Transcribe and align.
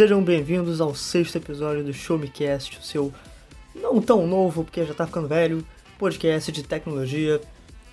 Sejam 0.00 0.24
bem-vindos 0.24 0.80
ao 0.80 0.94
sexto 0.94 1.36
episódio 1.36 1.84
do 1.84 1.92
Show 1.92 2.18
Me 2.18 2.26
Cast, 2.26 2.78
o 2.78 2.82
seu 2.82 3.12
não 3.74 4.00
tão 4.00 4.26
novo, 4.26 4.64
porque 4.64 4.82
já 4.82 4.94
tá 4.94 5.06
ficando 5.06 5.28
velho, 5.28 5.62
podcast 5.98 6.50
de 6.50 6.62
tecnologia. 6.62 7.38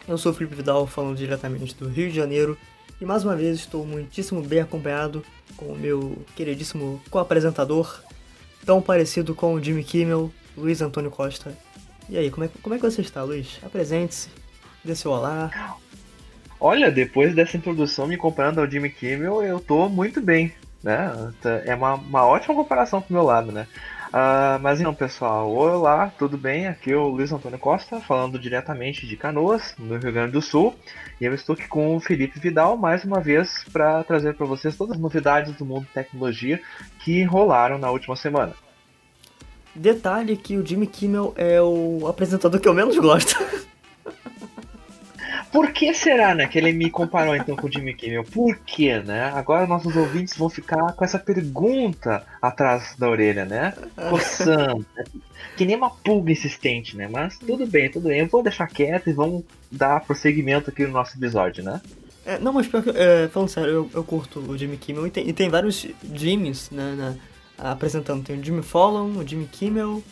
Eu 0.07 0.18
sou 0.18 0.32
o 0.32 0.34
Felipe 0.34 0.56
Vidal, 0.56 0.88
falando 0.88 1.18
diretamente 1.18 1.75
do 1.75 1.89
Rio 1.89 2.10
de 2.10 2.16
Janeiro, 2.16 2.57
e 3.02 3.04
mais 3.04 3.25
uma 3.25 3.36
vez 3.36 3.57
estou 3.57 3.86
muitíssimo 3.86 4.42
bem 4.42 4.62
acompanhado 4.62 5.21
com 5.57 5.66
o 5.66 5.78
meu 5.78 6.18
queridíssimo 6.34 7.01
co-apresentador, 7.10 8.01
tão 8.65 8.82
parecido 8.82 9.36
com 9.36 9.56
o 9.56 9.62
Jimmy 9.62 9.84
Kimmel, 9.84 10.32
Luiz 10.56 10.82
Antônio 10.82 11.12
Costa. 11.12 11.57
E 12.07 12.18
aí, 12.18 12.32
como 12.32 12.46
é, 12.46 12.50
como 12.64 12.74
é 12.74 12.78
que 12.78 12.89
você 12.89 13.01
está, 13.01 13.21
Luiz? 13.21 13.60
Apresente-se, 13.62 14.29
dê 14.82 14.96
seu 14.96 15.12
olá. 15.12 15.78
Olha, 16.57 16.89
depois 16.89 17.36
dessa 17.36 17.57
introdução 17.57 18.07
me 18.07 18.15
comparando 18.15 18.62
ao 18.62 18.71
Jimmy 18.71 18.92
Kimmel, 18.92 19.43
eu 19.43 19.60
tô 19.60 19.89
muito 19.89 20.21
bem, 20.21 20.54
né? 20.87 21.33
É 21.65 21.75
uma, 21.75 21.96
uma 21.96 22.25
ótima 22.25 22.55
comparação 22.55 23.01
pro 23.01 23.14
meu 23.14 23.23
lado, 23.23 23.51
né? 23.51 23.68
Uh, 24.07 24.57
mas 24.61 24.79
não, 24.79 24.93
pessoal, 24.93 25.51
olá, 25.51 26.09
tudo 26.18 26.37
bem? 26.37 26.65
Aqui 26.65 26.93
é 26.93 26.95
o 26.95 27.09
Luiz 27.09 27.29
Antônio 27.29 27.59
Costa, 27.59 28.00
falando 28.00 28.39
diretamente 28.39 29.05
de 29.05 29.18
Canoas, 29.18 29.75
no 29.78 29.97
Rio 29.97 30.14
Grande 30.14 30.31
do 30.31 30.42
Sul. 30.42 30.73
E 31.19 31.25
eu 31.25 31.33
estou 31.33 31.55
aqui 31.55 31.68
com 31.68 31.97
o 31.97 32.00
Felipe 32.00 32.39
Vidal, 32.39 32.78
mais 32.78 33.03
uma 33.03 33.19
vez, 33.19 33.66
para 33.73 34.02
trazer 34.05 34.36
para 34.36 34.45
vocês 34.45 34.78
todas 34.78 34.95
as 34.95 35.02
novidades 35.02 35.53
do 35.55 35.66
mundo 35.66 35.81
de 35.81 35.92
tecnologia 35.92 36.61
que 37.00 37.22
rolaram 37.23 37.78
na 37.78 37.92
última 37.92 38.16
semana. 38.16 38.53
Detalhe 39.75 40.38
que 40.38 40.56
o 40.56 40.66
Jimmy 40.66 40.88
Kimmel 40.88 41.34
é 41.36 41.62
o 41.62 42.08
apresentador 42.08 42.62
que 42.62 42.67
eu 42.67 42.73
menos 42.73 42.97
gosto. 42.97 43.36
Por 45.58 45.72
que 45.72 45.91
será, 45.91 46.36
né, 46.36 46.45
que 46.45 46.55
ele 46.55 46.72
me 46.72 46.88
comparou 46.88 47.36
então 47.36 47.55
com 47.55 47.66
o 47.66 47.72
Jimmy 47.72 47.95
Kimmel? 47.95 48.23
Por 48.23 48.55
que, 48.59 49.00
né? 49.00 49.31
Agora 49.33 49.66
nossos 49.66 49.95
ouvintes 49.95 50.38
vão 50.38 50.52
ficar 50.52 50.94
com 50.94 51.03
essa 51.03 51.17
pergunta 51.17 52.23
atrás 52.39 52.95
da 52.95 53.09
orelha, 53.09 53.44
né? 53.44 53.73
Coçando. 54.08 54.85
que 55.58 55.66
nem 55.66 55.75
uma 55.75 55.89
pulga 55.89 56.31
insistente, 56.31 56.95
né? 56.95 57.08
Mas 57.11 57.39
tudo 57.39 57.66
bem, 57.66 57.89
tudo 57.89 58.08
bem. 58.08 58.19
Eu 58.19 58.28
vou 58.28 58.44
deixar 58.44 58.67
quieto 58.67 59.09
e 59.09 59.13
vamos 59.13 59.45
dar 59.72 60.02
prosseguimento 60.02 60.69
aqui 60.69 60.85
no 60.85 60.94
nosso 60.94 61.17
episódio, 61.17 61.63
né? 61.63 61.81
É, 62.23 62.38
não, 62.38 62.53
mas 62.53 62.67
pior 62.67 62.83
que, 62.83 62.91
é, 62.91 63.28
falando 63.28 63.50
sério, 63.50 63.72
eu, 63.72 63.89
eu 63.95 64.03
curto 64.03 64.39
o 64.39 64.55
Jimmy 64.55 64.78
Kimmel 64.78 65.08
e 65.08 65.09
tem, 65.09 65.28
e 65.28 65.33
tem 65.33 65.50
vários 65.50 65.88
Jimmys, 66.13 66.69
né, 66.69 66.94
né, 66.95 67.17
apresentando. 67.58 68.23
Tem 68.23 68.39
o 68.39 68.45
Jimmy 68.45 68.61
Fallon, 68.61 69.17
o 69.17 69.28
Jimmy 69.28 69.47
Kimmel, 69.47 70.03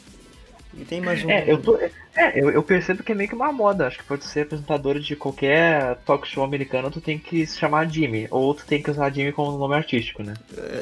e 0.78 0.84
tem 0.84 1.02
mais 1.02 1.23
um. 1.23 1.30
É, 1.30 1.50
eu, 1.50 1.62
tô, 1.62 1.78
é, 1.78 1.92
eu, 2.36 2.50
eu, 2.50 2.62
percebo 2.62 3.04
que 3.04 3.12
é 3.12 3.16
meio 3.16 3.30
que 3.30 3.36
uma 3.36 3.52
moda. 3.52 3.88
Acho 3.88 3.98
que 4.00 4.04
pode 4.04 4.26
ser 4.26 4.42
apresentador 4.42 5.00
de 5.00 5.16
qualquer 5.16 5.95
talk 6.06 6.28
show 6.28 6.44
americano, 6.44 6.92
tu 6.92 7.00
tem 7.00 7.18
que 7.18 7.45
se 7.45 7.58
chamar 7.58 7.90
Jimmy. 7.90 8.28
Ou 8.30 8.54
tu 8.54 8.66
tem 8.66 8.81
que 8.81 8.92
usar 8.92 9.09
Jimmy 9.12 9.31
como 9.31 9.58
nome 9.58 9.76
artístico, 9.76 10.23
né? 10.23 10.34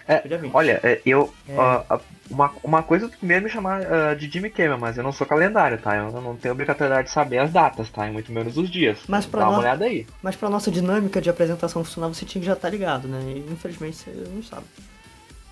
É, 0.07 0.23
olha, 0.53 0.79
é, 0.83 1.01
eu. 1.05 1.33
É. 1.49 1.53
Uh, 1.53 1.99
uma, 2.29 2.51
uma 2.63 2.83
coisa 2.83 3.07
primeiro 3.07 3.45
me 3.45 3.49
chamar 3.49 3.81
uh, 3.81 4.15
de 4.15 4.29
Jimmy 4.29 4.49
Kimmel, 4.49 4.77
mas 4.77 4.97
eu 4.97 5.03
não 5.03 5.11
sou 5.11 5.25
calendário, 5.25 5.77
tá? 5.77 5.95
Eu 5.95 6.11
não 6.21 6.35
tenho 6.35 6.53
obrigatoriedade 6.53 7.07
de 7.07 7.13
saber 7.13 7.37
as 7.39 7.51
datas, 7.51 7.89
tá? 7.89 8.07
E 8.07 8.11
muito 8.11 8.31
menos 8.31 8.57
os 8.57 8.69
dias. 8.69 8.99
Mas 9.07 9.25
pra 9.25 9.41
Dá 9.41 9.45
no... 9.45 9.51
uma 9.53 9.59
olhada 9.59 9.85
aí. 9.85 10.05
Mas 10.21 10.35
pra 10.35 10.49
nossa 10.49 10.69
dinâmica 10.69 11.21
de 11.21 11.29
apresentação 11.29 11.83
funcionar, 11.83 12.07
você 12.09 12.25
tinha 12.25 12.41
que 12.41 12.47
já 12.47 12.53
estar 12.53 12.67
tá 12.67 12.71
ligado, 12.71 13.07
né? 13.07 13.19
E 13.21 13.51
infelizmente 13.51 13.97
você 13.97 14.11
não 14.33 14.43
sabe. 14.43 14.65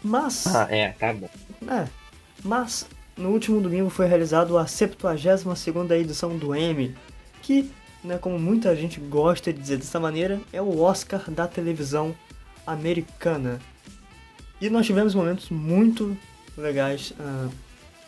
Mas. 0.03 0.47
Ah, 0.47 0.67
é, 0.69 0.89
tá 0.91 1.13
bom. 1.13 1.29
É. 1.69 1.85
Mas, 2.43 2.87
no 3.17 3.29
último 3.29 3.61
domingo 3.61 3.89
foi 3.89 4.07
realizado 4.07 4.57
a 4.57 4.67
72 4.67 5.91
edição 5.91 6.37
do 6.37 6.55
Emmy, 6.55 6.95
que, 7.41 7.71
né, 8.03 8.17
como 8.17 8.37
muita 8.37 8.75
gente 8.75 8.99
gosta 8.99 9.51
de 9.51 9.59
dizer 9.59 9.77
dessa 9.77 9.99
maneira, 9.99 10.39
é 10.51 10.61
o 10.61 10.79
Oscar 10.79 11.23
da 11.29 11.47
televisão 11.47 12.13
americana. 12.67 13.59
E 14.59 14.69
nós 14.69 14.85
tivemos 14.85 15.13
momentos 15.13 15.49
muito 15.49 16.17
legais 16.57 17.11
uh, 17.11 17.51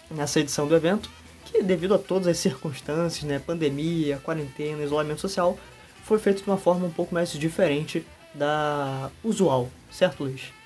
nessa 0.10 0.40
edição 0.40 0.68
do 0.68 0.76
evento, 0.76 1.10
que 1.46 1.62
devido 1.62 1.94
a 1.94 1.98
todas 1.98 2.28
as 2.28 2.38
circunstâncias, 2.38 3.24
né, 3.24 3.40
pandemia, 3.40 4.18
quarentena, 4.18 4.84
isolamento 4.84 5.22
social, 5.22 5.58
foi 6.04 6.20
feito 6.20 6.44
de 6.44 6.50
uma 6.50 6.58
forma 6.58 6.86
um 6.86 6.92
pouco 6.92 7.14
mais 7.14 7.32
diferente 7.32 8.06
da 8.34 9.10
usual, 9.24 9.70
certo 9.92 10.24
Luiz? 10.24 10.57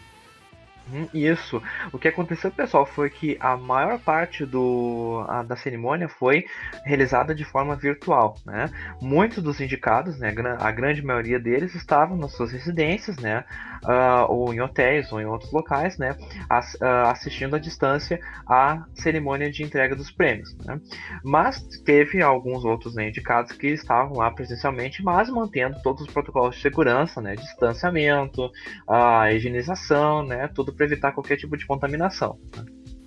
Uhum, 0.90 1.08
isso. 1.14 1.62
O 1.92 1.98
que 1.98 2.08
aconteceu, 2.08 2.52
pessoal, 2.52 2.86
foi 2.86 3.10
que 3.10 3.38
a 3.40 3.56
maior 3.56 4.00
parte 4.00 4.46
do, 4.46 5.24
a, 5.28 5.44
da 5.44 5.56
cerimônia 5.56 6.10
foi 6.10 6.46
realizada 6.86 7.34
de 7.36 7.46
forma 7.46 7.76
virtual. 7.76 8.36
Né? 8.46 8.70
Muitos 9.02 9.44
dos 9.44 9.60
indicados, 9.62 10.20
né, 10.20 10.34
a 10.60 10.72
grande 10.72 11.02
maioria 11.02 11.40
deles, 11.40 11.76
estavam 11.76 12.18
nas 12.18 12.32
suas 12.34 12.52
residências, 12.52 13.18
né, 13.18 13.44
uh, 13.84 14.32
ou 14.32 14.54
em 14.54 14.60
hotéis 14.60 15.12
ou 15.12 15.22
em 15.22 15.26
outros 15.26 15.52
locais, 15.52 15.98
né, 15.98 16.16
as, 16.50 16.74
uh, 16.76 17.08
assistindo 17.08 17.56
à 17.56 17.60
distância 17.60 18.20
à 18.48 18.84
cerimônia 18.96 19.52
de 19.52 19.64
entrega 19.64 19.96
dos 19.96 20.12
prêmios. 20.12 20.56
Né? 20.66 20.80
Mas 21.24 21.62
teve 21.86 22.22
alguns 22.22 22.66
outros 22.66 22.96
né, 22.96 23.08
indicados 23.08 23.52
que 23.54 23.68
estavam 23.68 24.18
lá 24.18 24.32
presencialmente, 24.32 25.04
mas 25.04 25.30
mantendo 25.30 25.82
todos 25.82 26.02
os 26.02 26.14
protocolos 26.14 26.56
de 26.56 26.62
segurança, 26.62 27.22
né, 27.22 27.36
distanciamento, 27.36 28.52
a 28.88 29.32
higienização, 29.32 30.26
né, 30.26 30.50
tudo 30.54 30.71
para 30.74 30.86
evitar 30.86 31.12
qualquer 31.12 31.38
tipo 31.38 31.56
de 31.58 31.66
contaminação. 31.66 32.38
Né? 32.56 32.66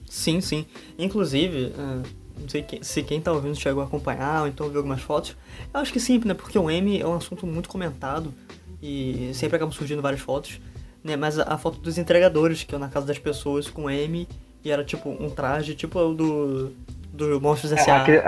Sim, 0.08 0.40
sim. 0.40 0.66
Inclusive, 0.98 1.66
uh, 1.66 2.02
não 2.40 2.48
sei 2.48 2.64
se 2.82 3.02
quem 3.02 3.18
está 3.18 3.32
ouvindo 3.32 3.56
chegou 3.56 3.82
a 3.82 3.86
acompanhar 3.86 4.42
ou 4.42 4.48
então 4.48 4.68
viu 4.68 4.78
algumas 4.78 5.00
fotos. 5.00 5.36
Eu 5.72 5.80
acho 5.80 5.92
que 5.92 6.00
sim, 6.00 6.20
né? 6.24 6.34
Porque 6.34 6.58
o 6.58 6.70
M 6.70 7.00
é 7.00 7.06
um 7.06 7.14
assunto 7.14 7.46
muito 7.46 7.68
comentado 7.68 8.32
e 8.82 9.30
sempre 9.34 9.56
acabam 9.56 9.72
surgindo 9.72 10.02
várias 10.02 10.20
fotos. 10.20 10.60
Né? 11.02 11.16
Mas 11.16 11.38
a, 11.38 11.54
a 11.54 11.58
foto 11.58 11.80
dos 11.80 11.98
entregadores, 11.98 12.64
que 12.64 12.74
é 12.74 12.78
na 12.78 12.88
casa 12.88 13.06
das 13.06 13.18
pessoas 13.18 13.68
com 13.68 13.90
M 13.90 14.28
e 14.64 14.70
era 14.70 14.84
tipo 14.84 15.10
um 15.10 15.30
traje, 15.30 15.74
tipo 15.74 15.98
o 15.98 16.14
do, 16.14 16.72
do 17.14 17.40
Monstros 17.40 17.72
é, 17.72 17.76
S.A. 17.76 18.02
Aquele, 18.02 18.22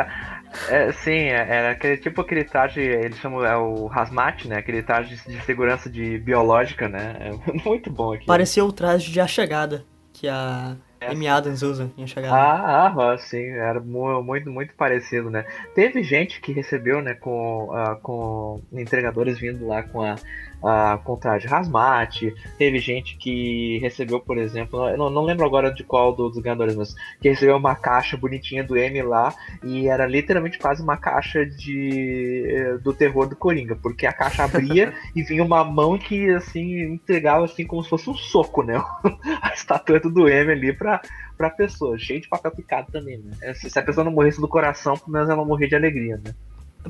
é, 0.69 0.93
sim, 0.93 1.11
é, 1.11 1.47
era 1.49 1.71
aquele 1.73 1.97
tipo 1.97 2.21
aquele 2.21 2.45
traje, 2.45 2.81
eles 2.81 3.19
chamam 3.19 3.45
é 3.45 3.57
o 3.57 3.91
hazmat, 3.93 4.47
né? 4.47 4.57
Aquele 4.57 4.83
traje 4.83 5.17
de 5.17 5.41
segurança 5.43 5.91
de 5.91 6.19
biológica, 6.19 6.89
né? 6.89 7.17
É 7.21 7.53
muito 7.69 7.91
bom 7.91 8.15
aqui. 8.15 8.27
Parecia 8.27 8.65
o 8.65 8.73
traje 8.73 9.11
de 9.11 9.21
A 9.21 9.27
Chegada, 9.27 9.85
que 10.13 10.29
a 10.29 10.77
é. 11.01 11.11
Amy 11.11 11.29
Adams 11.29 11.63
usa 11.63 11.91
em 11.97 12.05
A 12.05 12.07
Chegada. 12.07 12.35
Ah, 12.35 13.13
ah, 13.13 13.19
sim, 13.19 13.45
era 13.51 13.81
muito, 13.81 14.51
muito 14.51 14.73
parecido, 14.75 15.31
né? 15.31 15.45
Teve 15.75 16.03
gente 16.03 16.41
que 16.41 16.53
recebeu, 16.53 17.03
né, 17.03 17.15
com, 17.15 17.69
uh, 17.71 17.97
com 18.01 18.61
entregadores 18.73 19.39
vindo 19.39 19.67
lá 19.67 19.83
com 19.83 20.03
a 20.03 20.17
uh, 20.63 21.03
com 21.03 21.17
traje 21.17 21.47
hazmat. 21.53 22.33
Teve 22.59 22.79
gente 22.79 23.17
que 23.17 23.79
recebeu, 23.79 24.21
por 24.21 24.39
exemplo, 24.39 24.89
eu 24.89 24.97
não, 24.97 25.11
não 25.11 25.25
lembro 25.25 25.45
agora 25.45 25.73
de 25.73 25.85
qual 25.85 26.13
dos 26.13 26.39
ganhadores, 26.39 26.77
mas 26.77 26.95
que 27.21 27.29
recebeu 27.29 27.57
uma 27.57 27.75
caixa 27.75 28.17
bonitinha 28.17 28.65
do 28.65 28.77
M 28.77 29.03
lá 29.03 29.35
e 29.63 29.89
era 29.89 30.07
literalmente 30.07 30.59
quase 30.59 30.83
uma 30.83 30.97
caixa 30.97 31.45
de 31.45 32.45
eh, 32.49 32.79
do 32.79 32.93
terror 32.93 33.29
do 33.29 33.37
Coringa, 33.37 33.77
porque 33.77 34.07
a 34.07 34.13
caixa 34.13 34.45
abria 34.45 34.93
e 35.15 35.23
vinha 35.23 35.45
uma 35.45 35.65
mão 35.65 35.99
que 35.99 36.31
assim 36.31 36.83
entregava 36.83 37.45
assim 37.45 37.67
como 37.67 37.83
se 37.83 37.91
fosse 37.91 38.09
um 38.11 38.15
soco, 38.15 38.63
né? 38.63 38.77
a 39.43 39.53
estatueta 39.53 40.09
do 40.09 40.29
M 40.29 40.53
ali 40.53 40.73
pra, 40.73 41.01
pra 41.37 41.51
pessoa, 41.51 41.99
cheio 41.99 42.21
de 42.21 42.29
papel 42.29 42.51
picado 42.51 42.91
também, 42.91 43.19
né? 43.19 43.55
Se 43.55 43.79
a 43.79 43.83
pessoa 43.83 44.05
não 44.05 44.13
morresse 44.13 44.41
do 44.41 44.49
coração, 44.49 44.97
pelo 44.97 45.13
menos 45.13 45.29
ela 45.29 45.45
morrer 45.45 45.69
de 45.69 45.77
alegria, 45.77 46.21
né? 46.25 46.35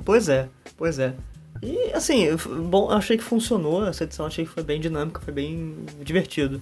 Pois 0.04 0.28
é, 0.28 0.48
pois 0.76 0.98
é. 0.98 1.14
E 1.62 1.93
assim, 1.93 2.29
bom, 2.69 2.91
achei 2.91 3.17
que 3.17 3.25
funcionou 3.25 3.87
essa 3.87 4.05
edição, 4.05 4.26
achei 4.26 4.44
que 4.44 4.50
foi 4.50 4.62
bem 4.62 4.81
dinâmica, 4.81 5.20
foi 5.20 5.32
bem 5.32 5.76
divertido 6.03 6.61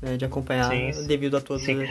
né, 0.00 0.16
de 0.16 0.24
acompanhar 0.24 0.70
sim, 0.70 1.06
devido 1.06 1.36
a 1.36 1.40
todos. 1.40 1.64
Sim. 1.64 1.86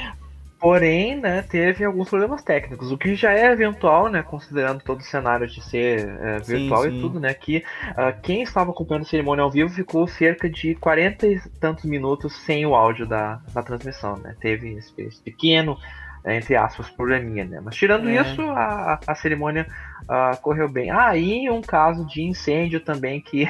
Porém, 0.59 1.19
né, 1.19 1.41
teve 1.41 1.83
alguns 1.83 2.07
problemas 2.07 2.41
técnicos, 2.41 2.89
o 2.89 2.97
que 2.97 3.15
já 3.15 3.33
é 3.33 3.51
eventual, 3.51 4.07
né, 4.07 4.23
considerando 4.23 4.81
todo 4.81 5.01
o 5.01 5.03
cenário 5.03 5.45
de 5.45 5.61
ser 5.61 6.07
é, 6.21 6.39
virtual 6.39 6.83
sim, 6.83 6.89
sim. 6.89 6.97
e 6.97 7.01
tudo, 7.01 7.19
né, 7.19 7.33
que 7.33 7.57
uh, 7.57 8.21
quem 8.21 8.43
estava 8.43 8.71
acompanhando 8.71 9.03
a 9.03 9.09
cerimônia 9.09 9.43
ao 9.43 9.51
vivo 9.51 9.69
ficou 9.69 10.07
cerca 10.07 10.49
de 10.49 10.73
40 10.75 11.27
e 11.27 11.41
tantos 11.59 11.83
minutos 11.83 12.33
sem 12.45 12.65
o 12.65 12.73
áudio 12.73 13.05
da, 13.05 13.41
da 13.53 13.61
transmissão, 13.61 14.15
né, 14.15 14.37
teve 14.39 14.75
esse, 14.75 14.93
esse 15.01 15.21
pequeno, 15.21 15.77
entre 16.25 16.55
aspas, 16.55 16.89
probleminha, 16.89 17.43
né, 17.45 17.59
mas 17.63 17.75
tirando 17.75 18.09
é. 18.09 18.21
isso, 18.21 18.41
a, 18.41 18.99
a 19.05 19.15
cerimônia 19.15 19.67
uh, 20.03 20.39
correu 20.41 20.69
bem. 20.69 20.89
Ah, 20.89 21.15
e 21.17 21.49
um 21.49 21.61
caso 21.61 22.05
de 22.05 22.21
incêndio 22.21 22.79
também 22.79 23.19
que, 23.21 23.47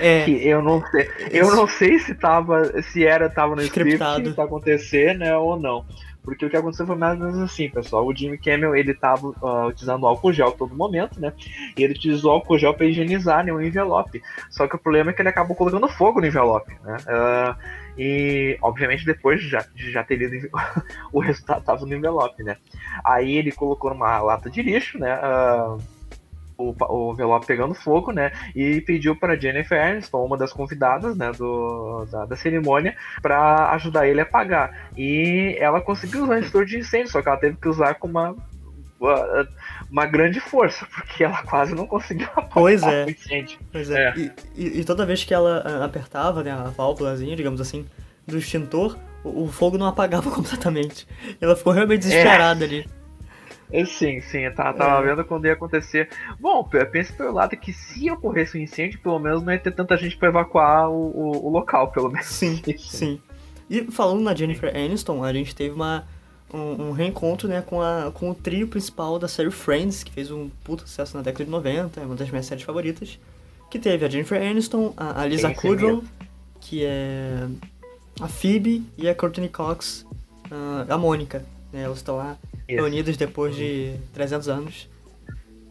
é. 0.00 0.24
que 0.24 0.46
eu 0.46 0.60
não 0.62 0.84
sei, 0.86 1.08
eu 1.30 1.54
não 1.54 1.66
sei 1.66 1.98
se 1.98 2.14
tava, 2.14 2.82
se 2.82 3.06
era, 3.06 3.30
tava 3.30 3.54
no 3.54 3.62
Scriptado. 3.62 4.20
script 4.20 4.34
que 4.34 4.40
acontecer, 4.40 5.16
né, 5.16 5.36
ou 5.36 5.58
não. 5.58 5.84
Porque 6.22 6.46
o 6.46 6.50
que 6.50 6.56
aconteceu 6.56 6.86
foi 6.86 6.96
mais 6.96 7.20
ou 7.20 7.26
menos 7.26 7.40
assim, 7.40 7.68
pessoal. 7.68 8.06
O 8.06 8.14
Jimmy 8.14 8.38
Kimmel, 8.38 8.76
ele 8.76 8.94
tava 8.94 9.28
uh, 9.28 9.66
utilizando 9.68 10.06
álcool 10.06 10.32
gel 10.32 10.52
todo 10.52 10.74
momento, 10.74 11.20
né? 11.20 11.32
E 11.76 11.82
ele 11.82 11.94
utilizou 11.94 12.30
álcool 12.30 12.58
gel 12.58 12.74
para 12.74 12.86
higienizar 12.86 13.44
né, 13.44 13.52
o 13.52 13.60
envelope. 13.60 14.22
Só 14.48 14.68
que 14.68 14.76
o 14.76 14.78
problema 14.78 15.10
é 15.10 15.14
que 15.14 15.20
ele 15.20 15.28
acabou 15.28 15.56
colocando 15.56 15.88
fogo 15.88 16.20
no 16.20 16.26
envelope, 16.26 16.72
né? 16.84 16.96
Uh, 17.08 17.82
e, 17.98 18.56
obviamente, 18.62 19.04
depois 19.04 19.40
de 19.40 19.48
já, 19.48 19.64
já 19.74 20.04
ter 20.04 20.16
lido 20.16 20.48
o 21.12 21.20
resultado 21.20 21.64
tava 21.64 21.84
no 21.84 21.94
envelope, 21.94 22.42
né? 22.42 22.56
Aí 23.04 23.36
ele 23.36 23.50
colocou 23.50 23.90
numa 23.90 24.20
lata 24.20 24.48
de 24.48 24.62
lixo, 24.62 24.98
né? 24.98 25.18
Uh, 25.18 25.78
o, 26.70 26.74
o 26.88 27.12
envelope 27.12 27.46
pegando 27.46 27.74
fogo, 27.74 28.12
né? 28.12 28.32
E 28.54 28.80
pediu 28.82 29.16
para 29.16 29.38
Jennifer 29.38 29.80
Aniston, 29.80 30.24
uma 30.24 30.36
das 30.36 30.52
convidadas, 30.52 31.16
né, 31.16 31.32
do, 31.32 32.06
da, 32.10 32.24
da 32.26 32.36
cerimônia, 32.36 32.94
para 33.20 33.70
ajudar 33.72 34.06
ele 34.06 34.20
a 34.20 34.24
apagar. 34.24 34.90
E 34.96 35.56
ela 35.58 35.80
conseguiu 35.80 36.24
usar 36.24 36.38
extintor 36.38 36.64
de 36.64 36.78
incêndio, 36.78 37.10
só 37.10 37.22
que 37.22 37.28
ela 37.28 37.38
teve 37.38 37.56
que 37.56 37.68
usar 37.68 37.94
com 37.94 38.08
uma 38.08 38.36
uma 39.90 40.06
grande 40.06 40.38
força, 40.38 40.86
porque 40.94 41.24
ela 41.24 41.42
quase 41.42 41.74
não 41.74 41.86
conseguiu 41.86 42.28
apagar 42.36 42.50
pois 42.52 42.82
é. 42.84 43.04
o 43.04 43.10
incêndio. 43.10 43.58
Pois 43.72 43.90
é. 43.90 44.08
é. 44.08 44.14
E, 44.16 44.32
e, 44.54 44.80
e, 44.80 44.84
toda 44.84 45.04
vez 45.04 45.24
que 45.24 45.34
ela 45.34 45.62
ah, 45.64 45.84
apertava 45.84 46.42
né, 46.44 46.52
a 46.52 46.70
válvulazinha, 46.70 47.34
digamos 47.34 47.60
assim, 47.60 47.84
do 48.26 48.38
extintor, 48.38 48.96
o, 49.24 49.44
o 49.44 49.48
fogo 49.48 49.76
não 49.76 49.86
apagava 49.86 50.30
completamente. 50.32 51.06
Ela 51.40 51.56
ficou 51.56 51.72
realmente 51.72 52.02
desesperada 52.02 52.64
é. 52.64 52.68
ali. 52.68 53.01
Sim, 53.86 54.20
sim, 54.20 54.40
eu 54.40 54.54
tava, 54.54 54.76
tava 54.76 55.02
é. 55.02 55.10
vendo 55.10 55.24
quando 55.24 55.46
ia 55.46 55.54
acontecer. 55.54 56.08
Bom, 56.38 56.62
pensa 56.64 57.12
pelo 57.14 57.32
lado 57.32 57.56
que 57.56 57.72
se 57.72 58.10
ocorresse 58.10 58.58
um 58.58 58.60
incêndio, 58.60 59.00
pelo 59.00 59.18
menos 59.18 59.42
não 59.42 59.52
ia 59.52 59.58
ter 59.58 59.72
tanta 59.72 59.96
gente 59.96 60.16
para 60.16 60.28
evacuar 60.28 60.90
o, 60.90 60.94
o, 60.94 61.46
o, 61.46 61.48
local, 61.48 61.90
pelo 61.90 62.10
menos. 62.10 62.26
Sim, 62.26 62.60
sim. 62.78 63.20
E 63.70 63.82
falando 63.90 64.20
na 64.20 64.34
Jennifer 64.34 64.74
Aniston, 64.76 65.24
a 65.24 65.32
gente 65.32 65.54
teve 65.54 65.74
uma, 65.74 66.06
um, 66.52 66.88
um, 66.88 66.92
reencontro 66.92 67.48
né, 67.48 67.62
com, 67.62 67.80
a, 67.80 68.10
com 68.12 68.30
o 68.30 68.34
trio 68.34 68.68
principal 68.68 69.18
da 69.18 69.26
série 69.26 69.50
Friends, 69.50 70.04
que 70.04 70.12
fez 70.12 70.30
um 70.30 70.50
puto 70.62 70.82
sucesso 70.82 71.16
na 71.16 71.22
década 71.22 71.44
de 71.44 71.50
90, 71.50 72.00
é 72.00 72.04
uma 72.04 72.14
das 72.14 72.28
minhas 72.28 72.44
séries 72.44 72.64
favoritas. 72.64 73.18
Que 73.70 73.78
teve 73.78 74.04
a 74.04 74.08
Jennifer 74.08 74.40
Aniston, 74.40 74.92
a, 74.94 75.22
a 75.22 75.26
Lisa 75.26 75.52
Kudrow, 75.54 76.04
que 76.60 76.84
é 76.84 77.48
a 78.20 78.28
Phoebe, 78.28 78.84
e 78.98 79.08
a 79.08 79.14
Courtney 79.14 79.48
Cox, 79.48 80.04
a, 80.50 80.92
a 80.92 80.98
Mônica. 80.98 81.42
Né, 81.72 81.84
elas 81.84 81.96
estão 81.96 82.16
lá 82.16 82.36
reunidos 82.76 83.16
depois 83.16 83.54
de 83.54 83.94
300 84.12 84.48
anos. 84.48 84.92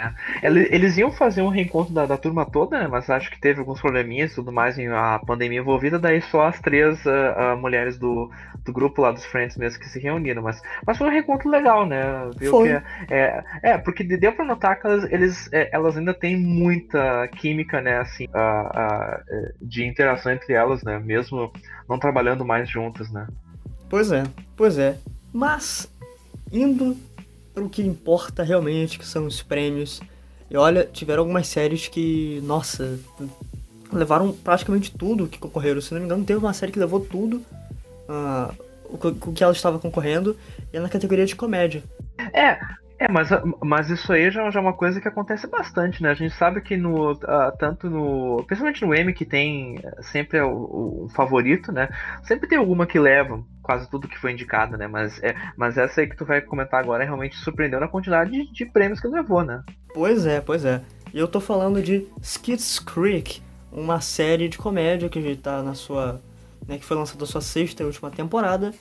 É. 0.02 0.48
Eles 0.48 0.98
iam 0.98 1.12
fazer 1.12 1.42
um 1.42 1.50
reencontro 1.50 1.94
da, 1.94 2.06
da, 2.06 2.18
turma 2.18 2.46
toda, 2.46 2.80
né? 2.80 2.88
Mas 2.88 3.10
acho 3.10 3.30
que 3.30 3.40
teve 3.40 3.60
alguns 3.60 3.80
probleminhas 3.80 4.32
e 4.32 4.36
tudo 4.36 4.52
mais 4.52 4.78
em 4.78 4.88
a 4.88 5.20
pandemia 5.20 5.60
envolvida, 5.60 6.00
daí 6.00 6.22
só 6.22 6.48
as 6.48 6.60
três 6.60 7.00
uh, 7.06 7.54
uh, 7.54 7.58
mulheres 7.58 7.98
do, 7.98 8.30
do 8.66 8.74
grupo 8.74 9.02
lá 9.02 9.12
dos 9.12 9.24
Friends 9.26 9.56
mesmo 9.58 9.80
que 9.80 9.90
se 9.90 10.00
reuniram. 10.00 10.42
Mas, 10.42 10.62
mas 10.86 10.98
foi 10.98 11.08
um 11.08 11.12
reencontro 11.12 11.50
legal, 11.50 11.86
né? 11.86 12.02
Viu 12.36 12.52
foi. 12.52 12.70
Que 12.70 12.74
é, 12.74 12.84
é, 13.10 13.44
é, 13.64 13.78
porque 13.78 14.04
deu 14.04 14.34
pra 14.34 14.44
notar 14.44 14.80
que 14.80 14.88
elas, 14.88 15.04
eles, 15.12 15.50
é, 15.54 15.70
elas 15.72 15.96
ainda 15.96 16.14
têm 16.14 16.36
muita 16.36 17.28
química, 17.28 17.80
né? 17.80 18.00
Assim, 18.00 18.26
uh, 18.26 19.54
de 19.62 19.86
interação 19.86 20.32
entre 20.32 20.54
elas, 20.54 20.84
né? 20.84 21.00
Mesmo 21.00 21.52
não 21.88 22.00
trabalhando 22.00 22.44
mais 22.44 22.70
juntas, 22.70 23.12
né? 23.12 23.28
Pois 23.88 24.12
é, 24.12 24.24
pois 24.56 24.78
é. 24.80 24.98
Mas 25.34 25.91
indo 26.52 26.98
para 27.54 27.64
o 27.64 27.70
que 27.70 27.82
importa 27.82 28.44
realmente, 28.44 28.98
que 28.98 29.06
são 29.06 29.26
os 29.26 29.42
prêmios. 29.42 30.02
E 30.50 30.58
olha, 30.58 30.90
tiveram 30.92 31.24
algumas 31.24 31.48
séries 31.48 31.88
que, 31.88 32.42
nossa, 32.44 33.00
levaram 33.92 34.32
praticamente 34.34 34.92
tudo 34.92 35.28
que 35.28 35.40
concorreram. 35.40 35.82
Se 35.82 35.94
não 35.94 36.02
me 36.02 36.06
engano, 36.06 36.26
teve 36.26 36.40
uma 36.40 36.54
série 36.54 36.72
que 36.72 36.80
levou 36.80 37.00
tudo 37.00 37.38
uh, 38.10 38.54
o 38.90 39.32
que 39.32 39.44
ela 39.44 39.54
estava 39.54 39.80
concorrendo, 39.80 40.38
e 40.74 40.78
é 40.78 40.80
na 40.80 40.90
categoria 40.90 41.26
de 41.26 41.36
comédia. 41.36 41.84
É, 42.34 42.60
é, 43.02 43.12
mas, 43.12 43.30
mas 43.64 43.90
isso 43.90 44.14
aí 44.14 44.30
já, 44.30 44.48
já 44.52 44.60
é 44.60 44.62
uma 44.62 44.74
coisa 44.74 45.02
que 45.02 45.08
acontece 45.08 45.48
bastante, 45.48 46.04
né? 46.04 46.12
A 46.12 46.14
gente 46.14 46.36
sabe 46.36 46.62
que 46.62 46.78
no. 46.78 47.14
Uh, 47.14 47.58
tanto 47.58 47.90
no. 47.90 48.44
Principalmente 48.46 48.86
no 48.86 48.94
M, 48.94 49.12
que 49.12 49.26
tem 49.26 49.80
eh, 49.84 50.04
sempre 50.04 50.38
é 50.38 50.44
o, 50.44 51.06
o, 51.06 51.10
favorito, 51.16 51.72
né? 51.72 51.90
Sempre 52.22 52.48
tem 52.48 52.60
alguma 52.60 52.86
que 52.86 53.00
leva 53.00 53.44
quase 53.64 53.90
tudo 53.90 54.08
que 54.08 54.20
foi 54.20 54.34
indicado, 54.34 54.78
né? 54.78 54.86
Mas, 54.86 55.20
é, 55.24 55.36
mas 55.58 55.80
essa 55.80 56.00
aí 56.00 56.08
que 56.08 56.16
tu 56.16 56.26
vai 56.26 56.42
comentar 56.42 56.80
agora 56.80 57.04
realmente 57.04 57.36
surpreendeu 57.38 57.80
na 57.80 57.88
quantidade 57.88 58.30
de, 58.30 58.54
de 58.54 58.66
prêmios 58.68 59.00
que 59.00 59.08
levou, 59.08 59.44
né? 59.44 59.64
Pois 59.96 60.28
é, 60.28 60.40
pois 60.40 60.64
é. 60.64 60.80
E 61.12 61.18
eu 61.18 61.28
tô 61.28 61.40
falando 61.40 61.82
de 61.82 62.08
Skits 62.22 62.78
Creek, 62.78 63.42
uma 63.72 64.00
série 64.00 64.48
de 64.48 64.60
comédia 64.60 65.10
que 65.10 65.36
tá 65.38 65.64
na 65.64 65.74
sua. 65.74 66.22
Né, 66.68 66.78
que 66.78 66.86
foi 66.86 66.96
lançada 66.96 67.24
a 67.24 67.28
sua 67.28 67.42
sexta 67.42 67.82
e 67.82 67.86
última 67.88 68.12
temporada 68.12 68.72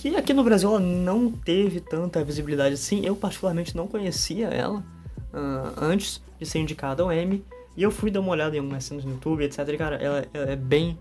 que 0.00 0.16
aqui 0.16 0.32
no 0.32 0.42
Brasil 0.42 0.70
ela 0.70 0.80
não 0.80 1.30
teve 1.30 1.78
tanta 1.78 2.24
visibilidade 2.24 2.72
assim. 2.72 3.04
Eu, 3.04 3.14
particularmente, 3.14 3.76
não 3.76 3.86
conhecia 3.86 4.46
ela 4.46 4.78
uh, 4.78 5.74
antes 5.76 6.22
de 6.38 6.46
ser 6.46 6.60
indicada 6.60 7.02
ao 7.02 7.12
Emmy. 7.12 7.44
E 7.76 7.82
eu 7.82 7.90
fui 7.90 8.10
dar 8.10 8.20
uma 8.20 8.30
olhada 8.30 8.56
em 8.56 8.60
algumas 8.60 8.82
cenas 8.82 9.04
no 9.04 9.10
YouTube, 9.10 9.44
etc. 9.44 9.58
E, 9.68 9.76
cara, 9.76 9.96
ela, 9.96 10.26
ela, 10.32 10.52
é 10.52 10.56
bem 10.56 10.96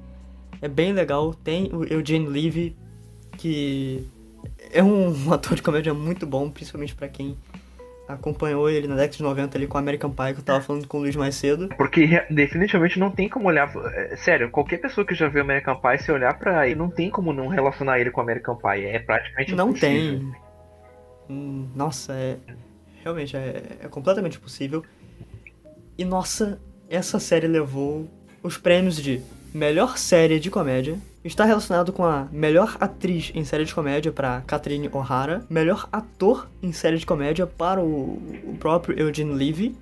é 0.62 0.68
bem 0.68 0.92
legal. 0.92 1.34
Tem 1.34 1.72
o 1.74 1.86
Eugene 1.86 2.28
Levy, 2.28 2.76
que 3.38 4.06
é 4.70 4.84
um, 4.84 5.28
um 5.28 5.32
ator 5.32 5.56
de 5.56 5.62
comédia 5.62 5.94
muito 5.94 6.28
bom, 6.28 6.50
principalmente 6.50 6.94
para 6.94 7.08
quem 7.08 7.38
acompanhou 8.10 8.68
ele 8.68 8.88
na 8.88 8.96
década 8.96 9.18
de 9.18 9.24
90 9.24 9.58
ali 9.58 9.68
com 9.68 9.78
American 9.78 10.10
Pie, 10.10 10.34
que 10.34 10.40
eu 10.40 10.44
tava 10.44 10.62
falando 10.62 10.88
com 10.88 10.98
o 10.98 11.02
Luiz 11.02 11.16
mais 11.16 11.36
cedo. 11.36 11.70
Porque 11.78 12.08
definitivamente 12.32 12.98
não 12.98 13.12
tem 13.12 13.30
como 13.30 13.48
olhar. 13.48 13.72
É, 13.94 14.16
sério, 14.16 14.50
qualquer 14.50 14.78
pessoa 14.80 15.06
que 15.06 15.14
já 15.14 15.28
viu 15.30 15.44
American 15.44 15.80
Pie, 15.80 16.00
se 16.00 16.12
olhar 16.12 16.38
para 16.38 16.66
ele, 16.66 16.76
não 16.76 16.90
tem 16.90 17.12
como 17.12 17.32
não 17.32 17.48
relacionar 17.48 18.00
ele 18.00 18.10
com 18.10 18.20
American 18.20 18.56
Pie. 18.56 18.86
É 18.86 19.00
praticamente 19.00 19.54
Não 19.54 19.72
tem. 19.72 20.34
Hum, 21.30 21.70
nossa, 21.76 22.14
é. 22.14 22.38
Realmente, 23.04 23.38
é, 23.38 23.78
é 23.84 23.88
completamente 23.88 24.40
possível. 24.40 24.84
E 25.96 26.04
nossa, 26.04 26.60
essa 26.90 27.20
série 27.20 27.48
levou 27.48 28.10
os 28.42 28.58
prêmios 28.58 28.98
de 28.98 29.22
melhor 29.54 29.98
série 29.98 30.40
de 30.40 30.50
comédia, 30.50 30.98
está 31.24 31.46
relacionado 31.46 31.92
com 31.92 32.06
a 32.06 32.28
melhor 32.32 32.78
atriz 32.80 33.32
em 33.36 33.44
série 33.44 33.66
de 33.66 33.74
comédia 33.74 34.12
para 34.12 34.42
Catherine 34.42 34.90
O'Hara, 34.92 35.46
melhor 35.50 35.88
ator 35.92 36.50
em 36.62 36.72
série 36.72 36.98
de 36.98 37.06
comédia 37.06 37.46
para 37.46 37.82
o, 37.82 38.22
o 38.44 38.56
próprio 38.60 38.98
Eugene 38.98 39.34
Levy, 39.34 39.76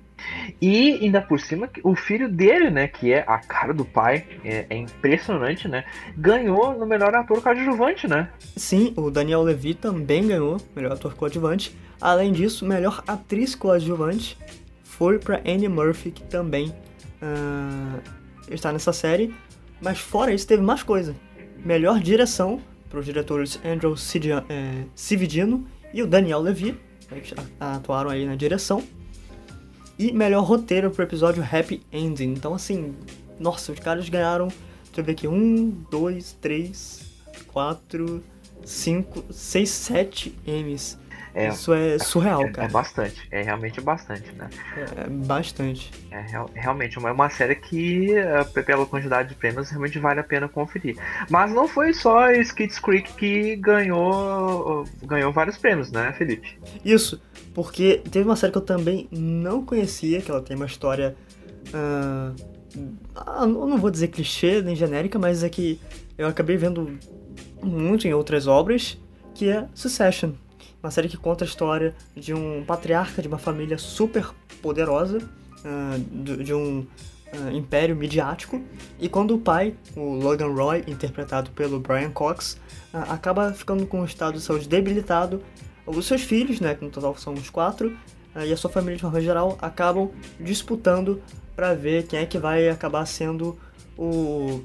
e 0.60 0.94
ainda 0.94 1.20
por 1.20 1.38
cima, 1.38 1.70
o 1.84 1.94
filho 1.94 2.28
dele, 2.28 2.70
né, 2.70 2.88
que 2.88 3.12
é 3.12 3.24
a 3.26 3.38
cara 3.38 3.72
do 3.72 3.84
pai, 3.84 4.26
é, 4.44 4.66
é, 4.68 4.76
impressionante, 4.76 5.68
né, 5.68 5.84
ganhou 6.16 6.76
no 6.76 6.86
melhor 6.86 7.14
ator 7.14 7.40
coadjuvante, 7.40 8.08
né? 8.08 8.28
Sim, 8.56 8.92
o 8.96 9.10
Daniel 9.10 9.42
Levy 9.42 9.74
também 9.74 10.26
ganhou 10.26 10.56
melhor 10.74 10.92
ator 10.92 11.14
coadjuvante. 11.14 11.76
Além 12.00 12.32
disso, 12.32 12.66
melhor 12.66 13.02
atriz 13.06 13.54
coadjuvante 13.54 14.36
foi 14.82 15.18
para 15.18 15.40
Annie 15.46 15.68
Murphy, 15.68 16.10
que 16.10 16.22
também 16.24 16.74
uh, 17.22 18.00
está 18.50 18.72
nessa 18.72 18.92
série. 18.92 19.32
Mas 19.80 19.98
fora 19.98 20.32
isso, 20.32 20.46
teve 20.46 20.62
mais 20.62 20.82
coisa. 20.82 21.14
Melhor 21.68 22.00
direção 22.00 22.62
para 22.88 22.98
os 22.98 23.04
diretores 23.04 23.60
Andrew 23.62 23.94
é, 24.48 24.84
Cividino 24.94 25.66
e 25.92 26.02
o 26.02 26.06
Daniel 26.06 26.40
Levy, 26.40 26.72
né, 27.10 27.20
que 27.20 27.34
atuaram 27.60 28.08
aí 28.08 28.24
na 28.24 28.34
direção. 28.36 28.82
E 29.98 30.10
melhor 30.10 30.44
roteiro 30.44 30.90
para 30.90 31.02
o 31.02 31.04
episódio 31.06 31.44
Happy 31.44 31.82
Ending. 31.92 32.32
Então, 32.32 32.54
assim, 32.54 32.94
nossa, 33.38 33.70
os 33.70 33.78
caras 33.80 34.08
ganharam. 34.08 34.48
Deixa 34.48 35.00
eu 35.00 35.04
ver 35.04 35.12
aqui: 35.12 35.28
um, 35.28 35.68
dois, 35.90 36.32
três, 36.40 37.04
quatro, 37.48 38.24
cinco, 38.64 39.22
seis, 39.30 39.68
sete 39.68 40.34
M's 40.46 40.96
é, 41.38 41.48
Isso 41.50 41.72
é 41.72 42.00
surreal, 42.00 42.42
é, 42.42 42.50
cara. 42.50 42.66
É 42.66 42.70
bastante, 42.70 43.28
é 43.30 43.42
realmente 43.42 43.80
bastante, 43.80 44.32
né? 44.32 44.50
É, 44.76 45.02
é 45.02 45.08
bastante. 45.08 45.92
É 46.10 46.24
realmente 46.52 46.98
uma, 46.98 47.12
uma 47.12 47.30
série 47.30 47.54
que, 47.54 48.12
eh, 48.12 48.42
pela 48.64 48.84
quantidade 48.84 49.28
de 49.28 49.34
prêmios, 49.36 49.70
realmente 49.70 50.00
vale 50.00 50.18
a 50.18 50.24
pena 50.24 50.48
conferir. 50.48 50.96
Mas 51.30 51.52
não 51.52 51.68
foi 51.68 51.94
só 51.94 52.28
Skits 52.32 52.80
Creek 52.80 53.12
que 53.12 53.54
ganhou, 53.54 54.84
ganhou 55.04 55.32
vários 55.32 55.56
prêmios, 55.56 55.92
né, 55.92 56.12
Felipe? 56.18 56.58
Isso, 56.84 57.22
porque 57.54 58.02
teve 58.10 58.28
uma 58.28 58.34
série 58.34 58.50
que 58.50 58.58
eu 58.58 58.62
também 58.62 59.06
não 59.12 59.64
conhecia, 59.64 60.20
que 60.20 60.32
ela 60.32 60.42
tem 60.42 60.56
uma 60.56 60.66
história. 60.66 61.14
Uh, 61.68 62.34
eu 63.42 63.46
não 63.46 63.78
vou 63.78 63.92
dizer 63.92 64.08
clichê 64.08 64.60
nem 64.60 64.74
genérica, 64.74 65.20
mas 65.20 65.44
é 65.44 65.48
que 65.48 65.80
eu 66.16 66.26
acabei 66.26 66.56
vendo 66.56 66.98
muito 67.62 68.08
em 68.08 68.12
outras 68.12 68.48
obras, 68.48 68.98
que 69.36 69.48
é 69.48 69.68
Succession 69.72 70.32
uma 70.82 70.90
série 70.90 71.08
que 71.08 71.16
conta 71.16 71.44
a 71.44 71.46
história 71.46 71.94
de 72.14 72.32
um 72.32 72.64
patriarca 72.64 73.20
de 73.20 73.28
uma 73.28 73.38
família 73.38 73.78
super 73.78 74.30
poderosa, 74.62 75.18
uh, 75.18 76.42
de 76.42 76.54
um 76.54 76.80
uh, 76.80 77.50
império 77.52 77.96
midiático, 77.96 78.62
e 78.98 79.08
quando 79.08 79.34
o 79.34 79.38
pai, 79.38 79.74
o 79.96 80.14
Logan 80.14 80.52
Roy, 80.52 80.84
interpretado 80.86 81.50
pelo 81.50 81.80
Brian 81.80 82.10
Cox, 82.10 82.60
uh, 82.94 83.10
acaba 83.10 83.52
ficando 83.52 83.86
com 83.86 84.00
um 84.00 84.04
estado 84.04 84.34
de 84.34 84.40
saúde 84.40 84.68
debilitado, 84.68 85.42
os 85.86 86.06
seus 86.06 86.22
filhos, 86.22 86.60
né, 86.60 86.74
que 86.74 86.84
no 86.84 86.90
total 86.90 87.16
são 87.16 87.32
uns 87.32 87.50
quatro, 87.50 87.96
e 88.36 88.52
a 88.52 88.56
sua 88.56 88.70
família 88.70 88.96
de 88.96 89.02
forma 89.02 89.20
geral, 89.20 89.58
acabam 89.60 90.10
disputando 90.38 91.20
para 91.56 91.74
ver 91.74 92.06
quem 92.06 92.20
é 92.20 92.26
que 92.26 92.38
vai 92.38 92.68
acabar 92.68 93.04
sendo 93.06 93.58
o, 93.96 94.62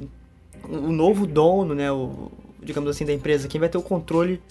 o 0.70 0.92
novo 0.92 1.26
dono, 1.26 1.74
né, 1.74 1.92
o, 1.92 2.30
digamos 2.62 2.90
assim, 2.90 3.06
da 3.06 3.14
empresa, 3.14 3.48
quem 3.48 3.60
vai 3.60 3.70
ter 3.70 3.78
o 3.78 3.82
controle 3.82 4.42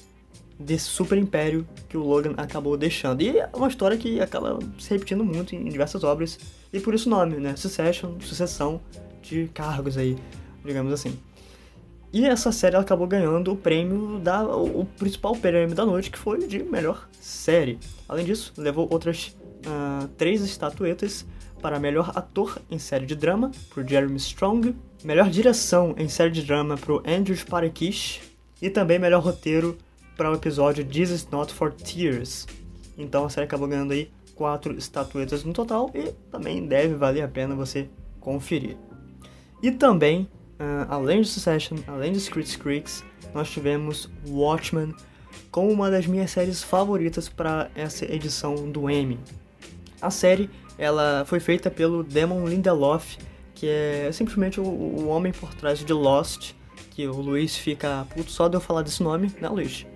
desse 0.63 0.87
super 0.87 1.19
império 1.19 1.67
que 1.89 1.97
o 1.97 2.03
Logan 2.03 2.35
acabou 2.37 2.77
deixando. 2.77 3.23
E 3.23 3.39
é 3.39 3.49
uma 3.55 3.69
história 3.69 3.97
que 3.97 4.21
acaba 4.21 4.59
se 4.79 4.91
repetindo 4.91 5.25
muito 5.25 5.55
em 5.55 5.65
diversas 5.65 6.03
obras, 6.05 6.39
e 6.73 6.81
por 6.81 6.95
isso 6.95 7.09
o 7.09 7.11
nome, 7.11 7.37
né? 7.37 7.55
Succession, 7.57 8.19
sucessão 8.21 8.81
de 9.23 9.49
cargos 9.53 9.99
aí, 9.99 10.17
digamos 10.65 10.93
assim. 10.93 11.19
E 12.13 12.27
essa 12.27 12.53
série 12.53 12.77
acabou 12.77 13.07
ganhando 13.07 13.53
o 13.53 13.57
prêmio 13.57 14.19
da 14.19 14.47
o 14.47 14.85
principal 14.99 15.35
prêmio 15.35 15.75
da 15.75 15.87
noite, 15.87 16.11
que 16.11 16.19
foi 16.19 16.47
de 16.47 16.63
melhor 16.63 17.09
série. 17.19 17.79
Além 18.07 18.27
disso, 18.27 18.53
levou 18.59 18.87
outras 18.91 19.35
uh, 19.67 20.07
três 20.19 20.43
estatuetas 20.43 21.25
para 21.63 21.79
melhor 21.81 22.13
ator 22.15 22.59
em 22.71 22.79
série 22.79 23.07
de 23.07 23.17
drama 23.17 23.51
por 23.71 23.89
Jeremy 23.89 24.17
Strong, 24.17 24.75
melhor 25.03 25.31
direção 25.31 25.95
em 25.97 26.09
série 26.09 26.31
de 26.31 26.43
drama 26.43 26.77
para 26.77 26.97
Andrew 27.11 27.37
Parakish 27.49 28.21
e 28.61 28.69
também 28.69 28.99
melhor 28.99 29.23
roteiro 29.23 29.79
para 30.17 30.31
o 30.31 30.35
episódio 30.35 30.85
This 30.85 31.11
Is 31.11 31.29
Not 31.31 31.53
for 31.53 31.73
Tears. 31.73 32.47
Então 32.97 33.25
a 33.25 33.31
série 33.31 33.47
acabou 33.47 33.69
ganhando 33.69 33.93
aí 33.93 34.11
quatro 34.35 34.77
estatuetas 34.77 35.45
no 35.45 35.53
total 35.53 35.91
e 35.95 36.13
também 36.31 36.67
deve 36.67 36.95
valer 36.95 37.23
a 37.23 37.29
pena 37.29 37.55
você 37.55 37.89
conferir. 38.21 38.77
E 39.63 39.71
também, 39.71 40.29
uh, 40.59 40.87
além 40.89 41.23
de 41.23 41.29
Succession, 41.29 41.79
além 41.87 42.13
de 42.13 42.19
Scripts 42.19 42.57
Creeks, 42.57 43.05
nós 43.35 43.51
tivemos 43.51 44.11
Watchmen 44.27 44.95
como 45.51 45.71
uma 45.71 45.91
das 45.91 46.07
minhas 46.07 46.31
séries 46.31 46.63
favoritas 46.63 47.29
para 47.29 47.71
essa 47.75 48.05
edição 48.05 48.71
do 48.71 48.91
Emmy. 48.91 49.19
A 50.01 50.11
série 50.11 50.51
ela 50.79 51.25
foi 51.27 51.39
feita 51.39 51.71
pelo 51.71 52.03
Damon 52.03 52.47
Lindelof, 52.47 53.17
que 53.55 53.69
é 53.69 54.11
simplesmente 54.13 54.61
o, 54.61 54.65
o 54.65 55.07
homem 55.09 55.33
por 55.33 55.55
trás 55.55 55.79
de 55.79 55.93
Lost, 55.93 56.55
que 56.91 57.07
o 57.07 57.21
Luiz 57.21 57.57
fica 57.57 58.07
puto 58.15 58.31
só 58.31 58.49
de 58.49 58.57
eu 58.57 58.61
falar 58.61 58.83
desse 58.83 59.03
nome, 59.03 59.33
né, 59.41 59.49
Luiz? 59.49 59.87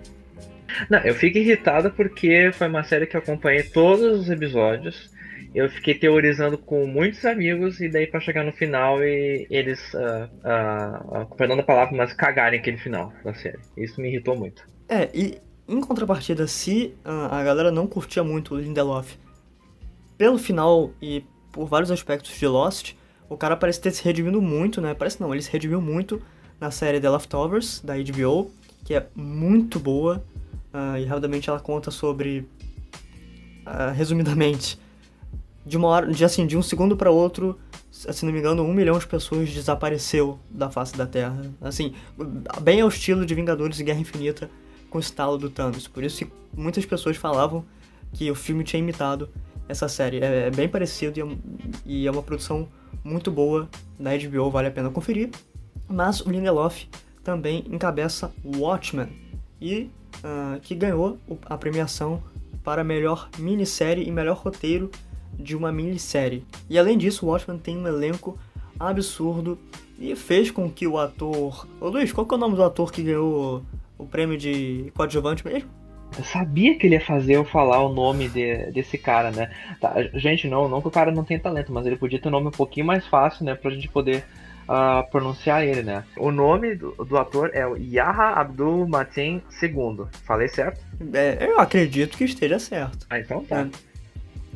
Não, 0.89 0.99
eu 0.99 1.13
fico 1.13 1.37
irritado 1.37 1.91
porque 1.91 2.51
foi 2.53 2.67
uma 2.67 2.83
série 2.83 3.07
que 3.07 3.15
eu 3.15 3.19
acompanhei 3.19 3.63
todos 3.63 4.21
os 4.21 4.29
episódios. 4.29 5.09
Eu 5.55 5.69
fiquei 5.69 5.95
teorizando 5.95 6.57
com 6.57 6.85
muitos 6.85 7.25
amigos 7.25 7.79
e 7.79 7.89
daí 7.89 8.05
para 8.05 8.19
chegar 8.19 8.43
no 8.43 8.51
final 8.51 9.03
e 9.03 9.47
eles, 9.49 9.93
uh, 9.93 10.29
uh, 11.23 11.63
palavra, 11.63 11.95
mas 11.95 12.13
cagarem 12.13 12.59
aquele 12.59 12.77
final 12.77 13.13
da 13.23 13.33
série. 13.33 13.59
Isso 13.75 13.99
me 14.01 14.09
irritou 14.09 14.35
muito. 14.37 14.67
É, 14.89 15.09
e 15.13 15.39
em 15.67 15.81
contrapartida, 15.81 16.47
se 16.47 16.93
uh, 17.05 17.33
a 17.33 17.43
galera 17.43 17.71
não 17.71 17.87
curtia 17.87 18.23
muito 18.23 18.55
o 18.55 18.59
Lindelof 18.59 19.17
pelo 20.17 20.37
final 20.37 20.91
e 21.01 21.23
por 21.51 21.67
vários 21.67 21.91
aspectos 21.91 22.37
de 22.37 22.47
Lost, 22.47 22.93
o 23.29 23.37
cara 23.37 23.55
parece 23.55 23.81
ter 23.81 23.91
se 23.91 24.03
redimido 24.03 24.41
muito, 24.41 24.79
né? 24.79 24.93
Parece 24.93 25.19
não, 25.19 25.33
ele 25.33 25.41
se 25.41 25.51
redimiu 25.51 25.81
muito 25.81 26.21
na 26.59 26.71
série 26.71 26.99
The 26.99 27.09
Leftovers, 27.09 27.81
da 27.81 27.95
HBO, 27.95 28.51
que 28.85 28.93
é 28.93 29.07
muito 29.15 29.79
boa. 29.79 30.23
Uh, 30.73 30.97
e 30.97 31.05
rapidamente 31.05 31.49
ela 31.49 31.59
conta 31.59 31.89
sobre, 31.91 32.47
uh, 33.65 33.93
resumidamente, 33.95 34.79
de 35.65 35.77
uma 35.77 35.87
hora, 35.87 36.11
de, 36.11 36.23
assim, 36.23 36.45
de 36.45 36.57
um 36.57 36.61
segundo 36.61 36.95
para 36.95 37.11
outro, 37.11 37.59
se 37.91 38.25
não 38.25 38.31
me 38.31 38.39
engano, 38.39 38.63
um 38.63 38.73
milhão 38.73 38.97
de 38.97 39.07
pessoas 39.07 39.51
desapareceu 39.51 40.39
da 40.49 40.69
face 40.69 40.95
da 40.95 41.05
Terra. 41.05 41.41
Assim, 41.61 41.93
bem 42.61 42.81
ao 42.81 42.87
estilo 42.87 43.25
de 43.25 43.35
Vingadores 43.35 43.79
e 43.79 43.83
Guerra 43.83 43.99
Infinita 43.99 44.49
com 44.89 44.97
o 44.97 45.01
estalo 45.01 45.37
do 45.37 45.49
Thanos. 45.49 45.87
Por 45.87 46.03
isso 46.03 46.25
que 46.25 46.31
muitas 46.55 46.85
pessoas 46.85 47.17
falavam 47.17 47.65
que 48.13 48.29
o 48.31 48.35
filme 48.35 48.63
tinha 48.63 48.79
imitado 48.79 49.29
essa 49.67 49.87
série. 49.87 50.19
É, 50.19 50.47
é 50.47 50.51
bem 50.51 50.67
parecido 50.67 51.19
e 51.19 51.21
é, 51.21 51.37
e 51.85 52.07
é, 52.07 52.11
uma 52.11 52.23
produção 52.23 52.67
muito 53.03 53.31
boa 53.31 53.69
da 53.99 54.11
HBO, 54.17 54.49
vale 54.49 54.67
a 54.67 54.71
pena 54.71 54.89
conferir. 54.89 55.29
Mas 55.87 56.21
o 56.21 56.29
Lindelof 56.29 56.85
também 57.23 57.65
encabeça 57.69 58.31
Watchmen 58.43 59.09
e 59.61 59.89
uh, 60.27 60.59
que 60.59 60.75
ganhou 60.75 61.17
a 61.45 61.57
premiação 61.57 62.21
para 62.63 62.83
melhor 62.83 63.29
minissérie 63.39 64.05
e 64.05 64.11
melhor 64.11 64.37
roteiro 64.37 64.91
de 65.33 65.55
uma 65.55 65.71
minissérie. 65.71 66.43
E 66.69 66.77
além 66.77 66.97
disso, 66.97 67.25
o 67.25 67.29
Watchmen 67.29 67.57
tem 67.57 67.77
um 67.77 67.87
elenco 67.87 68.37
absurdo 68.79 69.57
e 69.99 70.15
fez 70.15 70.51
com 70.51 70.69
que 70.69 70.85
o 70.85 70.97
ator. 70.97 71.67
Ô 71.79 71.87
Luiz, 71.87 72.11
qual 72.11 72.27
que 72.27 72.33
é 72.33 72.37
o 72.37 72.39
nome 72.39 72.55
do 72.55 72.63
ator 72.63 72.91
que 72.91 73.01
ganhou 73.01 73.63
o 73.97 74.05
prêmio 74.05 74.37
de 74.37 74.91
coadjuvante 74.95 75.45
mesmo? 75.45 75.69
Eu 76.17 76.23
sabia 76.23 76.77
que 76.77 76.87
ele 76.87 76.95
ia 76.95 77.01
fazer 77.01 77.33
eu 77.33 77.45
falar 77.45 77.83
o 77.83 77.93
nome 77.93 78.29
de, 78.29 78.71
desse 78.71 78.97
cara, 78.97 79.29
né? 79.31 79.51
Tá, 79.79 79.93
gente, 80.13 80.47
não, 80.47 80.69
não 80.69 80.81
que 80.81 80.87
o 80.87 80.91
cara 80.91 81.11
não 81.11 81.23
tenha 81.23 81.39
talento, 81.39 81.71
mas 81.71 81.85
ele 81.85 81.97
podia 81.97 82.19
ter 82.19 82.29
um 82.29 82.31
nome 82.31 82.47
um 82.47 82.51
pouquinho 82.51 82.85
mais 82.85 83.05
fácil, 83.07 83.45
né? 83.45 83.55
Pra 83.55 83.71
gente 83.71 83.89
poder 83.89 84.23
uh, 84.67 85.09
pronunciar 85.09 85.63
ele, 85.63 85.81
né? 85.81 86.03
O 86.17 86.31
nome 86.31 86.75
do, 86.75 86.91
do 86.91 87.17
ator 87.17 87.51
é 87.53 87.65
o 87.65 87.75
Yaha 87.75 88.39
Abdul 88.39 88.87
Mateen 88.87 89.41
II. 89.61 90.05
Falei 90.25 90.47
certo? 90.47 90.81
É, 91.13 91.45
eu 91.47 91.59
acredito 91.59 92.17
que 92.17 92.25
esteja 92.25 92.59
certo. 92.59 93.07
Ah, 93.09 93.19
então 93.19 93.43
tá. 93.43 93.61
É. 93.61 93.69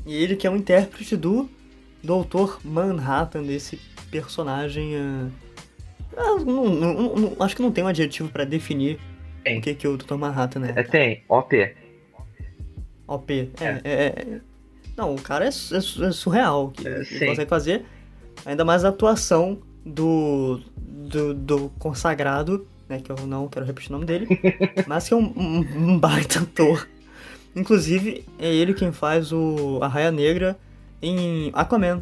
E 0.06 0.16
ele 0.16 0.36
que 0.36 0.46
é 0.46 0.50
um 0.50 0.56
intérprete 0.56 1.16
do 1.16 1.50
Doutor 2.04 2.60
Manhattan, 2.64 3.44
desse 3.44 3.80
personagem. 4.10 4.96
Uh... 4.96 5.32
Não, 6.16 6.40
não, 6.40 7.16
não, 7.16 7.36
acho 7.40 7.56
que 7.56 7.62
não 7.62 7.72
tem 7.72 7.84
um 7.84 7.88
adjetivo 7.88 8.30
para 8.30 8.44
definir 8.44 9.00
tem. 9.44 9.60
o 9.60 9.62
que, 9.62 9.74
que 9.74 9.88
o 9.88 9.96
Doutor 9.96 10.18
Manhattan 10.18 10.66
é. 10.66 10.80
é. 10.80 10.84
Tem, 10.84 11.24
OP. 11.30 11.76
OP. 13.08 13.52
É, 13.60 13.66
é. 13.66 13.80
é, 13.84 14.06
é. 14.06 14.42
Não, 14.98 15.16
o 15.16 15.22
cara 15.22 15.46
é, 15.46 15.48
é 15.48 16.12
surreal 16.12 16.66
o 16.66 16.72
que 16.72 16.86
ele 16.86 17.06
consegue 17.06 17.46
fazer. 17.46 17.86
Ainda 18.46 18.66
mais 18.66 18.84
a 18.84 18.90
atuação 18.90 19.62
do, 19.86 20.62
do, 20.76 21.34
do 21.34 21.70
consagrado, 21.80 22.68
né, 22.88 23.00
que 23.00 23.12
eu 23.12 23.16
não 23.26 23.48
quero 23.48 23.66
repetir 23.66 23.90
o 23.90 23.94
nome 23.94 24.06
dele, 24.06 24.28
mas 24.88 25.08
que 25.08 25.14
é 25.14 25.18
um, 25.18 25.34
um, 25.36 25.60
um 25.60 26.00
baita 26.00 26.40
ator. 26.40 26.88
Inclusive, 27.56 28.26
é 28.40 28.54
ele 28.54 28.74
quem 28.74 28.92
faz 28.92 29.32
o 29.32 29.80
a 29.82 29.88
Raia 29.88 30.12
Negra 30.12 30.58
em 31.02 31.52
Aquaman. 31.54 32.02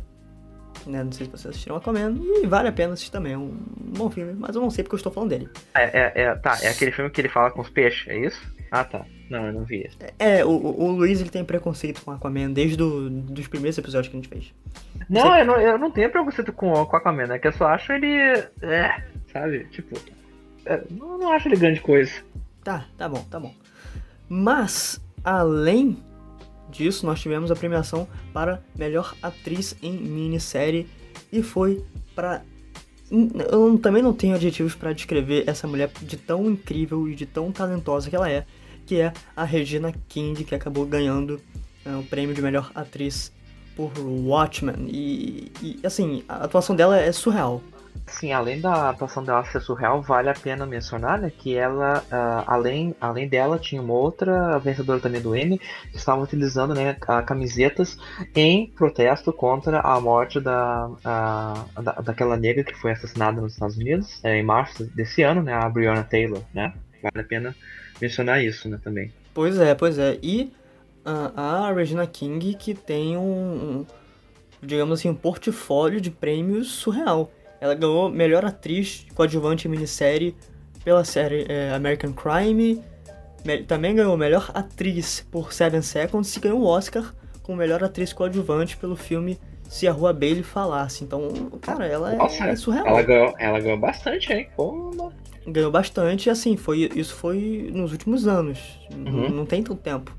Né? 0.85 1.03
Não 1.03 1.11
sei 1.11 1.25
se 1.25 1.31
vocês 1.31 1.47
assistiram 1.47 1.75
Aquaman, 1.75 2.15
e 2.41 2.47
vale 2.47 2.69
a 2.69 2.71
pena 2.71 2.93
assistir 2.93 3.11
também. 3.11 3.33
É 3.33 3.37
um 3.37 3.51
bom 3.77 4.09
filme, 4.09 4.33
mas 4.33 4.55
eu 4.55 4.61
não 4.61 4.69
sei 4.69 4.83
porque 4.83 4.95
eu 4.95 4.97
estou 4.97 5.11
falando 5.11 5.29
dele. 5.29 5.49
É, 5.75 5.83
é, 5.83 6.21
é, 6.23 6.35
tá, 6.35 6.57
é 6.61 6.69
aquele 6.69 6.91
filme 6.91 7.09
que 7.09 7.19
ele 7.19 7.29
fala 7.29 7.51
com 7.51 7.61
os 7.61 7.69
peixes, 7.69 8.07
é 8.07 8.17
isso? 8.17 8.39
Ah, 8.71 8.83
tá. 8.83 9.05
Não, 9.29 9.45
eu 9.45 9.53
não 9.53 9.63
vi 9.63 9.81
esse. 9.81 9.97
É, 10.17 10.43
o, 10.43 10.49
o 10.49 10.91
Luiz 10.91 11.21
ele 11.21 11.29
tem 11.29 11.43
preconceito 11.43 12.01
com 12.01 12.11
Aquaman 12.11 12.51
desde 12.51 12.75
do, 12.75 13.09
dos 13.09 13.47
primeiros 13.47 13.77
episódios 13.77 14.09
que 14.09 14.17
a 14.17 14.19
gente 14.19 14.29
fez. 14.29 14.53
Não, 15.07 15.21
Você... 15.21 15.41
eu 15.41 15.45
não, 15.45 15.61
eu 15.61 15.77
não 15.77 15.91
tenho 15.91 16.09
preconceito 16.09 16.51
com, 16.51 16.85
com 16.85 16.95
Aquaman, 16.95 17.33
é 17.33 17.39
que 17.39 17.47
eu 17.47 17.53
só 17.53 17.67
acho 17.67 17.93
ele. 17.93 18.07
É, 18.61 19.03
sabe? 19.31 19.65
Tipo. 19.65 19.99
É, 20.65 20.81
não, 20.89 21.17
não 21.17 21.31
acho 21.31 21.47
ele 21.47 21.57
grande 21.57 21.79
coisa. 21.79 22.11
Tá, 22.63 22.85
tá 22.97 23.07
bom, 23.07 23.23
tá 23.29 23.39
bom. 23.39 23.53
Mas, 24.27 24.99
além 25.23 25.97
disso, 26.69 27.05
nós 27.05 27.19
tivemos 27.19 27.51
a 27.51 27.55
premiação 27.55 28.07
para 28.33 28.61
melhor 28.75 29.15
atriz 29.21 29.75
em 29.81 29.93
minissérie 29.93 30.87
e 31.31 31.41
foi 31.41 31.83
para 32.15 32.41
eu 33.11 33.77
também 33.79 34.03
não 34.03 34.13
tenho 34.13 34.35
adjetivos 34.35 34.75
para 34.75 34.93
descrever 34.93 35.43
essa 35.47 35.67
mulher 35.67 35.89
de 36.01 36.15
tão 36.15 36.45
incrível 36.45 37.09
e 37.09 37.15
de 37.15 37.25
tão 37.25 37.51
talentosa 37.51 38.07
que 38.07 38.15
ela 38.15 38.29
é, 38.29 38.45
que 38.89 38.99
é 38.99 39.13
a 39.35 39.43
Regina 39.43 39.93
King, 40.07 40.43
que 40.43 40.55
acabou 40.55 40.83
ganhando 40.83 41.39
uh, 41.85 41.99
o 41.99 42.03
prêmio 42.03 42.33
de 42.33 42.41
melhor 42.41 42.71
atriz 42.73 43.31
por 43.75 43.91
Watchmen. 43.99 44.87
E, 44.87 45.51
e, 45.61 45.79
assim, 45.83 46.23
a 46.27 46.45
atuação 46.45 46.75
dela 46.75 46.99
é 46.99 47.11
surreal. 47.11 47.61
Sim, 48.07 48.31
além 48.33 48.59
da 48.59 48.89
atuação 48.89 49.23
dela 49.23 49.45
ser 49.45 49.61
surreal, 49.61 50.01
vale 50.01 50.27
a 50.27 50.33
pena 50.33 50.65
mencionar 50.65 51.19
né, 51.19 51.31
que 51.37 51.55
ela, 51.55 51.99
uh, 51.99 52.43
além, 52.47 52.95
além 52.99 53.29
dela, 53.29 53.59
tinha 53.59 53.79
uma 53.79 53.93
outra 53.93 54.57
vencedora 54.57 54.99
também 54.99 55.21
do 55.21 55.35
Emmy, 55.35 55.59
que 55.91 55.97
estava 55.97 56.23
utilizando 56.23 56.73
né, 56.73 56.95
camisetas 57.27 57.95
em 58.33 58.71
protesto 58.71 59.31
contra 59.31 59.81
a 59.81 60.01
morte 60.01 60.39
da, 60.39 60.89
a, 61.05 61.65
da, 61.79 61.91
daquela 62.01 62.35
negra 62.35 62.63
que 62.63 62.73
foi 62.73 62.93
assassinada 62.93 63.39
nos 63.39 63.53
Estados 63.53 63.77
Unidos 63.77 64.19
é, 64.23 64.39
em 64.39 64.43
março 64.43 64.83
desse 64.95 65.21
ano, 65.21 65.43
né, 65.43 65.53
a 65.53 65.69
Breonna 65.69 66.03
Taylor. 66.03 66.41
Né? 66.51 66.73
Vale 67.03 67.23
a 67.23 67.23
pena 67.23 67.55
mencionar 68.01 68.43
isso 68.43 68.67
né, 68.69 68.79
também. 68.83 69.11
Pois 69.33 69.59
é, 69.59 69.75
pois 69.75 69.97
é. 69.97 70.17
E 70.21 70.51
uh, 71.05 71.39
a 71.39 71.73
Regina 71.73 72.05
King 72.05 72.53
que 72.53 72.73
tem 72.73 73.17
um, 73.17 73.21
um, 73.21 73.85
digamos 74.61 74.99
assim, 74.99 75.09
um 75.09 75.15
portfólio 75.15 76.01
de 76.01 76.11
prêmios 76.11 76.69
surreal 76.69 77.31
ela 77.61 77.75
ganhou 77.75 78.09
melhor 78.09 78.45
atriz 78.45 79.05
coadjuvante 79.13 79.67
em 79.67 79.71
minissérie 79.71 80.35
pela 80.83 81.03
série 81.03 81.45
é, 81.49 81.71
American 81.71 82.13
Crime. 82.13 82.81
também 83.67 83.95
ganhou 83.95 84.15
melhor 84.15 84.49
atriz 84.53 85.25
por 85.29 85.51
Seven 85.51 85.81
Seconds 85.81 86.35
e 86.35 86.39
ganhou 86.39 86.61
o 86.61 86.65
Oscar 86.65 87.13
como 87.43 87.57
melhor 87.57 87.83
atriz 87.83 88.13
coadjuvante 88.13 88.77
pelo 88.77 88.95
filme 88.95 89.37
Se 89.67 89.87
a 89.87 89.91
Rua 89.91 90.13
Bailey 90.13 90.43
Falasse. 90.43 91.03
Então, 91.03 91.29
cara, 91.61 91.85
ela 91.85 92.13
é, 92.13 92.15
Nossa, 92.15 92.45
é 92.45 92.55
surreal. 92.55 92.87
Ela 92.87 93.01
ganhou, 93.03 93.35
ela 93.37 93.59
ganhou 93.59 93.77
bastante, 93.77 94.31
hein? 94.31 94.47
Pô, 94.55 95.11
ganhou 95.47 95.71
bastante 95.71 96.27
e 96.27 96.29
assim, 96.29 96.55
foi, 96.57 96.89
isso 96.95 97.15
foi 97.15 97.69
nos 97.73 97.91
últimos 97.91 98.27
anos. 98.27 98.79
Uhum. 98.93 99.29
Não 99.29 99.45
tem 99.45 99.63
tanto 99.63 99.79
tempo. 99.79 100.15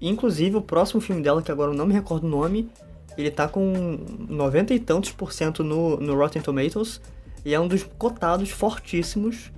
Inclusive, 0.00 0.56
o 0.56 0.62
próximo 0.62 1.00
filme 1.00 1.22
dela, 1.22 1.42
que 1.42 1.52
agora 1.52 1.70
eu 1.70 1.76
não 1.76 1.86
me 1.86 1.92
recordo 1.92 2.26
o 2.26 2.30
nome, 2.30 2.68
ele 3.16 3.30
tá 3.30 3.46
com 3.46 3.98
90 4.28 4.74
e 4.74 4.80
tantos 4.80 5.12
por 5.12 5.32
cento 5.32 5.62
no, 5.62 5.96
no 5.98 6.16
Rotten 6.16 6.42
Tomatoes 6.42 7.00
e 7.44 7.54
é 7.54 7.60
um 7.60 7.68
dos 7.68 7.82
cotados 7.98 8.50
fortíssimos 8.50 9.52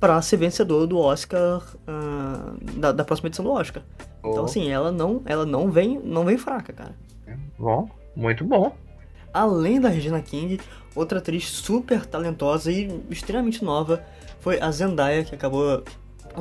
para 0.00 0.20
ser 0.20 0.36
vencedor 0.36 0.86
do 0.86 0.98
Oscar 0.98 1.62
uh, 1.86 2.78
da, 2.78 2.90
da, 2.90 3.04
próxima 3.04 3.28
edição 3.28 3.44
do 3.44 3.52
Oscar. 3.52 3.82
Oh. 4.22 4.30
Então 4.30 4.44
assim, 4.44 4.68
ela 4.68 4.90
não, 4.90 5.22
ela 5.24 5.46
não 5.46 5.70
vem, 5.70 6.00
não 6.02 6.24
vem 6.24 6.36
fraca, 6.36 6.72
cara. 6.72 6.96
Bom, 7.58 7.88
muito 8.16 8.44
bom. 8.44 8.74
Além 9.32 9.80
da 9.80 9.88
Regina 9.88 10.20
King, 10.20 10.60
outra 10.94 11.18
atriz 11.18 11.48
super 11.48 12.04
talentosa 12.06 12.70
e 12.70 13.00
extremamente 13.10 13.64
nova 13.64 14.04
foi 14.40 14.60
a 14.60 14.70
Zendaya, 14.70 15.24
que 15.24 15.34
acabou 15.34 15.82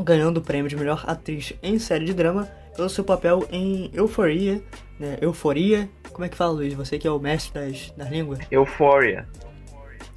ganhando 0.03 0.37
o 0.37 0.41
prêmio 0.41 0.69
de 0.69 0.75
melhor 0.75 1.03
atriz 1.07 1.53
em 1.61 1.77
série 1.77 2.05
de 2.05 2.13
drama 2.13 2.47
pelo 2.75 2.89
seu 2.89 3.03
papel 3.03 3.47
em 3.51 3.89
Euforia, 3.93 4.61
né? 4.99 5.17
Euforia, 5.21 5.89
como 6.11 6.25
é 6.25 6.29
que 6.29 6.37
fala, 6.37 6.53
Luiz? 6.53 6.73
Você 6.73 6.97
que 6.97 7.07
é 7.07 7.11
o 7.11 7.19
mestre 7.19 7.59
das, 7.59 7.91
das 7.91 8.09
línguas? 8.09 8.39
Euphoria. 8.49 9.27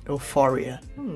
Euphoria. 0.06 0.80
Hum, 0.98 1.14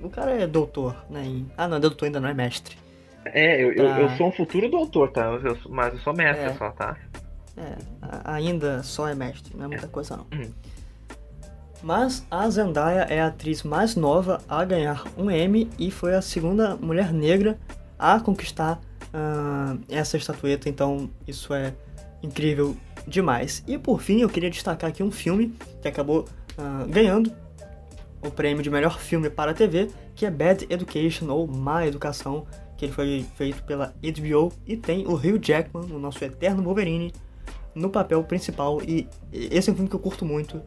o, 0.00 0.06
o, 0.06 0.10
cara 0.10 0.32
é 0.32 0.46
doutor, 0.46 1.04
né? 1.08 1.24
Em... 1.24 1.50
Ah, 1.56 1.66
não, 1.66 1.80
doutor 1.80 2.06
ainda 2.06 2.20
não 2.20 2.28
é 2.28 2.34
mestre. 2.34 2.76
É, 3.24 3.64
eu, 3.64 3.74
pra... 3.74 3.84
eu, 3.84 4.08
eu, 4.08 4.16
sou 4.16 4.28
um 4.28 4.32
futuro 4.32 4.68
doutor, 4.68 5.10
tá? 5.10 5.26
Eu, 5.26 5.58
mas 5.70 5.94
eu 5.94 6.00
sou 6.00 6.12
mestre 6.12 6.44
é. 6.44 6.54
só, 6.54 6.70
tá? 6.70 6.96
É, 7.56 7.76
ainda 8.24 8.82
só 8.82 9.08
é 9.08 9.14
mestre, 9.14 9.56
não 9.56 9.64
é 9.64 9.68
muita 9.68 9.86
é. 9.86 9.88
coisa 9.88 10.16
não. 10.16 10.26
Uhum. 10.32 10.50
Mas 11.82 12.24
a 12.30 12.48
Zendaya 12.48 13.06
é 13.10 13.20
a 13.20 13.26
atriz 13.26 13.62
mais 13.62 13.96
nova 13.96 14.40
a 14.48 14.64
ganhar 14.64 15.04
um 15.16 15.30
Emmy 15.30 15.68
e 15.78 15.90
foi 15.90 16.14
a 16.14 16.22
segunda 16.22 16.76
mulher 16.76 17.12
negra 17.12 17.58
a 17.98 18.20
conquistar 18.20 18.80
uh, 19.08 19.78
essa 19.88 20.16
estatueta, 20.16 20.68
então 20.68 21.10
isso 21.26 21.52
é 21.52 21.74
incrível 22.22 22.76
demais. 23.06 23.64
E 23.66 23.76
por 23.76 24.00
fim, 24.00 24.20
eu 24.20 24.28
queria 24.28 24.50
destacar 24.50 24.90
aqui 24.90 25.02
um 25.02 25.10
filme 25.10 25.54
que 25.80 25.88
acabou 25.88 26.24
uh, 26.56 26.88
ganhando 26.88 27.32
o 28.24 28.30
prêmio 28.30 28.62
de 28.62 28.70
melhor 28.70 29.00
filme 29.00 29.28
para 29.28 29.52
TV, 29.52 29.90
que 30.14 30.24
é 30.24 30.30
Bad 30.30 30.66
Education 30.70 31.28
ou 31.30 31.48
Má 31.48 31.86
Educação, 31.86 32.46
que 32.76 32.84
ele 32.84 32.92
foi 32.92 33.26
feito 33.36 33.62
pela 33.64 33.92
HBO 34.00 34.52
e 34.66 34.76
tem 34.76 35.06
o 35.06 35.14
Hugh 35.14 35.38
Jackman, 35.40 35.92
o 35.92 35.98
nosso 35.98 36.24
eterno 36.24 36.62
Wolverine, 36.62 37.12
no 37.74 37.90
papel 37.90 38.22
principal. 38.22 38.80
E 38.82 39.08
esse 39.32 39.68
é 39.68 39.72
um 39.72 39.76
filme 39.76 39.90
que 39.90 39.96
eu 39.96 40.00
curto 40.00 40.24
muito. 40.24 40.62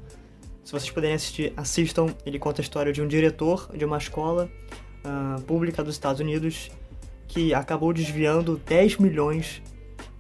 Se 0.66 0.72
vocês 0.72 0.90
puderem 0.90 1.16
assistir, 1.16 1.54
assistam. 1.56 2.08
Ele 2.26 2.40
conta 2.40 2.60
a 2.60 2.64
história 2.64 2.92
de 2.92 3.00
um 3.00 3.08
diretor 3.08 3.70
de 3.78 3.86
uma 3.86 4.00
escola 4.00 4.50
uh, 5.06 5.40
pública 5.44 5.84
dos 5.84 5.94
Estados 5.94 6.20
Unidos 6.20 6.72
que 7.28 7.54
acabou 7.54 7.94
desviando 7.94 8.60
10 8.66 8.98
milhões 8.98 9.62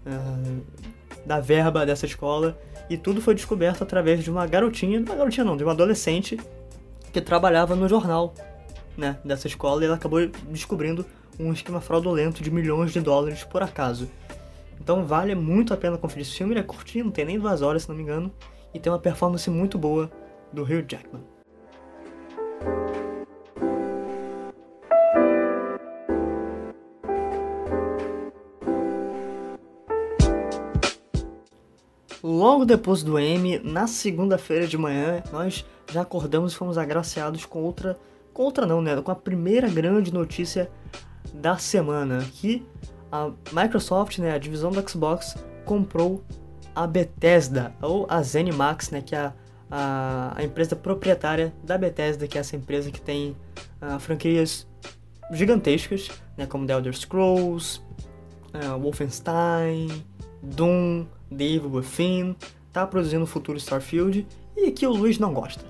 uh, 0.06 0.62
da 1.26 1.40
verba 1.40 1.84
dessa 1.84 2.06
escola. 2.06 2.56
E 2.88 2.96
tudo 2.96 3.22
foi 3.22 3.34
descoberto 3.34 3.82
através 3.82 4.24
de 4.24 4.30
uma 4.30 4.46
garotinha, 4.46 5.00
uma 5.00 5.16
garotinha 5.16 5.44
não, 5.44 5.58
de 5.58 5.64
uma 5.64 5.72
adolescente 5.72 6.40
que 7.12 7.20
trabalhava 7.20 7.76
no 7.76 7.90
jornal, 7.90 8.32
né, 8.96 9.18
dessa 9.26 9.48
escola. 9.48 9.82
E 9.82 9.88
ela 9.88 9.96
acabou 9.96 10.28
descobrindo 10.52 11.04
um 11.40 11.52
esquema 11.54 11.82
fraudulento 11.82 12.44
de 12.44 12.52
milhões 12.52 12.94
de 12.94 13.02
dólares 13.02 13.44
por 13.44 13.64
acaso. 13.64 14.08
Então 14.80 15.04
vale 15.06 15.34
muito 15.34 15.74
a 15.74 15.78
pena 15.78 15.98
conferir 15.98 16.22
esse 16.22 16.38
filme, 16.38 16.54
ele 16.54 16.60
é 16.60 16.64
curtinho, 16.64 17.06
não 17.06 17.12
tem 17.12 17.26
nem 17.26 17.40
duas 17.40 17.64
horas 17.64 17.82
se 17.82 17.90
não 17.90 17.96
me 17.96 18.04
engano, 18.04 18.32
e 18.72 18.80
tem 18.80 18.92
uma 18.92 19.00
performance 19.00 19.50
muito 19.50 19.80
boa 19.80 20.12
do 20.52 20.64
Hugh 20.64 20.86
Jackman. 20.88 21.24
Logo 32.24 32.66
depois 32.66 33.04
do 33.04 33.20
M, 33.20 33.60
na 33.60 33.86
segunda-feira 33.86 34.66
de 34.66 34.78
manhã, 34.78 35.22
nós 35.32 35.64
já 35.92 36.02
acordamos 36.02 36.54
e 36.54 36.56
fomos 36.56 36.78
agraciados 36.78 37.46
com 37.46 37.62
outra. 37.62 37.98
Com 38.34 38.44
outra 38.44 38.66
não, 38.66 38.82
né? 38.82 39.00
Com 39.00 39.12
a 39.12 39.16
primeira 39.16 39.70
grande 39.70 40.12
notícia 40.12 40.70
da 41.34 41.58
semana. 41.58 42.26
Que 42.34 42.66
a 43.12 43.32
Microsoft, 43.52 44.18
né, 44.18 44.34
a 44.34 44.38
divisão 44.38 44.72
do 44.72 44.90
Xbox, 44.90 45.36
comprou 45.64 46.24
a 46.74 46.86
Bethesda, 46.86 47.74
ou 47.82 48.06
a 48.10 48.22
ZeniMax, 48.22 48.90
né, 48.90 49.02
que 49.02 49.16
é 49.16 49.20
a, 49.20 49.34
a, 49.70 50.34
a 50.36 50.44
empresa 50.44 50.76
proprietária 50.76 51.54
da 51.64 51.78
Bethesda, 51.78 52.28
que 52.28 52.38
é 52.38 52.42
essa 52.42 52.56
empresa 52.56 52.92
que 52.92 53.02
tem 53.02 53.36
uh, 53.82 54.00
franquias 54.00 54.68
gigantescas, 55.32 56.10
né, 56.38 56.46
como 56.46 56.66
The 56.66 56.74
Elder 56.74 56.94
Scrolls, 56.96 57.82
uh, 58.54 58.80
Wolfenstein, 58.80 60.06
Doom, 60.42 61.06
The 61.36 61.44
Evil 61.44 61.72
Within, 61.72 62.36
tá 62.72 62.86
produzindo 62.86 63.24
o 63.24 63.28
futuro 63.28 63.58
Starfield 63.58 64.28
e 64.56 64.72
que 64.72 64.86
o 64.86 64.92
Luiz 64.92 65.18
não 65.18 65.34
gosta. 65.34 65.66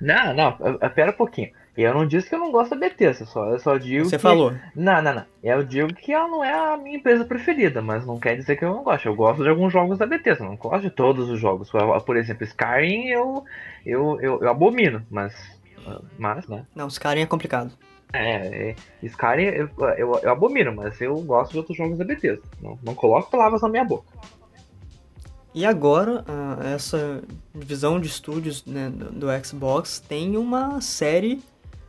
Não, 0.00 0.34
não, 0.34 0.78
pera 0.94 1.10
um 1.10 1.14
pouquinho. 1.14 1.50
Eu 1.76 1.94
não 1.94 2.06
disse 2.06 2.28
que 2.28 2.34
eu 2.34 2.38
não 2.38 2.52
gosto 2.52 2.70
da 2.70 2.76
Bethesda, 2.76 3.24
só, 3.24 3.48
eu 3.48 3.58
só 3.58 3.78
digo 3.78 4.04
Você 4.04 4.16
que... 4.16 4.22
falou. 4.22 4.52
Não, 4.76 5.00
não, 5.00 5.14
não. 5.14 5.24
Eu 5.42 5.64
digo 5.64 5.94
que 5.94 6.12
ela 6.12 6.28
não 6.28 6.44
é 6.44 6.52
a 6.52 6.76
minha 6.76 6.98
empresa 6.98 7.24
preferida, 7.24 7.80
mas 7.80 8.04
não 8.04 8.20
quer 8.20 8.36
dizer 8.36 8.56
que 8.56 8.64
eu 8.64 8.70
não 8.70 8.82
gosto. 8.82 9.06
Eu 9.06 9.16
gosto 9.16 9.42
de 9.42 9.48
alguns 9.48 9.72
jogos 9.72 9.96
da 9.96 10.06
Bethesda, 10.06 10.44
não 10.44 10.56
gosto 10.56 10.82
de 10.82 10.90
todos 10.90 11.30
os 11.30 11.40
jogos. 11.40 11.70
Por 12.04 12.16
exemplo, 12.16 12.44
Skyrim 12.44 13.06
eu, 13.06 13.44
eu, 13.86 14.20
eu, 14.20 14.42
eu 14.42 14.50
abomino, 14.50 15.04
mas... 15.10 15.34
Mas, 16.18 16.46
né? 16.46 16.64
Não, 16.76 16.86
Skyrim 16.88 17.22
é 17.22 17.26
complicado. 17.26 17.72
É, 18.12 18.70
é 18.70 18.76
Skyrim 19.02 19.44
eu, 19.44 19.70
eu, 19.96 20.20
eu, 20.22 20.30
abomino, 20.30 20.74
mas 20.74 21.00
eu 21.00 21.14
gosto 21.22 21.52
de 21.52 21.58
outros 21.58 21.76
jogos 21.76 21.96
da 21.96 22.04
Bethesda. 22.04 22.42
Não, 22.60 22.78
não 22.82 22.94
coloco 22.94 23.30
palavras 23.30 23.62
na 23.62 23.68
minha 23.68 23.84
boca. 23.84 24.04
E 25.54 25.66
agora, 25.66 26.24
uh, 26.28 26.62
essa 26.62 27.22
divisão 27.54 28.00
de 28.00 28.08
estúdios 28.08 28.64
né, 28.64 28.90
do, 28.90 29.26
Xbox 29.44 30.00
tem 30.00 30.36
uma 30.36 30.80
série 30.80 31.42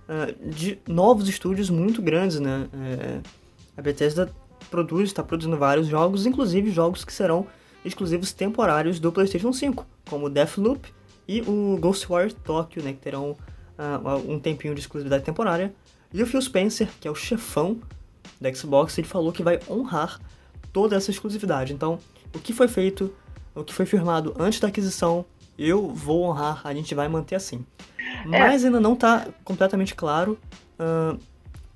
uh, 0.07 0.49
de 0.49 0.79
novos 0.87 1.27
estúdios 1.27 1.69
muito 1.69 2.01
grandes, 2.01 2.39
né? 2.39 2.67
É, 2.73 3.21
a 3.75 3.81
Bethesda 3.81 4.31
produz, 4.69 5.09
está 5.09 5.23
produzindo 5.23 5.57
vários 5.57 5.87
jogos, 5.87 6.25
inclusive 6.25 6.71
jogos 6.71 7.03
que 7.03 7.13
serão 7.13 7.47
exclusivos 7.83 8.31
temporários 8.31 8.99
do 8.99 9.11
PlayStation 9.11 9.51
5, 9.51 9.85
como 10.09 10.29
Deathloop 10.29 10.87
e 11.27 11.41
o 11.41 11.77
Ghostwire 11.79 12.33
Tokyo, 12.33 12.81
né, 12.83 12.93
que 12.93 12.99
terão 12.99 13.31
uh, 13.31 14.31
um 14.31 14.39
tempinho 14.39 14.73
de 14.73 14.81
exclusividade 14.81 15.23
temporária. 15.23 15.73
E 16.13 16.21
o 16.21 16.27
Phil 16.27 16.41
Spencer, 16.41 16.87
que 17.01 17.07
é 17.07 17.11
o 17.11 17.15
chefão 17.15 17.79
da 18.39 18.53
Xbox, 18.53 18.97
ele 18.97 19.07
falou 19.07 19.31
que 19.31 19.43
vai 19.43 19.59
honrar 19.69 20.19
toda 20.71 20.95
essa 20.95 21.11
exclusividade. 21.11 21.73
Então, 21.73 21.99
o 22.33 22.39
que 22.39 22.53
foi 22.53 22.67
feito 22.67 23.13
o 23.55 23.63
que 23.63 23.73
foi 23.73 23.85
firmado 23.85 24.33
antes 24.39 24.59
da 24.59 24.67
aquisição, 24.67 25.25
eu 25.57 25.89
vou 25.89 26.23
honrar, 26.23 26.61
a 26.63 26.73
gente 26.73 26.95
vai 26.95 27.07
manter 27.07 27.35
assim. 27.35 27.63
É. 28.25 28.39
Mas 28.39 28.63
é. 28.63 28.67
ainda 28.67 28.79
não 28.79 28.93
está 28.93 29.27
completamente 29.43 29.95
claro 29.95 30.37
uh, 30.79 31.19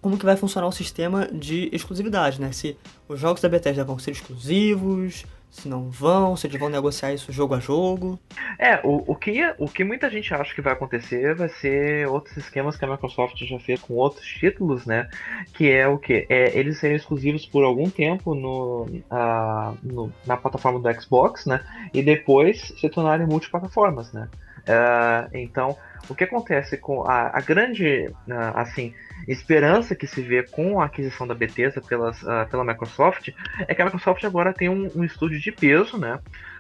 como 0.02 0.18
que 0.18 0.26
vai 0.26 0.38
funcionar 0.38 0.68
o 0.68 0.72
sistema 0.72 1.28
de 1.28 1.70
exclusividade, 1.72 2.40
né? 2.40 2.52
Se 2.52 2.78
os 3.08 3.20
jogos 3.20 3.42
da 3.42 3.50
Bethesda 3.50 3.84
vão 3.84 3.98
ser 4.00 4.12
exclusivos, 4.12 5.26
se 5.50 5.68
não 5.68 5.90
vão, 5.90 6.36
se 6.36 6.46
eles 6.46 6.60
vão 6.60 6.70
negociar 6.70 7.14
isso 7.14 7.32
jogo 7.32 7.56
a 7.56 7.60
jogo. 7.60 8.20
É, 8.60 8.80
o, 8.84 9.04
o, 9.12 9.16
que, 9.16 9.42
o 9.58 9.68
que 9.68 9.84
muita 9.84 10.10
gente 10.10 10.34
acha 10.34 10.54
que 10.54 10.62
vai 10.62 10.74
acontecer 10.74 11.36
vai 11.36 11.50
ser 11.50 12.08
outros 12.08 12.38
esquemas 12.38 12.78
que 12.78 12.86
a 12.86 12.88
Microsoft 12.88 13.38
já 13.44 13.60
fez 13.60 13.82
com 13.82 13.96
outros 13.96 14.26
títulos, 14.26 14.86
né? 14.86 15.10
Que 15.54 15.72
é 15.72 15.88
o 15.88 15.98
que? 15.98 16.26
É 16.30 16.58
eles 16.58 16.80
serem 16.80 16.98
exclusivos 16.98 17.46
por 17.46 17.64
algum 17.64 17.90
tempo 17.90 18.36
no, 18.36 18.84
uh, 18.84 19.78
no, 19.82 20.14
na 20.26 20.38
plataforma 20.38 20.80
do 20.80 21.02
Xbox, 21.02 21.46
né? 21.46 21.62
E 21.94 22.04
depois 22.04 22.74
se 22.78 22.90
tornarem 22.90 23.26
multiplataformas, 23.26 24.12
né? 24.14 24.30
Uh, 24.68 25.30
então, 25.34 25.78
o 26.10 26.16
que 26.16 26.26
acontece 26.26 26.78
com 26.78 27.04
a, 27.04 27.38
a 27.38 27.42
grande, 27.42 28.08
uh, 28.28 28.56
assim, 28.56 28.94
esperança 29.28 29.96
que 29.96 30.06
se 30.06 30.22
vê 30.22 30.44
com 30.44 30.82
a 30.82 30.86
aquisição 30.86 31.26
da 31.26 31.34
Bethesda 31.34 31.82
pelas, 31.82 32.22
uh, 32.24 32.48
pela 32.52 32.66
Microsoft 32.66 33.30
é 33.68 33.74
que 33.74 33.82
a 33.82 33.86
Microsoft 33.86 34.24
agora 34.26 34.54
tem 34.54 34.70
um, 34.70 34.90
um 34.96 35.04
estúdio 35.04 35.40
de 35.40 35.52
peso, 35.52 35.98
né? 35.98 36.20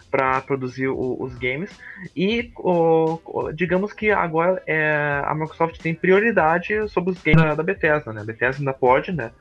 para 0.09 0.39
produzir 0.41 0.87
o, 0.87 1.21
os 1.21 1.35
games 1.35 1.69
e 2.15 2.51
o, 2.55 3.19
o, 3.25 3.51
digamos 3.51 3.91
que 3.91 4.09
agora 4.09 4.63
é, 4.65 5.21
a 5.25 5.35
Microsoft 5.35 5.81
tem 5.81 5.93
prioridade 5.93 6.87
sobre 6.87 7.11
os 7.11 7.21
games 7.21 7.43
da, 7.43 7.55
da 7.55 7.61
Bethesda, 7.61 8.13
né? 8.13 8.21
A 8.21 8.23
Bethesda 8.23 8.61
ainda 8.61 8.73
pode, 8.73 9.11
né, 9.11 9.31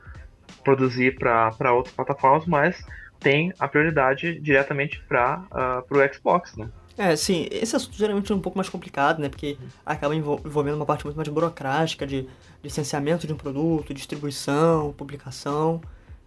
produzir 0.65 1.17
para 1.17 1.73
outras 1.73 1.95
plataformas, 1.95 2.45
mas 2.45 2.85
tem 3.19 3.53
a 3.57 3.67
prioridade 3.67 4.39
diretamente 4.39 5.01
para 5.07 5.41
uh, 5.89 5.97
o 5.97 6.13
Xbox, 6.13 6.55
né? 6.57 6.69
É, 6.97 7.15
sim, 7.15 7.47
esse 7.51 7.75
assunto 7.75 7.95
geralmente 7.95 8.31
é 8.31 8.35
um 8.35 8.41
pouco 8.41 8.57
mais 8.57 8.69
complicado, 8.69 9.19
né? 9.19 9.29
Porque 9.29 9.55
acaba 9.85 10.15
envolvendo 10.15 10.75
uma 10.75 10.85
parte 10.85 11.05
muito 11.05 11.15
mais 11.15 11.29
burocrática 11.29 12.07
de 12.07 12.27
licenciamento 12.63 13.27
de 13.27 13.33
um 13.33 13.37
produto, 13.37 13.93
distribuição, 13.93 14.93
publicação, 14.93 15.79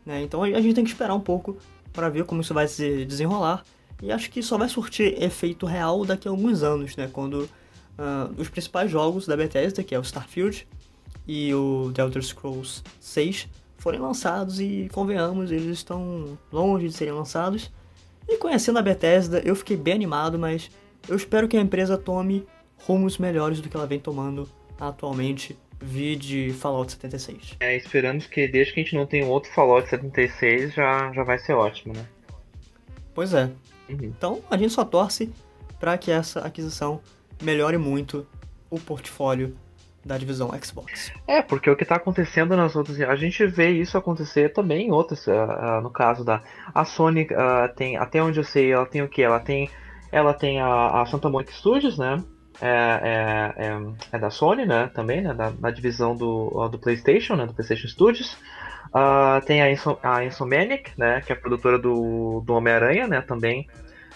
Né? 0.06 0.22
Então 0.22 0.42
a 0.42 0.61
gente 0.61 0.74
tem 0.74 0.85
que 0.85 0.90
esperar 0.90 1.14
um 1.14 1.20
pouco 1.20 1.59
para 1.92 2.09
ver 2.09 2.24
como 2.24 2.40
isso 2.40 2.54
vai 2.54 2.68
se 2.68 3.04
desenrolar. 3.04 3.64
E 4.02 4.12
acho 4.12 4.30
que 4.30 4.42
só 4.42 4.56
vai 4.56 4.68
surtir 4.68 5.22
efeito 5.22 5.66
real 5.66 6.04
daqui 6.06 6.28
a 6.28 6.30
alguns 6.30 6.62
anos, 6.62 6.96
né? 6.96 7.11
Quando 7.12 7.42
uh, 7.98 8.33
os 8.38 8.48
principais 8.48 8.90
jogos 8.90 9.26
da 9.26 9.37
Bethesda, 9.37 9.83
que 9.83 9.94
é 9.94 9.98
o 9.98 10.02
Starfield 10.02 10.66
e 11.26 11.52
o 11.52 11.90
The 11.94 12.02
Elder 12.02 12.22
Scrolls 12.22 12.83
6, 13.00 13.48
forem 13.76 14.00
lançados 14.00 14.61
e, 14.61 14.88
convenhamos, 14.92 15.50
eles 15.50 15.66
estão 15.78 16.38
longe 16.52 16.88
de 16.88 16.94
serem 16.94 17.12
lançados. 17.12 17.70
E 18.31 18.37
conhecendo 18.37 18.79
a 18.79 18.83
Bethesda, 18.83 19.43
eu 19.45 19.57
fiquei 19.57 19.77
bem 19.77 19.95
animado, 19.95 20.38
mas 20.38 20.71
eu 21.09 21.16
espero 21.16 21.49
que 21.49 21.57
a 21.57 21.61
empresa 21.61 21.99
tome 21.99 22.47
rumos 22.87 23.19
melhores 23.19 23.61
do 23.61 23.69
que 23.69 23.77
ela 23.77 23.88
vem 23.88 23.99
tomando 23.99 24.49
atualmente, 24.79 25.59
vide 25.81 26.53
Fallout 26.53 26.93
76. 26.93 27.57
É, 27.59 27.77
esperamos 27.77 28.27
que 28.27 28.47
desde 28.47 28.73
que 28.73 28.81
a 28.81 28.83
gente 28.85 28.95
não 28.95 29.05
tenha 29.05 29.27
outro 29.27 29.51
Fallout 29.53 29.88
76 29.90 30.73
já, 30.73 31.12
já 31.12 31.25
vai 31.25 31.38
ser 31.38 31.55
ótimo, 31.55 31.93
né? 31.93 32.07
Pois 33.12 33.35
é. 33.35 33.51
Uhum. 33.88 33.99
Então 34.03 34.40
a 34.49 34.57
gente 34.57 34.73
só 34.73 34.85
torce 34.85 35.33
para 35.81 35.99
que 35.99 36.12
essa 36.12 36.40
aquisição 36.40 37.01
melhore 37.43 37.79
muito 37.79 38.25
o 38.71 38.79
portfólio 38.79 39.57
da 40.05 40.17
divisão 40.17 40.51
Xbox. 40.63 41.13
É, 41.27 41.43
porque 41.43 41.71
o 41.71 41.77
que 41.77 41.83
está 41.83 41.97
acontecendo 41.97 42.57
nas 42.57 42.75
outras. 42.75 43.01
A 43.01 43.17
gente 43.17 43.47
vê 43.47 43.71
isso 43.71 43.99
acontecer 43.99 44.53
também 44.53 44.89
em 44.89 44.91
outras. 44.91 45.27
Uh, 45.27 45.33
uh, 45.33 45.81
no 45.83 45.91
caso 45.91 46.25
da. 46.25 46.43
A 46.75 46.85
Sony 46.85 47.25
uh, 47.25 47.75
tem. 47.75 47.97
Até 47.97 48.23
onde 48.23 48.41
eu 48.41 48.45
sei, 48.45 48.73
ela 48.73 48.87
tem 48.87 49.03
o 49.03 49.09
que? 49.09 49.23
Ela 49.23 49.41
tem. 49.41 49.69
Ela 50.11 50.35
tem 50.35 50.61
a, 50.61 51.03
a 51.03 51.07
Santa 51.07 51.29
Monica 51.29 51.53
Studios, 51.53 51.99
né? 51.99 52.23
É, 52.61 53.55
é, 53.57 53.67
é, 53.67 53.81
é, 54.13 54.19
da 54.19 54.31
Sony, 54.31 54.67
né? 54.67 54.91
Também, 54.95 55.23
né? 55.23 55.33
Da, 55.35 55.51
da 55.51 55.71
divisão 55.71 56.17
do, 56.17 56.69
do 56.69 56.79
PlayStation, 56.79 57.37
né? 57.37 57.47
Do 57.47 57.55
PlayStation 57.55 57.87
Studios. 57.87 58.37
tem 59.47 59.63
a, 59.63 59.71
Insom 59.71 59.99
a 60.03 60.25
Insomniac, 60.25 60.93
né? 60.97 61.21
Que 61.21 61.33
é 61.33 61.37
a 61.37 61.39
produtora 61.39 61.79
do, 61.79 62.43
do 62.45 62.55
Homem-Aranha, 62.55 63.07
né? 63.07 63.21
Também. 63.21 63.69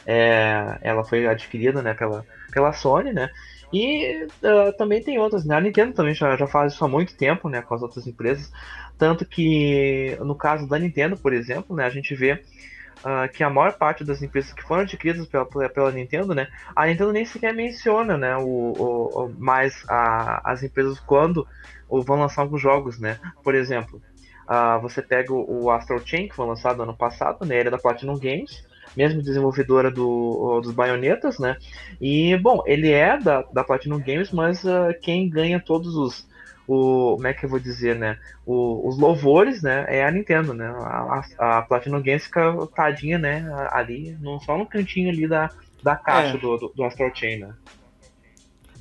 É, 0.06 0.78
ela 0.82 1.04
foi 1.04 1.26
adquirida, 1.26 1.80
né? 1.80 1.94
Pela, 1.94 2.24
pela 2.52 2.72
Sony, 2.72 3.12
né? 3.12 3.30
E 3.74 4.24
uh, 4.24 4.72
também 4.78 5.02
tem 5.02 5.18
outras, 5.18 5.44
né? 5.44 5.56
A 5.56 5.60
Nintendo 5.60 5.92
também 5.92 6.14
já, 6.14 6.36
já 6.36 6.46
faz 6.46 6.72
isso 6.72 6.84
há 6.84 6.88
muito 6.88 7.16
tempo, 7.16 7.48
né? 7.48 7.60
Com 7.60 7.74
as 7.74 7.82
outras 7.82 8.06
empresas. 8.06 8.52
Tanto 8.96 9.26
que, 9.26 10.16
no 10.20 10.36
caso 10.36 10.68
da 10.68 10.78
Nintendo, 10.78 11.16
por 11.16 11.32
exemplo, 11.32 11.74
né? 11.74 11.84
A 11.84 11.90
gente 11.90 12.14
vê 12.14 12.34
uh, 12.34 13.28
que 13.32 13.42
a 13.42 13.50
maior 13.50 13.72
parte 13.72 14.04
das 14.04 14.22
empresas 14.22 14.52
que 14.52 14.62
foram 14.62 14.82
adquiridas 14.82 15.26
pela, 15.26 15.44
pela 15.44 15.90
Nintendo, 15.90 16.36
né? 16.36 16.46
A 16.76 16.86
Nintendo 16.86 17.12
nem 17.12 17.24
sequer 17.24 17.52
menciona, 17.52 18.16
né? 18.16 18.36
O, 18.36 18.44
o, 18.46 19.24
o 19.24 19.34
mais 19.40 19.84
a, 19.88 20.52
as 20.52 20.62
empresas 20.62 21.00
quando 21.00 21.44
vão 21.90 22.20
lançar 22.20 22.42
alguns 22.42 22.62
jogos, 22.62 23.00
né? 23.00 23.18
Por 23.42 23.56
exemplo, 23.56 24.00
uh, 24.48 24.80
você 24.80 25.02
pega 25.02 25.32
o, 25.32 25.64
o 25.64 25.70
Astral 25.72 25.98
Chain, 26.06 26.28
que 26.28 26.36
foi 26.36 26.46
lançado 26.46 26.80
ano 26.80 26.96
passado, 26.96 27.44
né? 27.44 27.58
Ele 27.58 27.68
é 27.70 27.72
da 27.72 27.78
Platinum 27.78 28.20
Games 28.20 28.64
mesmo 28.96 29.22
desenvolvedora 29.22 29.90
do, 29.90 30.60
dos 30.60 30.72
Bayonetas, 30.72 31.38
né? 31.38 31.56
E, 32.00 32.36
bom, 32.36 32.62
ele 32.66 32.90
é 32.90 33.18
da, 33.18 33.42
da 33.42 33.64
Platinum 33.64 33.98
Games, 33.98 34.30
mas 34.30 34.64
uh, 34.64 34.94
quem 35.00 35.28
ganha 35.28 35.60
todos 35.60 35.94
os. 35.94 36.26
O, 36.66 37.16
como 37.16 37.26
é 37.26 37.34
que 37.34 37.44
eu 37.44 37.50
vou 37.50 37.58
dizer, 37.58 37.94
né? 37.94 38.18
O, 38.46 38.88
os 38.88 38.98
louvores, 38.98 39.62
né? 39.62 39.84
É 39.88 40.04
a 40.04 40.10
Nintendo, 40.10 40.54
né? 40.54 40.66
A, 40.66 41.22
a, 41.38 41.58
a 41.58 41.62
Platinum 41.62 42.02
Games 42.02 42.24
fica 42.24 42.54
tadinha, 42.74 43.18
né? 43.18 43.46
Ali, 43.70 44.16
no, 44.20 44.40
só 44.40 44.56
no 44.56 44.64
cantinho 44.64 45.10
ali 45.10 45.28
da, 45.28 45.50
da 45.82 45.94
caixa 45.94 46.36
é. 46.36 46.40
do, 46.40 46.56
do, 46.56 46.68
do 46.68 46.84
Astral 46.84 47.14
Chain, 47.14 47.40
né? 47.40 47.54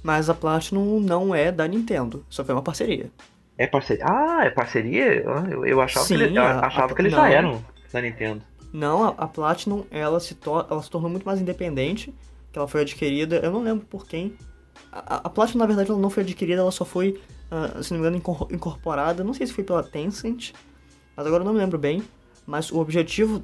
Mas 0.02 0.30
a 0.30 0.34
Platinum 0.34 1.00
não 1.00 1.34
é 1.34 1.52
da 1.52 1.68
Nintendo, 1.68 2.26
só 2.30 2.44
foi 2.44 2.54
uma 2.54 2.62
parceria. 2.62 3.10
É 3.58 3.68
parceria? 3.68 4.04
Ah, 4.06 4.42
é 4.44 4.50
parceria? 4.50 5.14
Eu, 5.14 5.66
eu 5.66 5.82
achava, 5.82 6.06
Sim, 6.06 6.18
que, 6.18 6.24
ele, 6.24 6.38
eu 6.38 6.44
achava 6.44 6.92
a, 6.92 6.96
que 6.96 7.02
eles 7.02 7.14
não. 7.14 7.20
já 7.20 7.30
eram 7.30 7.66
da 7.92 8.02
Nintendo. 8.02 8.42
Não, 8.74 9.04
a, 9.04 9.10
a 9.10 9.28
Platinum 9.28 9.86
ela 9.92 10.20
se, 10.20 10.36
ela 10.70 10.82
se 10.82 10.90
tornou 10.90 11.10
muito 11.10 11.24
mais 11.24 11.40
independente, 11.40 12.12
que 12.52 12.58
ela 12.58 12.68
foi 12.68 12.82
adquirida, 12.82 13.36
eu 13.38 13.52
não 13.52 13.62
lembro 13.62 13.86
por 13.86 14.08
quem. 14.08 14.34
A, 14.92 15.28
a 15.28 15.30
Platinum, 15.30 15.60
na 15.60 15.68
verdade, 15.68 15.92
ela 15.92 16.00
não 16.00 16.10
foi 16.10 16.24
adquirida, 16.24 16.62
ela 16.62 16.72
só 16.72 16.84
foi, 16.84 17.22
uh, 17.52 17.84
se 17.84 17.94
não 17.94 18.02
me 18.02 18.08
engano, 18.08 18.48
incorporada. 18.52 19.24
Não 19.24 19.34
sei 19.34 19.46
se 19.46 19.54
foi 19.54 19.64
pela 19.64 19.84
Tencent, 19.84 20.54
mas 21.16 21.28
agora 21.28 21.44
eu 21.44 21.46
não 21.46 21.54
me 21.54 21.60
lembro 21.60 21.78
bem. 21.78 22.04
Mas 22.46 22.72
o 22.72 22.80
objetivo 22.80 23.42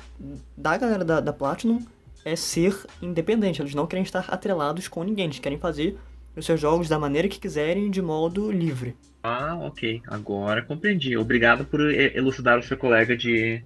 da 0.57 0.75
galera 0.75 1.05
da, 1.05 1.19
da 1.21 1.31
Platinum 1.31 1.79
é 2.25 2.35
ser 2.35 2.75
independente. 3.01 3.61
Eles 3.61 3.73
não 3.73 3.87
querem 3.87 4.03
estar 4.03 4.25
atrelados 4.27 4.87
com 4.87 5.03
ninguém. 5.03 5.25
Eles 5.25 5.39
querem 5.39 5.57
fazer 5.57 5.97
os 6.35 6.45
seus 6.45 6.59
jogos 6.59 6.89
da 6.89 6.99
maneira 6.99 7.27
que 7.27 7.39
quiserem, 7.39 7.89
de 7.89 8.01
modo 8.01 8.51
livre. 8.51 8.97
Ah, 9.23 9.57
ok. 9.61 10.01
Agora 10.07 10.61
compreendi. 10.61 11.15
Obrigado 11.15 11.63
por 11.63 11.79
elucidar 11.89 12.59
o 12.59 12.63
seu 12.63 12.77
colega 12.77 13.15
de 13.15 13.63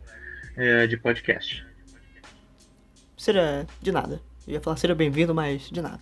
é, 0.56 0.88
de 0.88 0.98
podcast. 0.98 1.66
Seja 3.18 3.66
de 3.82 3.92
nada. 3.92 4.22
Eu 4.48 4.54
ia 4.54 4.62
falar 4.62 4.78
seja 4.78 4.94
bem-vindo, 4.94 5.34
mas 5.34 5.70
de 5.70 5.82
nada. 5.82 6.00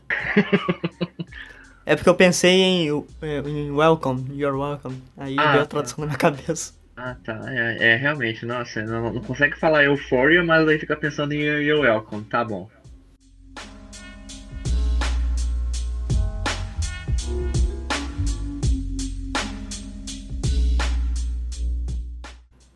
é 1.86 1.96
porque 1.96 2.10
eu 2.10 2.16
pensei 2.16 2.62
em, 2.62 2.88
em 2.88 3.72
welcome, 3.72 4.26
you're 4.32 4.58
welcome. 4.58 5.02
Aí 5.18 5.36
ah, 5.38 5.52
veio 5.52 5.64
a 5.64 5.66
tá. 5.66 5.66
tradução 5.68 5.98
tá. 5.98 6.02
na 6.02 6.08
minha 6.08 6.18
cabeça. 6.18 6.74
Ah, 6.98 7.16
tá. 7.24 7.40
É, 7.48 7.92
é 7.92 7.96
realmente, 7.96 8.46
nossa, 8.46 8.82
não, 8.84 9.14
não, 9.14 9.22
consegue 9.22 9.58
falar 9.58 9.84
euphoria, 9.84 10.44
mas 10.44 10.68
aí 10.68 10.80
fica 10.80 10.96
pensando 10.96 11.34
em 11.34 11.42
you're 11.42 11.82
welcome. 11.82 12.24
Tá 12.26 12.44
bom. 12.44 12.70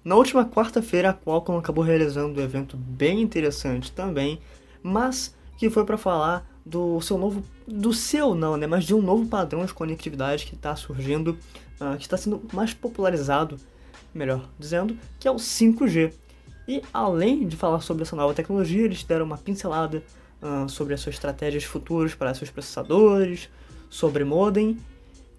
Na 0.05 0.15
última 0.15 0.45
quarta-feira, 0.45 1.09
a 1.09 1.13
Qualcomm 1.15 1.57
acabou 1.57 1.83
realizando 1.83 2.39
um 2.39 2.43
evento 2.43 2.77
bem 2.77 3.19
interessante 3.19 3.91
também, 3.91 4.39
mas 4.83 5.35
que 5.57 5.67
foi 5.67 5.83
para 5.83 5.97
falar 5.97 6.47
do 6.63 7.01
seu 7.01 7.17
novo, 7.17 7.43
do 7.67 7.91
seu 7.91 8.35
não, 8.35 8.55
né, 8.55 8.67
mas 8.67 8.83
de 8.83 8.93
um 8.93 9.01
novo 9.01 9.25
padrão 9.25 9.65
de 9.65 9.73
conectividade 9.73 10.45
que 10.45 10.53
está 10.53 10.75
surgindo, 10.75 11.35
uh, 11.81 11.97
que 11.97 12.03
está 12.03 12.17
sendo 12.17 12.39
mais 12.53 12.71
popularizado, 12.71 13.57
melhor 14.13 14.47
dizendo, 14.59 14.95
que 15.19 15.27
é 15.27 15.31
o 15.31 15.37
5G. 15.37 16.13
E 16.67 16.83
além 16.93 17.47
de 17.47 17.55
falar 17.57 17.81
sobre 17.81 18.03
essa 18.03 18.15
nova 18.15 18.35
tecnologia, 18.35 18.85
eles 18.85 19.03
deram 19.03 19.25
uma 19.25 19.39
pincelada 19.39 20.03
uh, 20.39 20.69
sobre 20.69 20.93
as 20.93 21.01
suas 21.01 21.15
estratégias 21.15 21.63
futuras 21.63 22.13
para 22.13 22.31
seus 22.35 22.51
processadores, 22.51 23.49
sobre 23.89 24.23
modem. 24.23 24.77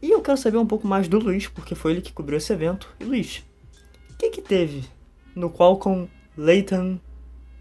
E 0.02 0.10
eu 0.10 0.20
quero 0.20 0.36
saber 0.36 0.58
um 0.58 0.66
pouco 0.66 0.88
mais 0.88 1.06
do 1.06 1.20
Luiz, 1.20 1.46
porque 1.46 1.76
foi 1.76 1.92
ele 1.92 2.02
que 2.02 2.12
cobriu 2.12 2.36
esse 2.36 2.52
evento. 2.52 2.88
E 2.98 3.04
Luiz, 3.04 3.44
o 4.16 4.18
que, 4.18 4.30
que 4.30 4.42
teve 4.42 4.84
no 5.34 5.50
Qualcomm 5.50 6.08
Layton 6.38 6.98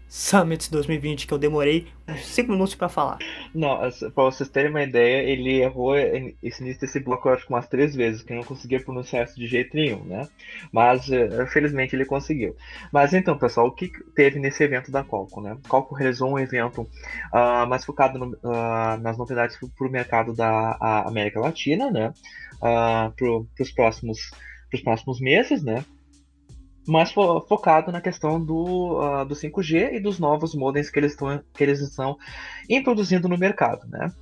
Summit 0.08 0.70
2020 0.70 1.26
que 1.26 1.34
eu 1.34 1.38
demorei 1.38 1.88
uns 2.08 2.24
5 2.24 2.50
minutos 2.50 2.74
para 2.74 2.88
falar. 2.88 3.18
Não, 3.54 3.78
pra 4.14 4.24
vocês 4.24 4.48
terem 4.48 4.70
uma 4.70 4.82
ideia, 4.82 5.22
ele 5.28 5.60
errou 5.60 5.94
esse 5.96 6.62
início 6.62 6.80
desse 6.80 6.98
bloco 6.98 7.28
acho 7.28 7.44
que 7.44 7.52
umas 7.52 7.68
três 7.68 7.94
vezes, 7.94 8.22
que 8.22 8.32
eu 8.32 8.36
não 8.36 8.44
conseguia 8.44 8.80
pronunciar 8.80 9.24
isso 9.24 9.38
de 9.38 9.46
jeito 9.46 9.76
nenhum, 9.76 10.02
né? 10.04 10.26
Mas 10.72 11.10
eh, 11.10 11.44
felizmente 11.46 11.94
ele 11.94 12.06
conseguiu. 12.06 12.56
Mas 12.90 13.12
então, 13.12 13.36
pessoal, 13.36 13.66
o 13.66 13.72
que 13.72 13.90
teve 14.14 14.38
nesse 14.38 14.64
evento 14.64 14.90
da 14.90 15.04
Qualcomm, 15.04 15.42
né? 15.42 15.58
Qualcomm 15.68 15.98
realizou 15.98 16.30
um 16.30 16.38
evento 16.38 16.82
uh, 16.82 17.66
mais 17.68 17.84
focado 17.84 18.18
no, 18.18 18.30
uh, 18.36 18.96
nas 19.02 19.18
novidades 19.18 19.58
para 19.58 19.86
o 19.86 19.90
mercado 19.90 20.32
da 20.32 21.04
América 21.06 21.40
Latina, 21.40 21.90
né? 21.90 22.14
Uh, 22.56 23.12
para 23.14 23.62
os 23.64 23.72
próximos, 23.72 24.30
próximos 24.82 25.20
meses, 25.20 25.62
né? 25.62 25.84
Mas 26.86 27.12
fo 27.12 27.40
focado 27.42 27.90
na 27.90 28.00
questão 28.00 28.42
do, 28.42 29.00
uh, 29.00 29.24
do 29.24 29.34
5G 29.34 29.94
e 29.94 30.00
dos 30.00 30.18
novos 30.18 30.54
modems 30.54 30.88
que 30.90 30.98
eles, 30.98 31.16
tão, 31.16 31.42
que 31.52 31.64
eles 31.64 31.80
estão 31.80 32.16
introduzindo 32.68 33.28
no 33.28 33.36
mercado, 33.36 33.86
né? 33.88 34.12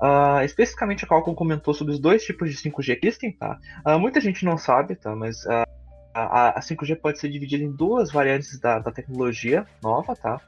Uh, 0.00 0.44
especificamente 0.44 1.04
a 1.04 1.08
Qualcomm 1.08 1.34
comentou 1.34 1.74
sobre 1.74 1.92
os 1.92 2.00
dois 2.00 2.24
tipos 2.24 2.50
de 2.50 2.56
5G 2.56 2.98
que 2.98 3.06
eles 3.06 3.18
têm, 3.18 3.32
tá? 3.32 3.58
Uh, 3.86 3.98
muita 3.98 4.20
gente 4.20 4.44
não 4.44 4.56
sabe, 4.56 4.94
tá? 4.94 5.14
Mas 5.16 5.44
a, 6.14 6.58
a 6.58 6.60
5G 6.60 6.96
pode 7.00 7.18
ser 7.18 7.28
dividida 7.30 7.64
em 7.64 7.72
duas 7.72 8.12
variantes 8.12 8.58
da, 8.60 8.78
da 8.78 8.92
tecnologia 8.92 9.66
nova, 9.82 10.14
tá? 10.14 10.40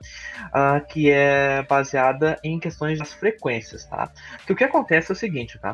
Que 0.88 1.10
é 1.10 1.62
baseada 1.62 2.38
em 2.44 2.58
questões 2.60 2.98
das 2.98 3.12
frequências, 3.14 3.86
tá? 3.86 4.10
Que 4.46 4.52
o 4.52 4.56
que 4.56 4.64
acontece 4.64 5.10
é 5.10 5.14
o 5.14 5.16
seguinte, 5.16 5.58
tá? 5.58 5.72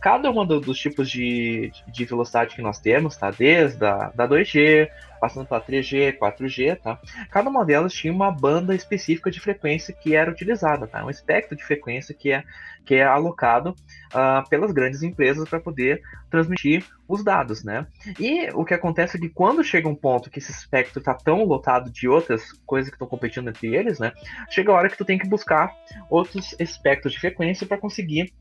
Cada 0.00 0.30
um 0.30 0.46
do, 0.46 0.60
dos 0.60 0.78
tipos 0.78 1.10
de, 1.10 1.72
de 1.88 2.04
velocidade 2.04 2.54
que 2.54 2.62
nós 2.62 2.78
temos, 2.78 3.16
tá? 3.16 3.30
Desde 3.30 3.84
a, 3.84 4.10
da 4.14 4.28
2G, 4.28 4.88
passando 5.18 5.46
para 5.46 5.62
3G, 5.62 6.18
4G, 6.18 6.76
tá? 6.76 6.98
Cada 7.30 7.48
uma 7.48 7.64
delas 7.64 7.92
tinha 7.92 8.12
uma 8.12 8.30
banda 8.30 8.74
específica 8.74 9.30
de 9.30 9.40
frequência 9.40 9.94
que 9.94 10.14
era 10.14 10.30
utilizada, 10.30 10.86
tá? 10.86 11.04
Um 11.04 11.10
espectro 11.10 11.56
de 11.56 11.64
frequência 11.64 12.14
que 12.14 12.32
é, 12.32 12.44
que 12.84 12.94
é 12.94 13.04
alocado 13.04 13.70
uh, 13.70 14.48
pelas 14.48 14.72
grandes 14.72 15.02
empresas 15.02 15.48
para 15.48 15.60
poder 15.60 16.00
transmitir 16.30 16.84
os 17.06 17.24
dados, 17.24 17.64
né? 17.64 17.86
E 18.18 18.48
o 18.54 18.64
que 18.64 18.74
acontece 18.74 19.16
é 19.16 19.20
que 19.20 19.28
quando 19.28 19.64
chega 19.64 19.88
um 19.88 19.94
ponto 19.94 20.30
que 20.30 20.38
esse 20.38 20.52
espectro 20.52 20.98
está 20.98 21.14
tão 21.14 21.44
lotado 21.44 21.90
de 21.90 22.08
outras 22.08 22.52
coisas 22.66 22.90
que 22.90 22.96
estão 22.96 23.08
competindo 23.08 23.48
entre 23.48 23.74
eles, 23.74 23.98
né? 23.98 24.12
Chega 24.50 24.72
a 24.72 24.74
hora 24.74 24.88
que 24.88 24.98
tu 24.98 25.04
tem 25.04 25.18
que 25.18 25.28
buscar 25.28 25.72
outros 26.10 26.54
espectros 26.58 27.12
de 27.12 27.20
frequência 27.20 27.66
para 27.66 27.78
conseguir 27.78 28.32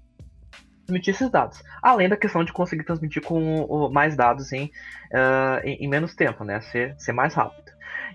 transmitir 0.87 1.13
esses 1.13 1.29
dados. 1.29 1.61
Além 1.81 2.07
da 2.07 2.15
questão 2.15 2.43
de 2.43 2.53
conseguir 2.53 2.83
transmitir 2.83 3.21
com 3.21 3.89
mais 3.91 4.15
dados 4.15 4.51
em, 4.53 4.65
uh, 5.11 5.59
em, 5.63 5.85
em, 5.85 5.87
menos 5.87 6.15
tempo, 6.15 6.43
né? 6.43 6.61
Ser, 6.61 6.95
ser 6.97 7.11
mais 7.11 7.33
rápido. 7.33 7.67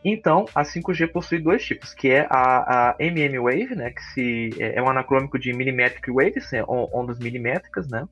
Então, 0.05 0.47
a 0.55 0.63
5G 0.63 1.13
possui 1.13 1.39
dois 1.39 1.65
tipos, 1.65 1.95
que 1.95 2.11
é 2.11 2.27
a, 2.29 2.91
a 2.91 2.97
MM 2.99 3.39
Wave, 3.39 3.77
né, 3.77 3.91
que 3.91 4.03
se, 4.03 4.51
é, 4.59 4.77
é 4.77 4.83
um 4.83 4.89
anacrônico 4.89 5.39
de 5.39 5.53
Millimetric 5.53 6.11
Waves, 6.11 6.53
é, 6.53 6.65
ondas 6.67 7.19
milimétricas, 7.21 7.89
né, 7.89 8.07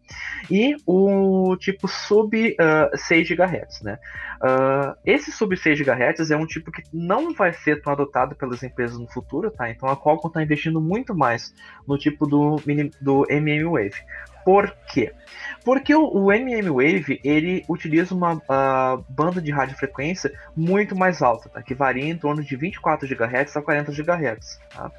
e 0.49 0.77
o 0.87 1.57
tipo 1.57 1.89
sub 1.89 2.37
uh, 2.37 2.97
6 2.97 3.29
GHz, 3.29 3.83
né. 3.83 3.99
Uh, 4.41 4.97
esse 5.05 5.33
sub 5.33 5.57
6 5.57 5.81
GHz 5.81 6.31
é 6.31 6.37
um 6.37 6.47
tipo 6.47 6.71
que 6.71 6.83
não 6.93 7.35
vai 7.35 7.53
ser 7.53 7.83
tão 7.83 7.93
adotado 7.93 8.37
pelas 8.37 8.63
empresas 8.63 8.99
no 8.99 9.07
futuro, 9.07 9.51
tá? 9.51 9.69
Então 9.69 9.89
a 9.89 9.97
Qualcomm 9.97 10.29
está 10.29 10.43
investindo 10.43 10.81
muito 10.81 11.15
mais 11.15 11.55
no 11.87 11.99
tipo 11.99 12.27
do, 12.27 12.57
do 13.03 13.27
MM 13.31 13.65
Wave. 13.65 14.03
Por 14.51 14.75
quê? 14.93 15.15
Porque 15.65 15.95
o, 15.95 16.13
o 16.13 16.33
MM 16.33 16.71
Wave 16.71 17.21
ele 17.23 17.65
utiliza 17.69 18.13
uma 18.13 18.35
uh, 18.35 19.05
banda 19.09 19.41
de 19.41 19.53
radiofrequência 19.53 20.33
muito 20.57 20.97
mais 20.97 21.23
alta, 21.23 21.49
tá? 21.49 21.63
que 21.63 21.73
varia 21.73 22.11
em 22.11 22.19
torno 22.19 22.43
de 22.43 22.57
24 22.57 23.07
GHz 23.07 23.57
a 23.57 23.63
40 23.63 23.93
GHz. 23.93 24.61
Tá? 24.75 24.91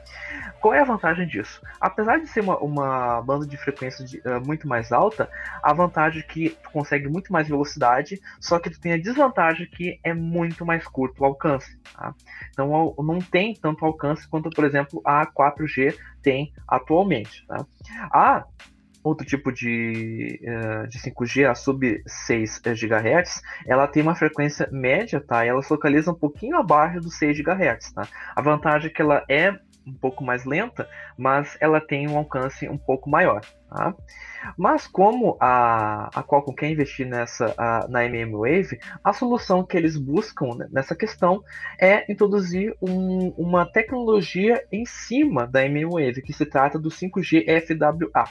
Qual 0.62 0.74
é 0.74 0.80
a 0.80 0.86
vantagem 0.86 1.28
disso? 1.28 1.62
Apesar 1.82 2.18
de 2.20 2.28
ser 2.28 2.40
uma, 2.40 2.58
uma 2.60 3.22
banda 3.24 3.46
de 3.46 3.58
frequência 3.58 4.06
de, 4.06 4.20
uh, 4.20 4.40
muito 4.46 4.70
mais 4.70 4.94
alta, 4.94 5.30
a 5.62 5.74
vantagem 5.74 6.22
é 6.22 6.24
que 6.24 6.52
tu 6.64 6.72
consegue 6.72 7.10
muito 7.10 7.34
mais 7.34 7.50
velocidade, 7.50 8.22
só 8.40 8.58
que 8.58 8.70
tu 8.70 8.80
tem 8.80 8.94
a 8.94 8.98
desvantagem 8.98 9.68
que 9.70 10.00
é 10.02 10.14
muito 10.14 10.66
mais 10.66 10.88
curto 10.88 11.24
o 11.24 11.26
alcance. 11.26 11.78
Tá? 11.94 12.16
Então 12.52 12.96
não 13.00 13.20
tem 13.20 13.54
tanto 13.54 13.84
alcance 13.84 14.26
quanto, 14.30 14.50
por 14.50 14.64
exemplo, 14.64 15.02
a 15.04 15.26
4G 15.26 15.94
tem 16.24 16.54
atualmente. 16.70 17.46
Tá? 17.46 17.66
A 18.14 18.46
outro 19.04 19.26
tipo 19.26 19.52
de, 19.52 20.40
uh, 20.44 20.88
de 20.88 21.00
5G, 21.00 21.50
a 21.50 21.56
sub 21.56 22.02
6 22.06 22.62
GHz, 22.64 23.42
ela 23.66 23.88
tem 23.88 24.04
uma 24.04 24.16
frequência 24.16 24.70
média, 24.72 25.20
tá? 25.20 25.46
E 25.46 25.50
ela 25.50 25.62
se 25.62 25.72
localiza 25.72 26.12
um 26.12 26.16
pouquinho 26.16 26.58
abaixo 26.58 27.00
dos 27.00 27.18
6 27.18 27.38
GHz, 27.40 27.94
tá? 27.94 28.08
A 28.36 28.42
vantagem 28.42 28.90
é 28.90 28.94
que 28.94 29.02
ela 29.02 29.24
é 29.30 29.58
um 29.86 29.94
pouco 29.94 30.24
mais 30.24 30.46
lenta, 30.46 30.88
mas 31.18 31.58
ela 31.60 31.82
tem 31.82 32.08
um 32.08 32.18
alcance 32.18 32.68
um 32.70 32.78
pouco 32.78 33.10
maior. 33.10 33.42
Tá? 33.70 33.96
Mas 34.58 34.86
como 34.86 35.38
a, 35.40 36.10
a 36.14 36.24
Qualcomm 36.24 36.54
quer 36.54 36.70
investir 36.70 37.08
nessa 37.08 37.54
a, 37.58 37.88
na 37.88 38.04
mmWave, 38.04 38.80
a 39.04 39.14
solução 39.14 39.66
que 39.66 39.78
eles 39.78 39.98
buscam 39.98 40.58
nessa 40.72 40.96
questão 40.96 41.44
é 41.80 42.12
introduzir 42.12 42.76
um, 42.82 43.30
uma 43.38 43.66
tecnologia 43.66 44.64
em 44.72 44.86
cima 44.86 45.48
da 45.48 45.68
mmWave, 45.68 46.22
que 46.22 46.34
se 46.34 46.46
trata 46.46 46.78
do 46.78 46.90
5G 46.90 47.46
FWA. 47.62 48.26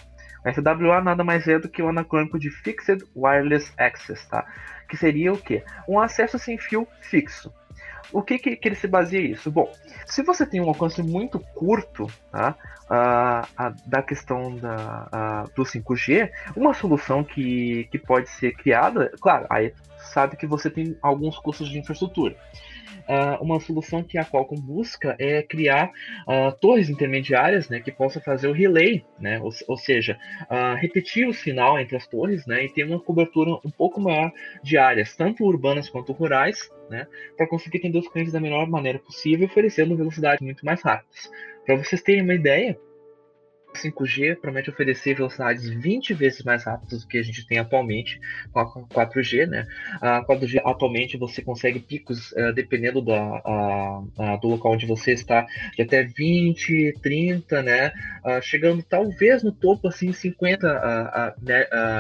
FWA 0.45 1.01
nada 1.03 1.23
mais 1.23 1.47
é 1.47 1.59
do 1.59 1.69
que 1.69 1.83
o 1.83 1.89
anacrônico 1.89 2.39
de 2.39 2.51
Fixed 2.51 3.05
Wireless 3.15 3.73
Access, 3.79 4.27
tá? 4.29 4.47
Que 4.89 4.97
seria 4.97 5.33
o 5.33 5.39
quê? 5.39 5.63
Um 5.89 6.01
acesso 6.01 6.39
sem 6.39 6.59
fio 6.59 6.87
fixo. 7.01 7.53
O 8.13 8.23
que, 8.23 8.39
que, 8.39 8.57
que 8.57 8.69
ele 8.69 8.75
se 8.75 8.89
baseia 8.89 9.21
isso? 9.21 9.51
Bom, 9.51 9.71
se 10.05 10.23
você 10.23 10.45
tem 10.45 10.61
um 10.61 10.69
alcance 10.69 11.01
muito 11.03 11.39
curto 11.55 12.09
tá, 12.33 12.57
uh, 12.87 13.75
da 13.87 14.03
questão 14.03 14.57
da, 14.57 15.47
uh, 15.47 15.55
do 15.55 15.63
5G, 15.63 16.29
uma 16.57 16.75
solução 16.75 17.23
que, 17.23 17.87
que 17.91 17.99
pode 17.99 18.29
ser 18.29 18.53
criada, 18.57 19.13
claro, 19.21 19.47
aí 19.49 19.73
sabe 19.97 20.37
que 20.37 20.47
você 20.47 20.69
tem 20.69 20.97
alguns 21.01 21.39
custos 21.39 21.69
de 21.69 21.79
infraestrutura 21.79 22.35
uh, 23.11 23.43
uma 23.43 23.59
solução 23.59 24.05
que 24.05 24.17
a 24.17 24.25
Qualcomm 24.25 24.61
busca 24.61 25.17
é 25.19 25.43
criar 25.43 25.91
uh, 26.29 26.57
torres 26.61 26.89
intermediárias 26.89 27.69
né, 27.69 27.81
que 27.81 27.91
possa 27.91 28.21
fazer 28.21 28.47
o 28.47 28.53
relay, 28.53 29.05
né, 29.19 29.41
ou, 29.41 29.51
ou 29.67 29.77
seja, 29.77 30.17
uh, 30.43 30.77
repetir 30.77 31.27
o 31.27 31.35
sinal 31.35 31.79
entre 31.79 31.97
as 31.97 32.07
torres 32.07 32.47
né, 32.47 32.65
e 32.65 32.69
ter 32.69 32.85
uma 32.85 33.01
cobertura 33.01 33.51
um 33.65 33.71
pouco 33.71 34.01
maior 34.01 34.33
de 34.63 34.79
áreas, 34.79 35.17
tanto 35.17 35.45
urbanas 35.45 35.89
quanto 35.89 36.13
rurais, 36.13 36.71
né, 36.89 37.07
para 37.37 37.49
conseguir 37.49 37.79
atender 37.79 37.99
os 37.99 38.09
clientes 38.09 38.33
da 38.33 38.41
melhor 38.41 38.69
maneira 38.69 38.99
possível, 39.01 39.47
oferecendo 39.47 39.97
velocidades 39.97 40.41
muito 40.41 40.65
mais 40.65 40.81
rápidas. 40.83 41.31
Para 41.67 41.77
vocês 41.77 42.03
terem 42.03 42.23
uma 42.23 42.35
ideia, 42.35 42.79
5G 43.75 44.37
promete 44.37 44.71
oferecer 44.71 45.15
velocidades 45.15 45.69
20 45.69 46.15
vezes 46.15 46.43
mais 46.43 46.65
rápidas 46.65 47.03
do 47.03 47.09
que 47.09 47.19
a 47.19 47.23
gente 47.23 47.47
tem 47.47 47.59
atualmente 47.59 48.21
com 48.53 48.61
a 48.61 48.67
4G, 48.67 49.47
né? 49.47 49.67
A 50.01 50.25
4G 50.25 50.61
atualmente 50.65 51.17
você 51.17 51.43
consegue 51.43 51.81
picos, 51.81 52.33
uh, 52.33 52.53
dependendo 52.53 53.01
da, 53.01 53.23
uh, 53.23 54.03
uh, 54.03 54.41
do 54.41 54.49
local 54.49 54.73
onde 54.73 54.87
você 54.87 55.13
está, 55.13 55.47
de 55.75 55.83
até 55.83 56.03
20, 56.03 56.95
30, 57.03 57.63
né? 57.63 57.93
Ah, 58.25 58.41
chegando 58.41 58.83
talvez 58.83 59.43
no 59.43 59.53
topo, 59.53 59.89
assim, 59.89 60.13
50 60.13 61.35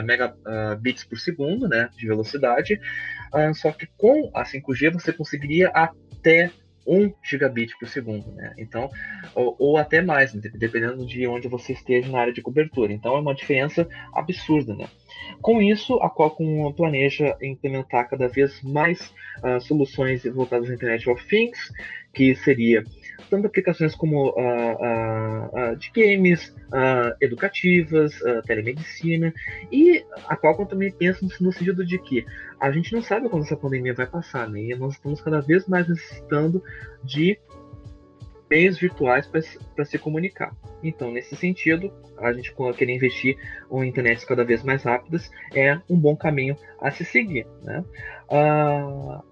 megabits 0.04 1.04
por 1.04 1.18
segundo, 1.18 1.68
né? 1.68 1.88
De 1.96 2.06
velocidade. 2.06 2.80
só 3.54 3.72
que 3.72 3.86
com 3.96 4.30
a 4.34 4.44
5G 4.44 4.92
você 4.92 5.12
conseguiria 5.12 5.68
até 5.68 6.50
1 6.90 7.12
gigabit 7.22 7.78
por 7.78 7.88
segundo, 7.88 8.32
né? 8.32 8.52
Então, 8.58 8.90
ou, 9.34 9.54
ou, 9.58 9.76
até 9.76 10.02
mais, 10.02 10.34
né? 10.34 10.42
dependendo 10.54 11.06
de 11.06 11.24
onde 11.26 11.46
você 11.46 11.72
esteja 11.72 12.10
na 12.10 12.20
área 12.20 12.32
de 12.32 12.42
cobertura. 12.42 12.92
Então, 12.92 13.16
é 13.16 13.20
uma 13.20 13.34
diferença 13.34 13.88
absurda, 14.12 14.74
né? 14.74 14.86
Com 15.40 15.62
isso, 15.62 15.94
a 16.02 16.10
Qualcomm 16.10 16.72
planeja 16.72 17.36
implementar 17.40 18.08
cada 18.10 18.26
vez 18.26 18.60
mais 18.62 19.12
uh, 19.44 19.60
soluções 19.60 20.24
voltadas 20.24 20.68
à 20.68 20.74
Internet 20.74 21.08
of 21.08 21.24
Things, 21.28 21.58
que 22.12 22.34
seria 22.34 22.84
tanto 23.28 23.46
aplicações 23.46 23.94
como 23.94 24.30
uh, 24.30 24.32
uh, 24.32 25.72
uh, 25.72 25.76
de 25.76 25.90
games, 25.94 26.54
educativas, 27.20 28.12
telemedicina, 28.46 29.34
e 29.72 30.04
a 30.28 30.36
Qualcomm 30.36 30.66
também 30.66 30.92
pensa 30.92 31.26
no 31.40 31.52
sentido 31.52 31.84
de 31.84 31.98
que 31.98 32.24
a 32.60 32.70
gente 32.70 32.92
não 32.92 33.02
sabe 33.02 33.28
quando 33.28 33.42
essa 33.42 33.56
pandemia 33.56 33.92
vai 33.92 34.06
passar, 34.06 34.48
né? 34.48 34.60
E 34.60 34.74
nós 34.76 34.94
estamos 34.94 35.20
cada 35.20 35.40
vez 35.40 35.66
mais 35.66 35.88
necessitando 35.88 36.62
de 37.02 37.38
meios 38.50 38.78
virtuais 38.78 39.26
para 39.26 39.84
se 39.84 39.98
comunicar. 39.98 40.52
Então, 40.82 41.12
nesse 41.12 41.36
sentido, 41.36 41.92
a 42.18 42.32
gente 42.32 42.52
querer 42.76 42.94
investir 42.94 43.36
em 43.70 43.88
internet 43.88 44.26
cada 44.26 44.44
vez 44.44 44.64
mais 44.64 44.82
rápidas 44.82 45.30
é 45.54 45.78
um 45.88 45.96
bom 45.96 46.16
caminho 46.16 46.56
a 46.80 46.90
se 46.90 47.04
seguir. 47.04 47.46
Né? 47.62 47.84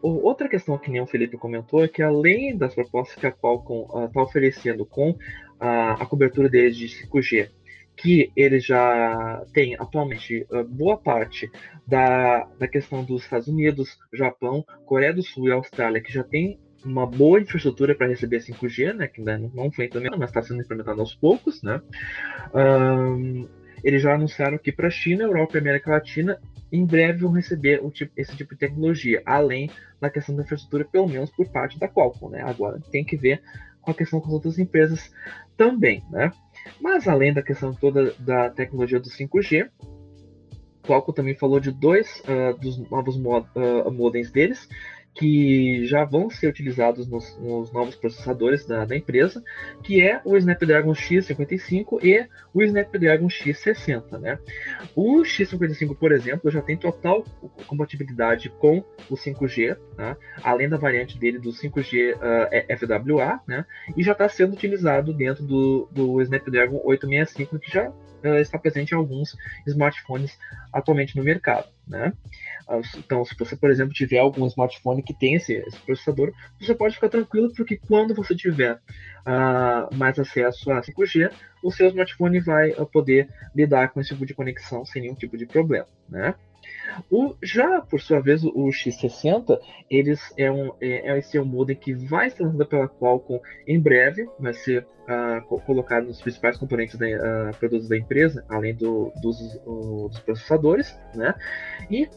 Outra 0.03 0.49
questão 0.49 0.77
que 0.77 0.91
nem 0.91 1.01
o 1.01 1.07
Felipe 1.07 1.37
comentou 1.37 1.85
é 1.85 1.89
que 1.89 2.03
além 2.03 2.57
das 2.57 2.75
propostas 2.75 3.17
que 3.17 3.27
a 3.27 3.33
Qualcomm 3.33 4.07
está 4.07 4.21
uh, 4.21 4.25
oferecendo 4.25 4.85
com 4.85 5.17
a 5.61 6.05
cobertura 6.07 6.49
deles 6.49 6.77
de 6.77 6.87
5G, 6.87 7.51
que 7.97 8.31
eles 8.37 8.65
já 8.65 9.45
têm 9.53 9.75
atualmente 9.75 10.47
uh, 10.51 10.65
boa 10.65 10.97
parte 10.97 11.51
da, 11.87 12.45
da 12.59 12.69
questão 12.69 13.05
dos 13.05 13.25
Estados 13.25 13.49
Unidos, 13.49 13.99
Japão, 14.13 14.65
Coreia 14.87 15.13
do 15.13 15.23
Sul 15.23 15.49
e 15.49 15.53
Austrália, 15.53 16.01
que 16.01 16.13
já 16.13 16.23
tem 16.23 16.61
uma 16.85 17.07
boa 17.07 17.41
infraestrutura 17.41 17.95
para 17.95 18.07
receber 18.07 18.39
5G, 18.39 18.95
né, 18.95 19.09
que 19.09 19.21
ainda 19.21 19.39
não 19.53 19.71
foi 19.71 19.87
implementada, 19.87 20.21
mas 20.21 20.31
está 20.31 20.43
sendo 20.43 20.63
implementada 20.63 21.01
aos 21.01 21.15
poucos, 21.15 21.61
né? 21.61 21.83
Um, 22.55 23.49
eles 23.83 24.03
já 24.03 24.15
anunciaram 24.15 24.59
que 24.59 24.73
para 24.73 24.89
a 24.89 24.91
China, 24.91 25.25
Europa 25.25 25.57
e 25.57 25.61
América 25.61 25.91
Latina, 25.91 26.41
em 26.71 26.85
breve 26.85 27.21
vão 27.21 27.33
receber 27.33 27.81
tipo, 27.91 28.13
esse 28.17 28.37
tipo 28.37 28.55
de 28.55 28.61
tecnologia, 28.61 29.23
além 29.25 29.71
da 30.01 30.11
questão 30.11 30.37
da 30.37 30.43
infraestrutura, 30.43 30.85
pelo 30.85 31.09
menos 31.09 31.31
por 31.31 31.49
parte 31.49 31.79
da 31.79 31.89
Qualcomm, 31.89 32.31
né? 32.31 32.43
Agora 32.43 32.81
tem 32.91 33.05
que 33.05 33.17
ver 33.17 33.43
com 33.81 33.91
a 33.91 33.95
questão 33.95 34.21
com 34.21 34.29
as 34.29 34.35
outras 34.35 34.59
empresas 34.59 35.11
também, 35.57 36.03
né? 36.11 36.33
Mas 36.81 37.09
além 37.09 37.33
da 37.33 37.43
questão 37.43 37.73
toda 37.75 38.13
da 38.19 38.51
tecnologia 38.51 39.01
do 39.01 39.09
5G, 39.09 39.71
Qualcomm 40.83 41.15
também 41.15 41.35
falou 41.35 41.61
de 41.61 41.71
dois 41.71 42.23
uh, 42.23 42.59
dos 42.59 42.79
novos 42.91 43.17
mod, 43.19 43.47
uh, 43.55 43.91
modems 43.91 44.31
deles, 44.31 44.69
que 45.15 45.85
já 45.87 46.05
vão 46.05 46.31
ser 46.31 46.49
utilizados 46.49 47.09
nos, 47.09 47.37
nos 47.39 47.73
novos 47.73 47.97
processadores 47.97 48.65
da, 48.65 48.85
da, 48.85 48.97
empresa, 48.97 49.43
que 49.83 50.01
é 50.01 50.21
o 50.25 50.37
Snapdragon 50.37 50.93
X55 50.93 52.03
e 52.05 52.27
o 52.55 52.63
Snapdragon 52.63 53.27
X60. 53.27 54.19
Né? 54.19 54.39
O 54.95 55.23
X55, 55.23 55.97
por 55.97 56.13
exemplo, 56.13 56.51
já 56.51 56.63
tem 56.63 56.77
total 56.77 57.25
compatibilidade 57.67 58.49
com 58.49 58.85
o 59.11 59.15
5G, 59.15 59.77
né? 59.97 60.17
além 60.43 60.69
da 60.69 60.77
variante 60.77 61.19
dele 61.19 61.39
do 61.39 61.51
5G 61.51 62.15
uh, 62.15 62.79
FWA, 62.79 63.41
né? 63.47 63.65
e 63.97 64.03
já 64.03 64.13
está 64.13 64.29
sendo 64.29 64.53
utilizado 64.53 65.13
dentro 65.13 65.45
do, 65.45 65.89
do 65.91 66.23
Snapdragon 66.23 66.81
865, 66.85 67.59
que 67.59 67.73
já 67.73 67.93
está 68.41 68.59
presente 68.59 68.93
em 68.93 68.97
alguns 68.97 69.37
smartphones 69.67 70.37
atualmente 70.73 71.17
no 71.17 71.23
mercado. 71.23 71.69
Né? 71.87 72.13
Então, 72.97 73.25
se 73.25 73.35
você, 73.39 73.57
por 73.57 73.71
exemplo, 73.71 73.95
tiver 73.95 74.19
algum 74.19 74.47
smartphone 74.47 75.03
que 75.03 75.15
tem 75.15 75.35
esse, 75.35 75.55
esse 75.55 75.79
processador, 75.81 76.33
você 76.61 76.75
pode 76.75 76.95
ficar 76.95 77.09
tranquilo, 77.09 77.53
porque 77.57 77.79
quando 77.79 78.15
você 78.15 78.35
tiver 78.37 78.75
uh, 78.75 79.95
mais 79.95 80.19
acesso 80.19 80.71
a 80.71 80.83
5G, 80.83 81.33
o 81.63 81.73
seu 81.73 81.89
smartphone 81.89 82.41
vai 82.41 82.73
uh, 82.73 82.85
poder 82.85 83.29
lidar 83.55 83.89
com 83.89 84.01
esse 84.01 84.11
tipo 84.11 84.27
de 84.27 84.35
conexão 84.35 84.85
sem 84.85 85.03
nenhum 85.03 85.15
tipo 85.15 85.37
de 85.37 85.47
problema. 85.47 85.87
Né? 86.09 86.35
O, 87.11 87.35
já, 87.43 87.81
por 87.81 88.01
sua 88.01 88.21
vez, 88.21 88.45
o 88.45 88.69
X60, 88.69 89.59
eles 89.91 90.21
é 90.37 90.51
um, 90.51 90.73
é, 90.81 91.11
é 91.11 91.19
esse 91.19 91.37
é 91.37 91.41
um 91.41 91.45
modem 91.45 91.77
que 91.77 91.95
vai 91.95 92.31
ser 92.31 92.45
lançado 92.45 92.67
pela 92.67 92.89
Qualcomm 92.89 93.41
em 93.67 93.81
breve, 93.81 94.29
vai 94.39 94.53
ser 94.53 94.87
uh, 95.09 95.61
colocado 95.61 96.07
nos 96.07 96.21
principais 96.21 96.57
componentes 96.57 96.97
da, 96.97 97.07
uh, 97.07 97.57
produtos 97.59 97.89
da 97.89 97.97
empresa, 97.97 98.45
além 98.49 98.75
do, 98.75 99.13
dos, 99.23 99.39
uh, 99.67 100.09
dos 100.09 100.21
processadores, 100.21 100.99
né? 101.15 101.35
E 101.91 102.09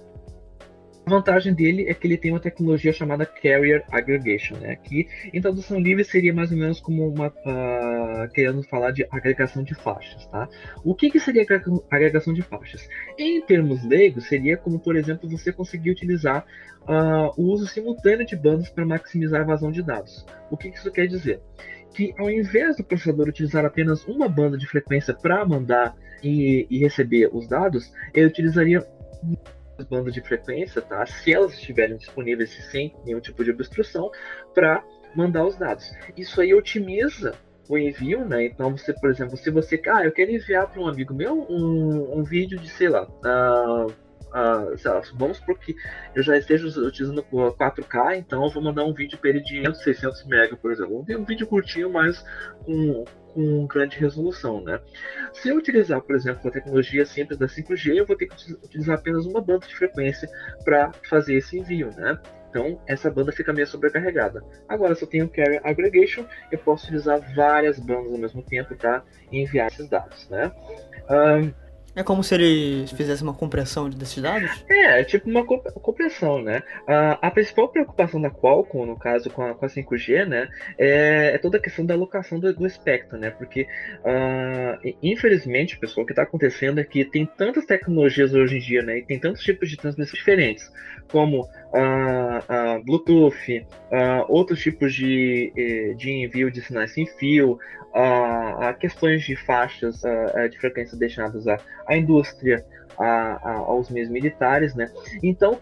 A 1.05 1.09
vantagem 1.09 1.53
dele 1.53 1.89
é 1.89 1.93
que 1.93 2.05
ele 2.05 2.17
tem 2.17 2.31
uma 2.31 2.39
tecnologia 2.39 2.93
chamada 2.93 3.25
Carrier 3.25 3.83
Aggregation, 3.91 4.55
né? 4.57 4.75
que 4.75 5.07
em 5.33 5.41
tradução 5.41 5.79
livre 5.79 6.03
seria 6.03 6.33
mais 6.33 6.51
ou 6.51 6.57
menos 6.57 6.79
como 6.79 7.07
uma 7.07 7.27
uh, 7.27 8.31
querendo 8.33 8.61
falar 8.63 8.91
de 8.91 9.05
agregação 9.09 9.63
de 9.63 9.73
faixas. 9.73 10.25
Tá? 10.27 10.47
O 10.83 10.93
que, 10.93 11.09
que 11.09 11.19
seria 11.19 11.45
agregação 11.89 12.33
de 12.33 12.43
faixas? 12.43 12.87
Em 13.17 13.41
termos 13.41 13.83
leigos, 13.83 14.27
seria 14.27 14.55
como, 14.57 14.79
por 14.79 14.95
exemplo, 14.95 15.27
você 15.27 15.51
conseguir 15.51 15.89
utilizar 15.89 16.45
uh, 16.83 17.33
o 17.35 17.51
uso 17.51 17.65
simultâneo 17.67 18.25
de 18.25 18.35
bandas 18.35 18.69
para 18.69 18.85
maximizar 18.85 19.41
a 19.41 19.45
vazão 19.45 19.71
de 19.71 19.81
dados. 19.81 20.25
O 20.51 20.57
que, 20.57 20.69
que 20.69 20.77
isso 20.77 20.91
quer 20.91 21.07
dizer? 21.07 21.41
Que 21.95 22.13
ao 22.17 22.29
invés 22.29 22.77
do 22.77 22.83
processador 22.83 23.27
utilizar 23.27 23.65
apenas 23.65 24.05
uma 24.07 24.29
banda 24.29 24.55
de 24.55 24.67
frequência 24.67 25.15
para 25.15 25.43
mandar 25.45 25.95
e, 26.23 26.67
e 26.69 26.77
receber 26.77 27.29
os 27.33 27.47
dados, 27.47 27.91
ele 28.13 28.27
utilizaria 28.27 28.85
bandas 29.85 30.13
de 30.13 30.21
frequência, 30.21 30.81
tá? 30.81 31.05
Se 31.05 31.33
elas 31.33 31.53
estiverem 31.53 31.97
disponíveis 31.97 32.51
sem 32.71 32.95
nenhum 33.05 33.19
tipo 33.19 33.43
de 33.43 33.51
obstrução, 33.51 34.11
para 34.53 34.83
mandar 35.15 35.45
os 35.45 35.57
dados. 35.57 35.91
Isso 36.15 36.41
aí 36.41 36.53
otimiza 36.53 37.33
o 37.69 37.77
envio, 37.77 38.25
né? 38.25 38.45
Então 38.45 38.75
você, 38.75 38.93
por 38.93 39.09
exemplo, 39.09 39.37
se 39.37 39.49
você, 39.49 39.81
ah, 39.87 40.03
eu 40.03 40.11
quero 40.11 40.31
enviar 40.31 40.69
para 40.69 40.81
um 40.81 40.87
amigo 40.87 41.13
meu 41.13 41.45
um, 41.49 42.19
um 42.19 42.23
vídeo 42.23 42.59
de, 42.59 42.69
sei 42.69 42.89
lá, 42.89 43.03
uh, 43.03 43.93
uh, 44.31 44.77
sei 44.77 44.91
lá, 44.91 45.01
vamos 45.15 45.39
porque 45.39 45.75
eu 46.15 46.23
já 46.23 46.37
esteja 46.37 46.67
utilizando 46.67 47.23
4K, 47.23 48.17
então 48.17 48.43
eu 48.43 48.49
vou 48.49 48.63
mandar 48.63 48.83
um 48.83 48.93
vídeo 48.93 49.17
para 49.17 49.29
ele 49.29 49.41
de 49.41 49.55
500, 49.55 49.83
600 49.83 50.25
MB, 50.25 50.57
por 50.57 50.71
exemplo. 50.71 50.99
Um 50.99 51.25
vídeo 51.25 51.47
curtinho, 51.47 51.91
mas 51.91 52.23
com, 52.65 53.03
com 53.33 53.67
grande 53.67 53.97
resolução, 53.97 54.61
né? 54.63 54.79
Se 55.33 55.49
eu 55.49 55.57
utilizar, 55.57 56.01
por 56.01 56.15
exemplo, 56.15 56.47
a 56.47 56.51
tecnologia 56.51 57.05
simples 57.05 57.37
da 57.37 57.47
5G, 57.47 57.95
eu 57.95 58.05
vou 58.05 58.15
ter 58.15 58.27
que 58.27 58.53
utilizar 58.53 58.97
apenas 58.97 59.25
uma 59.25 59.41
banda 59.41 59.67
de 59.67 59.75
frequência 59.75 60.29
para 60.63 60.91
fazer 61.09 61.35
esse 61.35 61.57
envio, 61.57 61.89
né? 61.95 62.19
Então, 62.49 62.81
essa 62.85 63.09
banda 63.09 63.31
fica 63.31 63.53
meio 63.53 63.65
sobrecarregada. 63.65 64.43
Agora, 64.67 64.93
se 64.93 65.03
eu 65.03 65.07
tenho 65.07 65.29
Carrier 65.29 65.61
Aggregation, 65.63 66.25
eu 66.51 66.59
posso 66.59 66.83
utilizar 66.83 67.21
várias 67.33 67.79
bandas 67.79 68.11
ao 68.11 68.17
mesmo 68.17 68.43
tempo 68.43 68.75
para 68.75 69.03
enviar 69.31 69.67
esses 69.67 69.87
dados, 69.87 70.29
né? 70.29 70.51
Um, 71.09 71.53
é 71.95 72.03
como 72.03 72.23
se 72.23 72.35
ele 72.35 72.87
fizesse 72.87 73.21
uma 73.21 73.33
compressão 73.33 73.89
desses 73.89 74.21
dados? 74.21 74.63
É, 74.69 75.01
é 75.01 75.03
tipo 75.03 75.29
uma 75.29 75.45
compressão, 75.45 76.41
né? 76.41 76.63
Uh, 76.83 77.17
a 77.21 77.31
principal 77.31 77.67
preocupação 77.67 78.21
da 78.21 78.29
Qualcomm, 78.29 78.85
no 78.85 78.97
caso 78.97 79.29
com 79.29 79.43
a, 79.43 79.53
com 79.53 79.65
a 79.65 79.69
5G, 79.69 80.25
né, 80.25 80.49
é, 80.77 81.31
é, 81.33 81.37
toda 81.37 81.57
a 81.57 81.61
questão 81.61 81.85
da 81.85 81.93
alocação 81.93 82.39
do, 82.39 82.53
do 82.53 82.65
espectro, 82.65 83.17
né? 83.17 83.29
Porque, 83.31 83.67
uh, 84.03 84.95
infelizmente, 85.03 85.77
pessoal, 85.77 86.03
o 86.03 86.07
que 86.07 86.13
está 86.13 86.23
acontecendo 86.23 86.79
é 86.79 86.83
que 86.83 87.03
tem 87.03 87.25
tantas 87.25 87.65
tecnologias 87.65 88.33
hoje 88.33 88.57
em 88.57 88.59
dia, 88.59 88.81
né? 88.81 88.99
E 88.99 89.01
tem 89.03 89.19
tantos 89.19 89.43
tipos 89.43 89.69
de 89.69 89.75
transmissão 89.75 90.17
diferentes, 90.17 90.71
como 91.09 91.41
uh, 91.43 92.83
Bluetooth, 92.83 93.65
outros 94.27 94.61
tipos 94.61 94.93
de, 94.93 95.51
eh, 95.55 95.93
de 95.95 96.11
envio 96.11 96.51
de 96.51 96.61
sinais 96.61 96.91
sem 96.93 97.05
fio, 97.05 97.59
a, 97.93 98.73
questões 98.79 99.23
de 99.23 99.35
faixas 99.35 100.01
de 100.49 100.57
frequência 100.57 100.97
destinadas 100.97 101.47
à, 101.47 101.59
à 101.87 101.97
indústria, 101.97 102.65
a, 102.97 103.49
a, 103.49 103.51
aos 103.53 103.89
meios 103.89 104.09
militares, 104.09 104.75
né? 104.75 104.89
Então, 105.21 105.59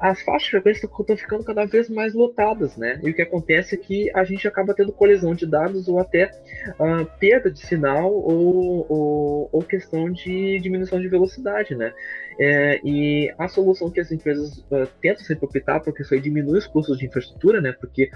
as 0.00 0.22
faixas 0.22 0.44
de 0.44 0.50
frequência 0.50 0.86
estão 0.86 1.16
ficando 1.16 1.44
cada 1.44 1.64
vez 1.64 1.88
mais 1.88 2.14
lotadas, 2.14 2.76
né? 2.76 2.98
E 3.02 3.10
o 3.10 3.14
que 3.14 3.22
acontece 3.22 3.74
é 3.74 3.78
que 3.78 4.10
a 4.14 4.24
gente 4.24 4.46
acaba 4.48 4.74
tendo 4.74 4.92
colisão 4.92 5.34
de 5.34 5.46
dados 5.46 5.86
ou 5.88 5.98
até 5.98 6.30
uh, 6.78 7.04
perda 7.18 7.50
de 7.50 7.60
sinal 7.60 8.12
ou, 8.12 8.86
ou, 8.88 9.48
ou, 9.52 9.62
questão 9.62 10.10
de 10.10 10.58
diminuição 10.60 11.00
de 11.00 11.08
velocidade, 11.08 11.74
né? 11.74 11.92
É, 12.38 12.80
e 12.82 13.32
a 13.38 13.48
solução 13.48 13.90
que 13.90 14.00
as 14.00 14.10
empresas 14.10 14.58
uh, 14.70 14.88
tentam 15.00 15.24
sempre 15.24 15.44
optar, 15.44 15.80
porque 15.80 16.02
isso 16.02 16.14
aí 16.14 16.20
diminui 16.20 16.58
os 16.58 16.66
custos 16.66 16.98
de 16.98 17.06
infraestrutura, 17.06 17.60
né? 17.60 17.72
Porque 17.72 18.10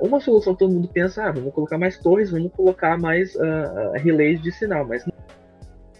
uma 0.00 0.20
solução 0.20 0.54
todo 0.54 0.72
mundo 0.72 0.88
pensa, 0.88 1.24
ah, 1.24 1.32
vamos 1.32 1.52
colocar 1.52 1.78
mais 1.78 1.98
torres, 1.98 2.30
vamos 2.30 2.52
colocar 2.52 2.96
mais 2.96 3.34
uh, 3.34 3.92
relays 3.94 4.40
de 4.40 4.52
sinal, 4.52 4.86
mas 4.86 5.04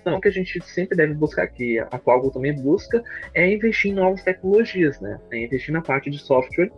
não, 0.06 0.18
o 0.18 0.20
que 0.20 0.28
a 0.28 0.32
gente 0.32 0.62
sempre 0.64 0.96
deve 0.96 1.14
buscar, 1.14 1.46
que 1.48 1.78
a 1.80 1.98
Qualcomm 1.98 2.30
também 2.30 2.54
busca, 2.54 3.02
é 3.34 3.52
investir 3.52 3.90
em 3.90 3.94
novas 3.94 4.22
tecnologias, 4.22 5.00
né? 5.00 5.18
É 5.32 5.44
investir 5.44 5.72
na 5.72 5.82
parte 5.82 6.08
de 6.08 6.18
software 6.18 6.70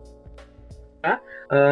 para 1.02 1.20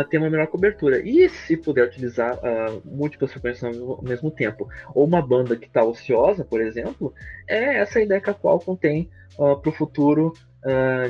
uh, 0.04 0.08
ter 0.08 0.18
uma 0.18 0.28
melhor 0.28 0.46
cobertura. 0.48 1.00
E 1.00 1.28
se 1.30 1.56
puder 1.56 1.86
utilizar 1.86 2.36
uh, 2.36 2.82
múltiplas 2.84 3.32
frequências 3.32 3.76
ao 3.80 4.02
mesmo 4.02 4.30
tempo, 4.30 4.68
ou 4.94 5.06
uma 5.06 5.26
banda 5.26 5.56
que 5.56 5.66
está 5.66 5.82
ociosa, 5.82 6.44
por 6.44 6.60
exemplo, 6.60 7.12
é 7.48 7.78
essa 7.78 8.00
ideia 8.00 8.20
que 8.20 8.30
a 8.30 8.34
Qualcomm 8.34 8.76
tem 8.76 9.10
uh, 9.38 9.56
para 9.60 9.70
o 9.70 9.72
futuro 9.72 10.32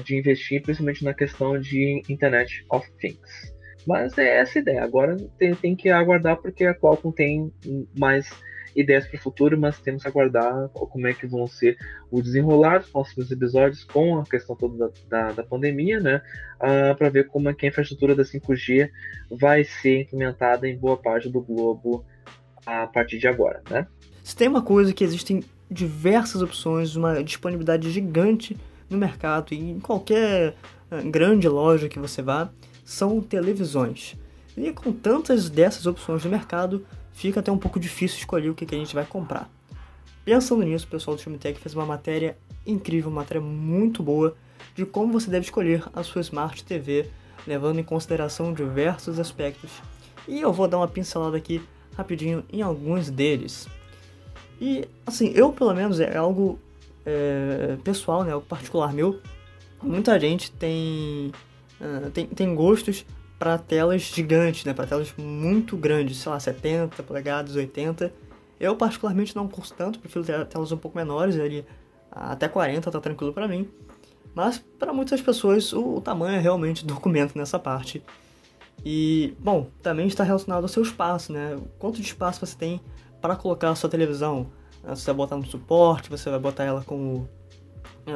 de 0.04 0.18
investir, 0.18 0.61
principalmente 0.61 1.02
na 1.02 1.14
questão 1.14 1.59
de 1.59 2.02
Internet 2.11 2.66
of 2.70 2.87
Things. 2.98 3.54
Mas 3.87 4.18
é 4.18 4.37
essa 4.37 4.59
ideia. 4.59 4.85
Agora 4.85 5.16
tem, 5.38 5.54
tem 5.54 5.74
que 5.74 5.88
aguardar 5.88 6.37
porque 6.37 6.66
a 6.66 6.74
Qualcomm 6.74 7.11
tem 7.11 7.50
mais 7.98 8.28
ideias 8.76 9.06
para 9.06 9.16
o 9.16 9.20
futuro, 9.20 9.58
mas 9.58 9.78
temos 9.80 10.02
que 10.02 10.08
aguardar 10.08 10.68
como 10.68 11.06
é 11.06 11.14
que 11.14 11.26
vão 11.26 11.46
ser 11.46 11.78
o 12.10 12.20
desenrolar 12.20 12.78
dos 12.78 12.90
próximos 12.90 13.30
episódios 13.30 13.82
com 13.84 14.18
a 14.18 14.24
questão 14.24 14.54
toda 14.54 14.76
da, 14.86 14.92
da, 15.08 15.32
da 15.32 15.42
pandemia, 15.42 15.98
né? 15.98 16.16
Uh, 16.60 16.92
ah, 16.92 16.94
para 16.94 17.08
ver 17.08 17.26
como 17.26 17.48
é 17.48 17.54
que 17.54 17.66
a 17.66 17.68
infraestrutura 17.68 18.14
da 18.14 18.22
5G 18.22 18.90
vai 19.30 19.64
ser 19.64 20.02
implementada 20.02 20.68
em 20.68 20.76
boa 20.76 20.96
parte 20.96 21.28
do 21.28 21.40
globo 21.40 22.04
a 22.64 22.86
partir 22.86 23.18
de 23.18 23.26
agora, 23.26 23.62
né? 23.70 23.86
Se 24.22 24.36
tem 24.36 24.48
uma 24.48 24.62
coisa 24.62 24.92
que 24.92 25.04
existem 25.04 25.42
diversas 25.70 26.42
opções, 26.42 26.96
uma 26.96 27.22
disponibilidade 27.22 27.90
gigante 27.90 28.56
no 28.88 28.98
mercado 28.98 29.52
e 29.52 29.70
em 29.70 29.80
qualquer 29.80 30.54
ah, 30.90 31.00
grande 31.02 31.48
loja 31.48 31.88
que 31.88 31.98
você 31.98 32.22
vá, 32.22 32.50
são 32.84 33.20
televisões. 33.20 34.16
E 34.56 34.72
com 34.72 34.92
tantas 34.92 35.50
dessas 35.50 35.86
opções 35.86 36.24
no 36.24 36.30
mercado, 36.30 36.86
fica 37.16 37.40
até 37.40 37.50
um 37.50 37.59
pouco 37.59 37.81
difícil 37.81 38.18
escolher 38.18 38.50
o 38.50 38.55
que, 38.55 38.66
que 38.66 38.74
a 38.74 38.79
gente 38.79 38.94
vai 38.94 39.05
comprar. 39.05 39.50
Pensando 40.24 40.62
nisso, 40.62 40.87
o 40.87 40.90
pessoal 40.90 41.16
do 41.16 41.22
Filmtech 41.22 41.59
fez 41.59 41.74
uma 41.74 41.87
matéria 41.87 42.37
incrível, 42.66 43.11
uma 43.11 43.22
matéria 43.22 43.40
muito 43.40 44.02
boa 44.02 44.37
de 44.74 44.85
como 44.85 45.12
você 45.12 45.31
deve 45.31 45.46
escolher 45.46 45.83
a 45.94 46.02
sua 46.02 46.20
Smart 46.20 46.62
TV, 46.62 47.09
levando 47.46 47.79
em 47.79 47.83
consideração 47.83 48.52
diversos 48.52 49.18
aspectos. 49.18 49.70
E 50.29 50.40
eu 50.40 50.52
vou 50.52 50.68
dar 50.68 50.76
uma 50.76 50.88
pincelada 50.88 51.37
aqui 51.37 51.62
rapidinho 51.96 52.44
em 52.52 52.61
alguns 52.61 53.09
deles. 53.09 53.66
E 54.61 54.87
assim, 55.07 55.33
eu 55.35 55.52
pelo 55.52 55.72
menos 55.72 55.98
é 56.00 56.16
algo 56.16 56.59
é, 57.05 57.79
pessoal, 57.83 58.24
né, 58.24 58.33
algo 58.33 58.46
particular 58.46 58.92
meu. 58.92 59.20
Muita 59.83 60.18
gente 60.20 60.50
tem, 60.50 61.33
uh, 61.81 62.11
tem, 62.11 62.26
tem 62.26 62.55
gostos 62.55 63.07
para 63.38 63.59
telas 63.59 64.03
gigantes, 64.03 64.64
né, 64.64 64.72
para 64.72 64.87
telas 64.87 65.12
muito 65.16 65.77
grandes, 65.77 66.18
sei 66.18 66.33
lá, 66.33 66.40
70 66.40 67.03
polegadas, 67.03 67.55
80. 67.55 68.12
Eu 68.59 68.75
particularmente 68.77 69.37
não 69.37 69.46
curto 69.46 69.75
tanto, 69.75 69.99
prefiro 69.99 70.25
telas 70.46 70.72
um 70.72 70.77
pouco 70.77 70.96
menores, 70.96 71.38
ali 71.38 71.64
até 72.11 72.49
40 72.49 72.90
tá 72.90 73.01
tranquilo 73.01 73.33
para 73.33 73.46
mim. 73.46 73.68
Mas 74.35 74.59
para 74.79 74.92
muitas 74.92 75.20
pessoas 75.20 75.72
o, 75.72 75.96
o 75.96 76.01
tamanho 76.01 76.37
é 76.37 76.40
realmente 76.40 76.85
documento 76.85 77.37
nessa 77.37 77.59
parte. 77.59 78.03
E, 78.85 79.35
bom, 79.38 79.68
também 79.83 80.07
está 80.07 80.22
relacionado 80.22 80.62
ao 80.62 80.68
seu 80.68 80.83
espaço, 80.83 81.33
né? 81.33 81.59
Quanto 81.79 81.96
de 81.96 82.07
espaço 82.07 82.44
você 82.44 82.57
tem 82.57 82.81
para 83.20 83.35
colocar 83.35 83.70
a 83.70 83.75
sua 83.75 83.90
televisão? 83.90 84.46
Você 84.85 85.07
vai 85.07 85.14
botar 85.14 85.37
no 85.37 85.44
suporte, 85.44 86.09
você 86.09 86.31
vai 86.31 86.38
botar 86.38 86.64
ela 86.64 86.83
com 86.85 87.27
é, 88.06 88.12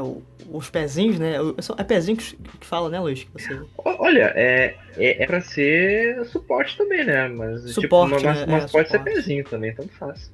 os 0.50 0.70
pezinhos, 0.70 1.18
né? 1.18 1.34
É 1.76 1.82
pezinho 1.82 2.16
que, 2.16 2.36
que 2.36 2.66
fala, 2.66 2.88
né, 2.88 3.00
Luiz? 3.00 3.26
Você... 3.32 3.60
Olha, 3.76 4.32
é, 4.36 4.76
é, 4.96 5.24
é 5.24 5.26
pra 5.26 5.40
ser 5.40 6.24
suporte 6.26 6.76
também, 6.76 7.04
né? 7.04 7.28
Mas, 7.28 7.60
tipo, 7.62 7.80
suporte, 7.82 8.14
tipo, 8.16 8.26
mas, 8.26 8.38
né? 8.38 8.46
mas 8.46 8.64
é, 8.64 8.68
pode 8.68 8.88
suporte. 8.88 8.90
ser 8.90 8.98
pezinho 9.00 9.44
também, 9.44 9.74
tanto 9.74 9.92
faz. 9.94 10.30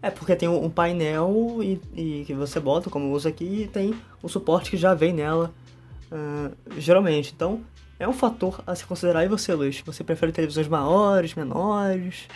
É, 0.00 0.10
porque 0.10 0.36
tem 0.36 0.48
um 0.48 0.70
painel 0.70 1.58
e, 1.60 1.80
e, 1.96 2.24
que 2.24 2.32
você 2.32 2.60
bota, 2.60 2.88
como 2.88 3.10
usa 3.10 3.28
aqui, 3.28 3.62
e 3.64 3.66
tem 3.66 3.94
o 4.22 4.28
suporte 4.28 4.70
que 4.70 4.76
já 4.76 4.94
vem 4.94 5.12
nela, 5.12 5.52
uh, 6.12 6.80
geralmente. 6.80 7.32
Então, 7.34 7.60
é 7.98 8.06
um 8.06 8.12
fator 8.12 8.62
a 8.66 8.74
se 8.74 8.86
considerar. 8.86 9.24
E 9.24 9.28
você, 9.28 9.52
Luiz? 9.52 9.80
Você 9.80 10.04
prefere 10.04 10.30
televisões 10.30 10.68
maiores, 10.68 11.34
menores? 11.34 12.28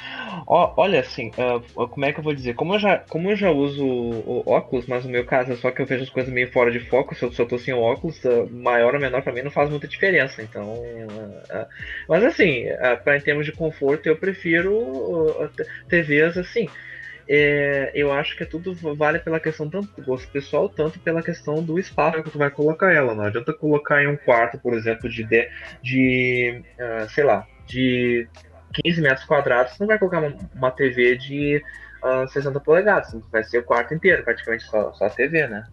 olha, 0.47 1.01
assim, 1.01 1.31
uh, 1.31 1.89
como 1.89 2.05
é 2.05 2.13
que 2.13 2.19
eu 2.19 2.25
vou 2.25 2.35
dizer? 2.35 2.55
Como 2.55 2.75
eu 2.75 2.79
já, 2.79 2.99
como 2.99 3.31
eu 3.31 3.37
já 3.37 3.51
uso 3.51 3.85
o 3.85 4.43
óculos, 4.47 4.87
mas 4.87 5.05
no 5.05 5.11
meu 5.11 5.25
caso 5.25 5.53
é 5.53 5.57
só 5.57 5.71
que 5.71 5.81
eu 5.81 5.87
vejo 5.87 6.03
as 6.03 6.11
coisas 6.11 6.33
meio 6.33 6.51
fora 6.51 6.71
de 6.71 6.81
foco, 6.81 7.15
se 7.15 7.25
eu, 7.25 7.33
se 7.33 7.41
eu 7.41 7.47
tô 7.47 7.59
sem 7.59 7.73
óculos, 7.73 8.23
uh, 8.25 8.49
maior 8.51 8.95
ou 8.95 9.01
menor 9.01 9.23
para 9.23 9.33
mim 9.33 9.43
não 9.43 9.51
faz 9.51 9.71
muita 9.71 9.87
diferença. 9.87 10.43
Então, 10.43 10.73
uh, 10.73 11.67
mas 12.09 12.25
assim, 12.25 12.65
para 13.05 13.17
em 13.17 13.21
termos 13.21 13.47
de 13.47 13.53
conforto, 13.53 14.07
eu 14.07 14.17
prefiro 14.17 15.51
TVs 15.89 16.37
assim 16.37 16.69
é, 17.29 17.91
eu 17.95 18.13
acho 18.13 18.37
que 18.37 18.45
tudo 18.45 18.75
vale 18.95 19.19
pela 19.19 19.41
questão 19.41 19.69
tanto 19.69 19.89
do 20.01 20.05
gosto 20.05 20.31
pessoal, 20.31 20.69
tanto 20.69 20.99
pela 21.01 21.23
questão 21.23 21.63
do 21.63 21.79
espaço 21.79 22.23
que 22.23 22.31
tu 22.31 22.39
vai 22.39 22.51
colocar 22.51 22.93
ela. 22.93 23.15
Não 23.15 23.25
adianta 23.25 23.53
colocar 23.53 24.03
em 24.03 24.09
um 24.09 24.17
quarto, 24.17 24.59
por 24.59 24.75
exemplo, 24.75 25.09
de, 25.09 25.25
de, 25.25 25.49
de 25.83 26.63
uh, 26.79 27.09
sei 27.11 27.25
lá, 27.25 27.47
de 27.67 28.29
15 28.85 29.01
metros 29.01 29.27
quadrados, 29.27 29.79
não 29.79 29.87
vai 29.87 29.99
colocar 29.99 30.21
uma, 30.21 30.37
uma 30.55 30.71
TV 30.71 31.17
de 31.17 31.63
uh, 32.03 32.23
ah, 32.23 32.27
60 32.27 32.59
polegadas, 32.61 33.15
vai 33.31 33.45
ser 33.45 33.59
o 33.59 33.65
quarto 33.65 33.95
inteiro, 33.95 34.25
praticamente 34.25 34.65
só, 34.65 34.93
só 34.93 35.07
a 35.07 35.11
TV, 35.11 35.47
né? 35.47 35.65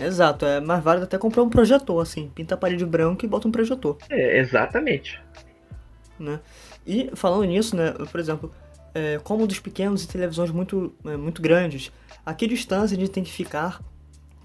Exato, 0.00 0.44
é 0.44 0.60
mais 0.60 0.82
válido 0.82 1.04
até 1.04 1.16
comprar 1.16 1.42
um 1.42 1.50
projetor, 1.50 2.02
assim, 2.02 2.28
pinta 2.34 2.54
a 2.54 2.58
parede 2.58 2.84
branca 2.84 3.24
e 3.24 3.28
bota 3.28 3.46
um 3.46 3.52
projetor. 3.52 3.96
É, 4.10 4.38
exatamente. 4.38 5.22
Né? 6.18 6.40
E 6.86 7.10
falando 7.14 7.44
nisso, 7.44 7.76
né, 7.76 7.92
por 8.10 8.18
exemplo, 8.18 8.52
é, 8.94 9.18
como 9.22 9.46
dos 9.46 9.58
pequenos 9.58 10.04
e 10.04 10.08
televisões 10.08 10.50
muito, 10.50 10.94
é, 11.04 11.16
muito 11.16 11.42
grandes, 11.42 11.90
a 12.24 12.32
que 12.32 12.46
distância 12.46 12.96
a 12.96 13.00
gente 13.00 13.10
tem 13.10 13.24
que 13.24 13.32
ficar 13.32 13.82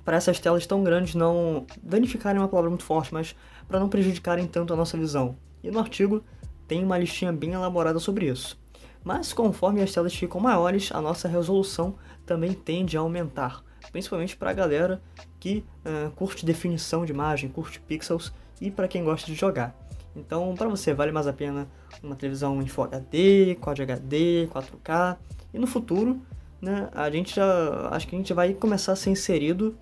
para 0.03 0.17
essas 0.17 0.39
telas 0.39 0.65
tão 0.65 0.83
grandes 0.83 1.13
não 1.13 1.67
danificarem 1.83 2.41
uma 2.41 2.47
palavra 2.47 2.69
muito 2.69 2.83
forte, 2.83 3.13
mas 3.13 3.35
para 3.67 3.79
não 3.79 3.87
prejudicarem 3.87 4.47
tanto 4.47 4.73
a 4.73 4.75
nossa 4.75 4.97
visão. 4.97 5.37
E 5.63 5.69
no 5.69 5.79
artigo 5.79 6.23
tem 6.67 6.83
uma 6.83 6.97
listinha 6.97 7.31
bem 7.31 7.53
elaborada 7.53 7.99
sobre 7.99 8.27
isso. 8.27 8.59
Mas 9.03 9.31
conforme 9.31 9.81
as 9.81 9.91
telas 9.91 10.13
ficam 10.13 10.41
maiores, 10.41 10.91
a 10.91 10.99
nossa 10.99 11.27
resolução 11.27 11.95
também 12.25 12.53
tende 12.53 12.97
a 12.97 13.01
aumentar, 13.01 13.63
principalmente 13.91 14.35
para 14.35 14.49
a 14.49 14.53
galera 14.53 15.01
que 15.39 15.63
uh, 15.85 16.11
curte 16.11 16.45
definição 16.45 17.05
de 17.05 17.11
imagem, 17.11 17.49
curte 17.49 17.79
pixels 17.79 18.33
e 18.59 18.69
para 18.69 18.87
quem 18.87 19.03
gosta 19.03 19.27
de 19.27 19.35
jogar. 19.35 19.75
Então, 20.15 20.53
para 20.55 20.67
você 20.67 20.93
vale 20.93 21.11
mais 21.11 21.27
a 21.27 21.33
pena 21.33 21.67
uma 22.03 22.15
televisão 22.15 22.61
em 22.61 22.67
Full 22.67 22.85
HD, 22.85 23.55
Quad 23.61 23.79
HD, 23.81 24.47
4K 24.47 25.17
e 25.53 25.59
no 25.59 25.67
futuro, 25.67 26.21
né, 26.61 26.89
a 26.93 27.09
gente 27.09 27.35
já 27.35 27.89
acho 27.91 28.07
que 28.07 28.15
a 28.15 28.17
gente 28.17 28.33
vai 28.33 28.53
começar 28.53 28.93
a 28.93 28.95
ser 28.95 29.11
inserido 29.11 29.77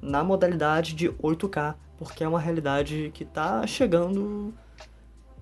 na 0.00 0.22
modalidade 0.22 0.94
de 0.94 1.08
8K, 1.08 1.74
porque 1.96 2.22
é 2.22 2.28
uma 2.28 2.38
realidade 2.38 3.10
que 3.14 3.24
está 3.24 3.66
chegando 3.66 4.54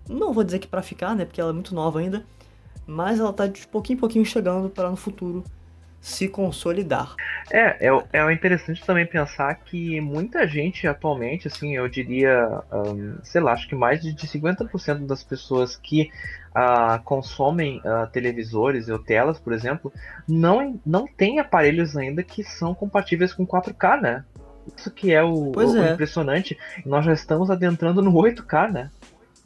não 0.08 0.32
vou 0.32 0.44
dizer 0.44 0.58
que 0.58 0.68
para 0.68 0.82
ficar, 0.82 1.14
né, 1.14 1.24
porque 1.24 1.40
ela 1.40 1.50
é 1.50 1.52
muito 1.52 1.74
nova 1.74 1.98
ainda, 1.98 2.24
mas 2.86 3.18
ela 3.18 3.30
está 3.30 3.46
de 3.46 3.66
pouquinho 3.66 3.96
em 3.96 4.00
pouquinho 4.00 4.24
chegando 4.24 4.70
para 4.70 4.90
no 4.90 4.96
futuro 4.96 5.42
se 6.06 6.28
consolidar. 6.28 7.16
É, 7.50 7.88
é, 7.88 8.02
é 8.12 8.32
interessante 8.32 8.84
também 8.86 9.04
pensar 9.04 9.52
que 9.56 10.00
muita 10.00 10.46
gente 10.46 10.86
atualmente, 10.86 11.48
assim, 11.48 11.74
eu 11.74 11.88
diria, 11.88 12.62
um, 12.72 13.18
sei 13.24 13.40
lá, 13.40 13.52
acho 13.52 13.68
que 13.68 13.74
mais 13.74 14.00
de 14.00 14.14
50% 14.14 15.04
das 15.04 15.24
pessoas 15.24 15.74
que 15.74 16.08
uh, 16.54 17.02
consomem 17.02 17.78
uh, 17.78 18.06
televisores 18.12 18.88
ou 18.88 19.00
telas, 19.00 19.40
por 19.40 19.52
exemplo, 19.52 19.92
não, 20.28 20.80
não 20.86 21.08
tem 21.08 21.40
aparelhos 21.40 21.96
ainda 21.96 22.22
que 22.22 22.44
são 22.44 22.72
compatíveis 22.72 23.34
com 23.34 23.44
4K, 23.44 24.00
né? 24.00 24.24
Isso 24.76 24.92
que 24.92 25.12
é 25.12 25.24
o, 25.24 25.52
o 25.56 25.76
é. 25.76 25.92
impressionante. 25.92 26.56
Nós 26.84 27.04
já 27.04 27.12
estamos 27.12 27.50
adentrando 27.50 28.00
no 28.00 28.12
8K, 28.12 28.70
né? 28.70 28.90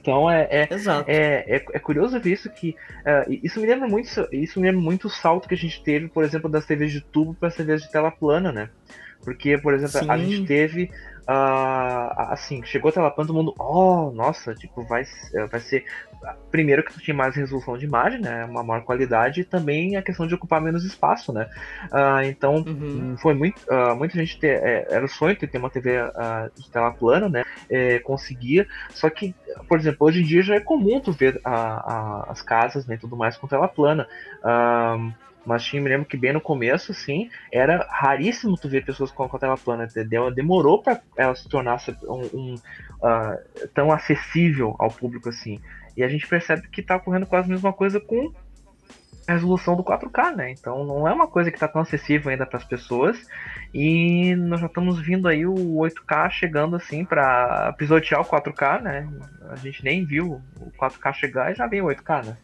Então 0.00 0.30
é, 0.30 0.48
é, 0.50 0.68
é, 1.06 1.56
é, 1.56 1.64
é, 1.72 1.78
curioso 1.78 2.18
ver 2.18 2.32
isso 2.32 2.48
que. 2.50 2.70
Uh, 3.00 3.38
isso 3.42 3.60
me 3.60 3.66
lembra 3.66 3.86
muito. 3.86 4.08
Isso 4.32 4.58
me 4.58 4.66
lembra 4.66 4.80
muito 4.80 5.06
o 5.06 5.10
salto 5.10 5.48
que 5.48 5.54
a 5.54 5.58
gente 5.58 5.82
teve, 5.82 6.08
por 6.08 6.24
exemplo, 6.24 6.48
das 6.48 6.64
TVs 6.64 6.92
de 6.92 7.00
tubo 7.00 7.34
para 7.34 7.48
as 7.48 7.54
TVs 7.54 7.82
de 7.82 7.90
tela 7.90 8.10
plana, 8.10 8.50
né? 8.50 8.70
Porque, 9.22 9.58
por 9.58 9.74
exemplo, 9.74 10.00
Sim. 10.00 10.10
a 10.10 10.16
gente 10.16 10.46
teve 10.46 10.90
Uh, 11.28 12.32
assim, 12.32 12.62
chegou 12.64 12.88
a 12.88 12.92
tela 12.92 13.10
plana, 13.10 13.28
todo 13.28 13.36
mundo, 13.36 13.54
oh, 13.58 14.10
nossa, 14.12 14.54
tipo, 14.54 14.82
vai, 14.82 15.04
vai 15.50 15.60
ser. 15.60 15.84
Primeiro 16.50 16.84
que 16.84 16.92
tu 16.92 17.00
tinha 17.00 17.16
mais 17.16 17.34
resolução 17.34 17.78
de 17.78 17.86
imagem, 17.86 18.20
né? 18.20 18.44
Uma 18.44 18.62
maior 18.62 18.82
qualidade 18.84 19.40
e 19.40 19.44
também 19.44 19.96
a 19.96 20.02
questão 20.02 20.26
de 20.26 20.34
ocupar 20.34 20.60
menos 20.60 20.84
espaço, 20.84 21.32
né? 21.32 21.48
Uh, 21.86 22.22
então, 22.24 22.56
uhum. 22.56 23.16
foi 23.18 23.34
muito. 23.34 23.60
Uh, 23.70 23.96
muita 23.96 24.18
gente 24.18 24.38
ter. 24.38 24.62
É, 24.62 24.86
era 24.90 25.04
o 25.04 25.08
sonho 25.08 25.36
de 25.36 25.46
ter 25.46 25.58
uma 25.58 25.70
TV 25.70 25.98
de 26.56 26.70
tela 26.70 26.92
plana, 26.92 27.28
né? 27.28 27.42
É, 27.70 27.98
conseguia. 28.00 28.66
Só 28.90 29.08
que, 29.08 29.34
por 29.68 29.78
exemplo, 29.78 30.06
hoje 30.06 30.20
em 30.20 30.24
dia 30.24 30.42
já 30.42 30.56
é 30.56 30.60
comum 30.60 31.00
tu 31.00 31.12
ver 31.12 31.40
a, 31.44 31.52
a, 31.52 32.26
as 32.30 32.42
casas 32.42 32.86
né, 32.86 32.96
e 32.96 32.98
tudo 32.98 33.16
mais 33.16 33.36
com 33.36 33.46
tela 33.46 33.68
plana. 33.68 34.06
Uh, 34.42 35.12
mas 35.44 35.64
tinha, 35.64 35.80
me 35.80 35.88
lembro 35.88 36.06
que 36.06 36.16
bem 36.16 36.32
no 36.32 36.40
começo, 36.40 36.92
assim, 36.92 37.30
era 37.50 37.86
raríssimo 37.90 38.56
tu 38.56 38.68
ver 38.68 38.84
pessoas 38.84 39.10
com 39.10 39.24
a 39.24 39.38
tela 39.38 39.56
plana, 39.56 39.84
entendeu? 39.84 40.30
Demorou 40.30 40.82
para 40.82 41.00
ela 41.16 41.34
se 41.34 41.48
tornar 41.48 41.78
um, 42.04 42.20
um 42.34 42.54
uh, 42.54 43.68
tão 43.74 43.90
acessível 43.90 44.76
ao 44.78 44.90
público 44.90 45.28
assim. 45.28 45.60
E 45.96 46.02
a 46.02 46.08
gente 46.08 46.26
percebe 46.26 46.68
que 46.68 46.82
tá 46.82 46.96
ocorrendo 46.96 47.26
quase 47.26 47.46
a 47.48 47.50
mesma 47.50 47.72
coisa 47.72 47.98
com 47.98 48.32
a 49.26 49.32
resolução 49.32 49.76
do 49.76 49.84
4K, 49.84 50.34
né? 50.34 50.50
Então 50.50 50.84
não 50.84 51.06
é 51.06 51.12
uma 51.12 51.26
coisa 51.26 51.50
que 51.50 51.56
está 51.56 51.68
tão 51.68 51.80
acessível 51.80 52.30
ainda 52.30 52.46
para 52.46 52.58
as 52.58 52.64
pessoas. 52.64 53.18
E 53.72 54.34
nós 54.34 54.60
já 54.60 54.66
estamos 54.66 55.00
vindo 55.00 55.28
aí 55.28 55.46
o 55.46 55.54
8K 55.54 56.30
chegando 56.30 56.76
assim 56.76 57.04
para 57.04 57.72
pisotear 57.74 58.20
o 58.20 58.24
4K, 58.24 58.82
né? 58.82 59.08
A 59.50 59.56
gente 59.56 59.84
nem 59.84 60.04
viu 60.04 60.40
o 60.60 60.70
4K 60.72 61.12
chegar 61.14 61.52
e 61.52 61.54
já 61.54 61.66
veio 61.66 61.86
o 61.86 61.88
8K, 61.88 62.26
né? 62.26 62.36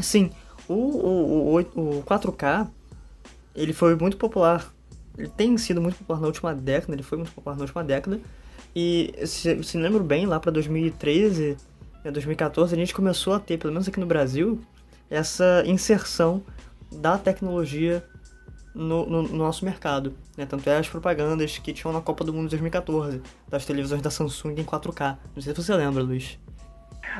Sim, 0.00 0.30
o, 0.68 0.74
o, 0.74 1.56
o, 1.56 1.98
o 1.98 2.02
4K, 2.02 2.68
ele 3.54 3.72
foi 3.72 3.94
muito 3.94 4.16
popular. 4.16 4.72
Ele 5.16 5.28
tem 5.28 5.56
sido 5.58 5.80
muito 5.80 5.96
popular 5.98 6.20
na 6.20 6.26
última 6.26 6.54
década, 6.54 6.94
ele 6.94 7.02
foi 7.02 7.18
muito 7.18 7.32
popular 7.32 7.56
na 7.56 7.62
última 7.62 7.84
década. 7.84 8.20
E 8.74 9.12
se, 9.26 9.62
se 9.62 9.76
lembro 9.76 10.02
bem, 10.02 10.26
lá 10.26 10.40
para 10.40 10.50
2013, 10.50 11.56
2014, 12.10 12.74
a 12.74 12.78
gente 12.78 12.94
começou 12.94 13.34
a 13.34 13.40
ter, 13.40 13.58
pelo 13.58 13.72
menos 13.72 13.86
aqui 13.86 14.00
no 14.00 14.06
Brasil, 14.06 14.60
essa 15.10 15.62
inserção 15.66 16.42
da 16.90 17.18
tecnologia 17.18 18.02
no, 18.74 19.06
no, 19.06 19.22
no 19.22 19.36
nosso 19.36 19.64
mercado. 19.64 20.14
Né? 20.36 20.46
Tanto 20.46 20.68
é 20.68 20.78
as 20.78 20.88
propagandas 20.88 21.58
que 21.58 21.72
tinham 21.72 21.92
na 21.92 22.00
Copa 22.00 22.24
do 22.24 22.32
Mundo 22.32 22.44
de 22.44 22.50
2014, 22.50 23.20
das 23.48 23.64
televisões 23.66 24.00
da 24.00 24.10
Samsung 24.10 24.54
em 24.58 24.64
4K. 24.64 25.18
Não 25.34 25.42
sei 25.42 25.54
se 25.54 25.62
você 25.62 25.74
lembra, 25.74 26.02
Luiz. 26.02 26.38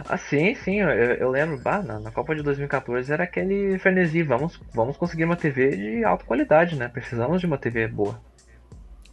Ah, 0.09 0.17
sim, 0.17 0.55
sim, 0.55 0.81
eu, 0.81 0.89
eu 0.89 1.31
lembro, 1.31 1.59
bah, 1.59 1.83
na, 1.83 1.99
na, 1.99 2.11
Copa 2.11 2.35
de 2.35 2.43
2014 2.43 3.13
era 3.13 3.25
aquele 3.25 3.79
frenesi, 3.79 4.23
vamos, 4.23 4.59
vamos 4.73 4.97
conseguir 4.97 5.25
uma 5.25 5.37
TV 5.37 5.77
de 5.77 6.05
alta 6.05 6.25
qualidade, 6.25 6.77
né? 6.77 6.89
Precisamos 6.89 7.41
de 7.41 7.47
uma 7.47 7.59
TV 7.59 7.89
boa. 7.89 8.19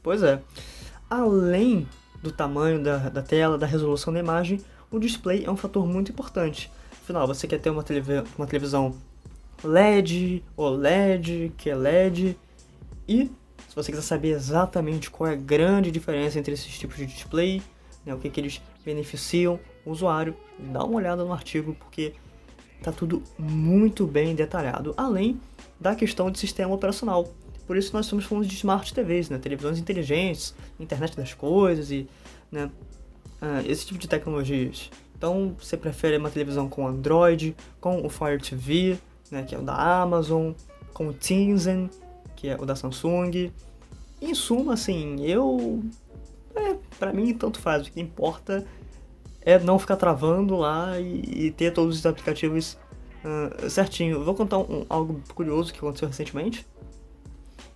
Pois 0.02 0.24
é. 0.24 0.40
Além 1.10 1.88
do 2.22 2.32
tamanho 2.32 2.82
da, 2.82 2.98
da 3.10 3.22
tela, 3.22 3.58
da 3.58 3.66
resolução 3.66 4.14
da 4.14 4.20
imagem, 4.20 4.62
o 4.92 5.00
display 5.00 5.44
é 5.46 5.52
um 5.52 5.58
fator 5.58 5.86
muito 5.86 6.12
importante. 6.12 6.72
Afinal, 6.92 7.28
você 7.28 7.48
quer 7.48 7.60
ter 7.60 7.70
uma, 7.70 7.84
televi 7.84 8.24
uma 8.38 8.48
televisão 8.48 8.96
LED, 9.64 10.44
OLED, 10.56 11.52
que 11.58 11.70
é 11.70 11.76
LED, 11.76 12.38
e 13.08 13.32
se 13.68 13.76
você 13.76 13.92
quiser 13.92 14.04
saber 14.04 14.30
exatamente 14.30 15.10
qual 15.10 15.30
é 15.30 15.34
a 15.34 15.36
grande 15.36 15.92
diferença 15.92 16.40
entre 16.40 16.54
esses 16.54 16.78
tipos 16.78 16.98
de 16.98 17.06
display, 17.06 17.62
né, 18.06 18.14
o 18.14 18.18
que, 18.18 18.30
que 18.30 18.40
eles 18.40 18.62
beneficiam 18.86 19.60
usuário, 19.92 20.36
dá 20.58 20.84
uma 20.84 20.98
olhada 20.98 21.24
no 21.24 21.34
artigo 21.34 21.76
porque 21.76 22.14
tá 22.82 22.92
tudo 22.92 23.22
muito 23.38 24.08
bem 24.08 24.36
detalhado, 24.36 24.94
além 24.96 25.40
da 25.80 25.96
questão 25.96 26.32
de 26.32 26.40
sistema 26.40 26.74
operacional. 26.74 27.34
Por 27.68 27.78
isso 27.78 27.94
nós 27.94 28.06
estamos 28.06 28.26
falando 28.26 28.48
de 28.48 28.56
smart 28.56 28.94
TVs, 28.94 29.30
né, 29.30 29.38
televisões 29.38 29.78
inteligentes, 29.78 30.56
internet 30.80 31.16
das 31.16 31.34
coisas 31.34 31.92
e 31.92 32.08
né, 32.52 32.70
uh, 33.42 33.70
esse 33.70 33.86
tipo 33.86 34.00
de 34.00 34.08
tecnologias. 34.08 34.90
Então, 35.16 35.56
você 35.60 35.76
prefere 35.76 36.18
uma 36.18 36.30
televisão 36.30 36.70
com 36.70 36.88
Android, 36.88 37.56
com 37.82 38.06
o 38.06 38.10
Fire 38.10 38.40
TV, 38.40 38.98
né, 39.30 39.44
que 39.44 39.54
é 39.54 39.60
o 39.60 39.62
da 39.62 40.02
Amazon, 40.02 40.54
com 40.94 41.10
o 41.10 41.14
Tizen, 41.14 41.90
que 42.36 42.48
é 42.48 42.56
o 42.56 42.66
da 42.66 42.76
Samsung. 42.76 43.52
Em 44.22 44.34
suma, 44.34 44.74
assim, 44.74 45.22
eu 45.22 45.84
é, 46.56 46.76
para 46.98 47.14
mim 47.14 47.34
tanto 47.34 47.60
faz, 47.60 47.88
o 47.88 47.92
que 47.92 48.00
importa 48.00 48.66
é 49.50 49.60
não 49.60 49.80
ficar 49.80 49.96
travando 49.96 50.56
lá 50.56 51.00
e, 51.00 51.46
e 51.46 51.52
ter 51.52 51.72
todos 51.72 51.98
os 52.00 52.06
aplicativos 52.06 52.78
uh, 53.24 53.70
certinho. 53.70 54.24
Vou 54.24 54.36
contar 54.36 54.60
um, 54.60 54.86
algo 54.90 55.22
curioso 55.34 55.74
que 55.74 55.80
aconteceu 55.80 56.08
recentemente. 56.08 56.66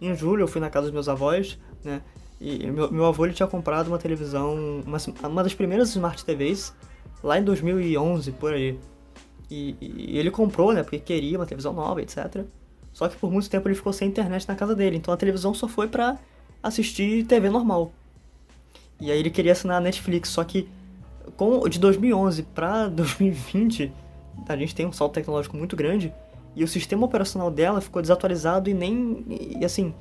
Em 0.02 0.16
julho 0.16 0.44
eu 0.44 0.48
fui 0.48 0.60
na 0.60 0.70
casa 0.70 0.88
dos 0.88 0.94
meus 0.94 1.10
avós, 1.10 1.58
né? 1.84 2.02
E 2.40 2.70
meu, 2.70 2.92
meu 2.92 3.06
avô 3.06 3.26
ele 3.26 3.34
tinha 3.34 3.48
comprado 3.48 3.88
uma 3.88 3.98
televisão, 3.98 4.84
uma, 4.86 4.98
uma 5.30 5.44
das 5.44 5.54
primeiras 5.54 5.90
Smart 5.90 6.26
TVs, 6.26 6.74
lá 7.24 7.40
em 7.40 7.44
2011, 7.44 8.32
por 8.34 8.54
aí. 8.54 8.78
E, 9.50 9.78
e, 9.80 10.18
ele 10.18 10.30
comprou, 10.30 10.74
né? 10.74 10.84
Porque 10.84 11.00
queria 11.00 11.38
uma 11.38 11.46
televisão 11.46 11.72
nova, 11.72 12.02
etc. 12.02 12.44
Só 12.92 13.08
que 13.08 13.16
por 13.16 13.32
muito 13.32 13.50
tempo 13.50 13.68
ele 13.68 13.76
ficou 13.76 13.94
sem 13.94 14.10
internet 14.10 14.48
na 14.48 14.56
casa 14.56 14.76
dele. 14.76 14.98
Então 14.98 15.14
a 15.14 15.18
televisão 15.18 15.54
só 15.54 15.68
foi 15.68 15.88
pra 15.88 16.18
assistir 16.62 17.26
TV 17.26 17.50
normal. 17.50 17.94
E 19.00 19.12
aí 19.12 19.20
ele 19.20 19.30
queria 19.30 19.54
assinar 19.54 19.78
a 19.78 19.82
Netflix, 19.82 20.30
só 20.30 20.44
que 20.44 20.70
com, 21.36 21.68
de 21.68 21.80
2011 21.80 22.44
para 22.44 22.88
2020, 22.90 23.92
a 24.48 24.56
gente 24.58 24.76
tem 24.76 24.86
um 24.86 24.92
salto 24.92 25.14
tecnológico 25.14 25.56
muito 25.58 25.76
grande 25.76 26.14
e 26.56 26.64
o 26.64 26.68
sistema 26.68 27.06
operacional 27.06 27.50
dela 27.50 27.82
ficou 27.82 28.02
desatualizado 28.02 28.70
e 28.70 28.74
nem. 28.74 29.26
E 29.60 29.66
assim, 29.66 29.94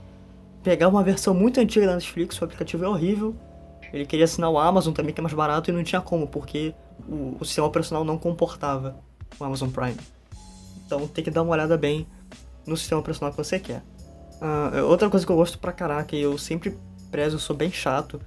pegar 0.63 0.89
uma 0.89 1.03
versão 1.03 1.35
muito 1.35 1.59
antiga 1.61 1.87
da 1.87 1.95
Netflix, 1.95 2.41
o 2.41 2.45
aplicativo 2.45 2.85
é 2.85 2.89
horrível. 2.89 3.35
Ele 3.93 4.07
queria 4.07 4.25
assinar 4.25 4.51
o 4.51 4.59
Amazon 4.59 4.93
também, 4.93 5.13
que 5.13 5.21
é 5.21 5.23
mais 5.23 5.35
barato, 5.35 5.71
e 5.71 5.73
não 5.73 5.83
tinha 5.85 6.01
como, 6.01 6.27
porque 6.27 6.75
o, 7.07 7.37
o 7.41 7.45
sistema 7.45 7.67
operacional 7.67 8.05
não 8.05 8.17
comportava 8.17 8.97
o 9.39 9.45
Amazon 9.45 9.69
Prime. 9.71 9.97
Então 10.87 11.07
tem 11.07 11.23
que 11.23 11.31
dar 11.31 11.43
uma 11.43 11.53
olhada 11.53 11.77
bem 11.77 12.07
no 12.67 12.77
sistema 12.77 13.01
operacional 13.01 13.33
que 13.33 13.37
você 13.37 13.59
quer. 13.59 13.83
Uh, 14.41 14.85
outra 14.87 15.09
coisa 15.09 15.25
que 15.25 15.31
eu 15.31 15.37
gosto 15.37 15.59
pra 15.59 15.73
caraca, 15.73 16.17
e 16.17 16.23
eu 16.23 16.37
sempre 16.39 16.77
prezo, 17.11 17.37
eu 17.37 17.41
sou 17.41 17.55
bem 17.55 17.71
chato, 17.71 18.21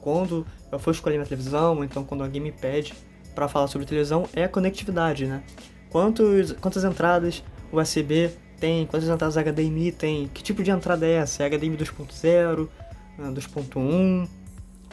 quando 0.00 0.46
eu 0.70 0.78
for 0.78 0.90
escolher 0.90 1.16
minha 1.16 1.26
televisão, 1.26 1.76
ou 1.76 1.84
então 1.84 2.04
quando 2.04 2.22
alguém 2.22 2.40
me 2.40 2.52
pede 2.52 2.94
para 3.34 3.48
falar 3.48 3.66
sobre 3.68 3.86
televisão, 3.86 4.28
é 4.34 4.44
a 4.44 4.48
conectividade, 4.48 5.26
né? 5.26 5.42
Quantos, 5.90 6.52
quantas 6.52 6.84
entradas 6.84 7.42
USB 7.72 8.30
tem, 8.58 8.86
quantas 8.86 9.08
entradas 9.08 9.36
HDMI 9.36 9.92
tem, 9.92 10.28
que 10.28 10.42
tipo 10.42 10.62
de 10.62 10.70
entrada 10.70 11.06
é 11.06 11.12
essa? 11.12 11.42
É 11.42 11.46
HDMI 11.46 11.76
2.0, 11.76 12.68
né, 13.16 13.30
2.1, 13.30 14.28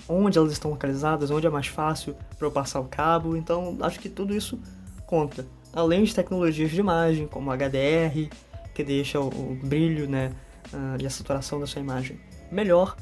onde 0.07 0.37
elas 0.37 0.51
estão 0.51 0.71
localizadas, 0.71 1.31
onde 1.31 1.47
é 1.47 1.49
mais 1.49 1.67
fácil 1.67 2.15
para 2.37 2.47
eu 2.47 2.51
passar 2.51 2.79
o 2.79 2.85
cabo. 2.85 3.35
Então, 3.35 3.77
acho 3.81 3.99
que 3.99 4.09
tudo 4.09 4.35
isso 4.35 4.59
conta. 5.05 5.45
Além 5.73 6.03
de 6.03 6.13
tecnologias 6.13 6.71
de 6.71 6.79
imagem, 6.79 7.27
como 7.27 7.51
HDR, 7.51 8.29
que 8.73 8.83
deixa 8.83 9.19
o, 9.19 9.27
o 9.27 9.59
brilho 9.63 10.07
né, 10.07 10.31
uh, 10.73 11.01
e 11.01 11.05
a 11.05 11.09
saturação 11.09 11.59
da 11.59 11.65
sua 11.65 11.81
imagem 11.81 12.19
melhor. 12.51 12.95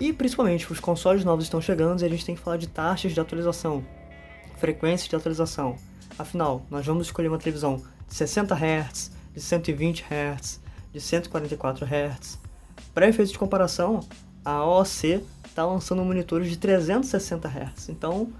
E 0.00 0.12
principalmente, 0.12 0.70
os 0.70 0.78
consoles 0.78 1.24
novos 1.24 1.44
estão 1.44 1.60
chegando 1.60 2.02
e 2.02 2.04
a 2.04 2.08
gente 2.08 2.24
tem 2.24 2.34
que 2.34 2.40
falar 2.40 2.56
de 2.56 2.68
taxas 2.68 3.12
de 3.12 3.20
atualização, 3.20 3.84
frequências 4.56 5.08
de 5.08 5.16
atualização. 5.16 5.76
Afinal, 6.16 6.64
nós 6.70 6.86
vamos 6.86 7.06
escolher 7.06 7.28
uma 7.28 7.38
televisão 7.38 7.82
de 8.06 8.14
60 8.14 8.54
Hz, 8.54 9.10
de 9.34 9.40
120 9.40 10.04
Hz, 10.04 10.60
de 10.92 11.00
144 11.00 11.84
Hz. 11.84 12.38
Para 12.94 13.08
efeitos 13.08 13.32
de 13.32 13.38
comparação, 13.38 14.00
a 14.44 14.64
OC 14.64 15.22
está 15.44 15.66
lançando 15.66 16.04
monitores 16.04 16.48
de 16.48 16.56
360 16.56 17.48
Hz. 17.48 17.88
Então, 17.88 18.32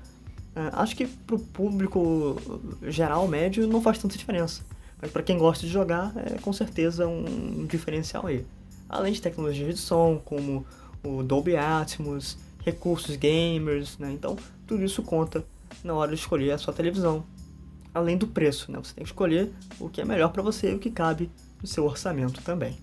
é, 0.54 0.70
acho 0.72 0.96
que 0.96 1.06
para 1.06 1.36
o 1.36 1.38
público 1.38 2.36
geral, 2.82 3.26
médio, 3.26 3.66
não 3.66 3.82
faz 3.82 3.98
tanta 3.98 4.16
diferença. 4.16 4.62
Mas 5.00 5.10
para 5.10 5.22
quem 5.22 5.38
gosta 5.38 5.66
de 5.66 5.72
jogar, 5.72 6.12
é 6.16 6.38
com 6.38 6.52
certeza 6.52 7.06
um 7.06 7.66
diferencial 7.66 8.26
aí. 8.26 8.44
Além 8.88 9.12
de 9.12 9.20
tecnologias 9.20 9.74
de 9.74 9.80
som, 9.80 10.20
como 10.24 10.64
o 11.16 11.22
Dolby 11.22 11.56
Atmos, 11.56 12.36
recursos 12.64 13.16
gamers, 13.16 13.96
né? 13.98 14.12
Então, 14.12 14.36
tudo 14.66 14.84
isso 14.84 15.02
conta 15.02 15.44
na 15.82 15.94
hora 15.94 16.12
de 16.12 16.18
escolher 16.18 16.52
a 16.52 16.58
sua 16.58 16.74
televisão. 16.74 17.24
Além 17.94 18.16
do 18.16 18.26
preço, 18.26 18.70
né? 18.70 18.78
Você 18.78 18.94
tem 18.94 19.04
que 19.04 19.10
escolher 19.10 19.50
o 19.80 19.88
que 19.88 20.00
é 20.00 20.04
melhor 20.04 20.30
para 20.30 20.42
você 20.42 20.70
e 20.70 20.74
o 20.74 20.78
que 20.78 20.90
cabe 20.90 21.30
no 21.60 21.66
seu 21.66 21.84
orçamento 21.84 22.42
também. 22.42 22.76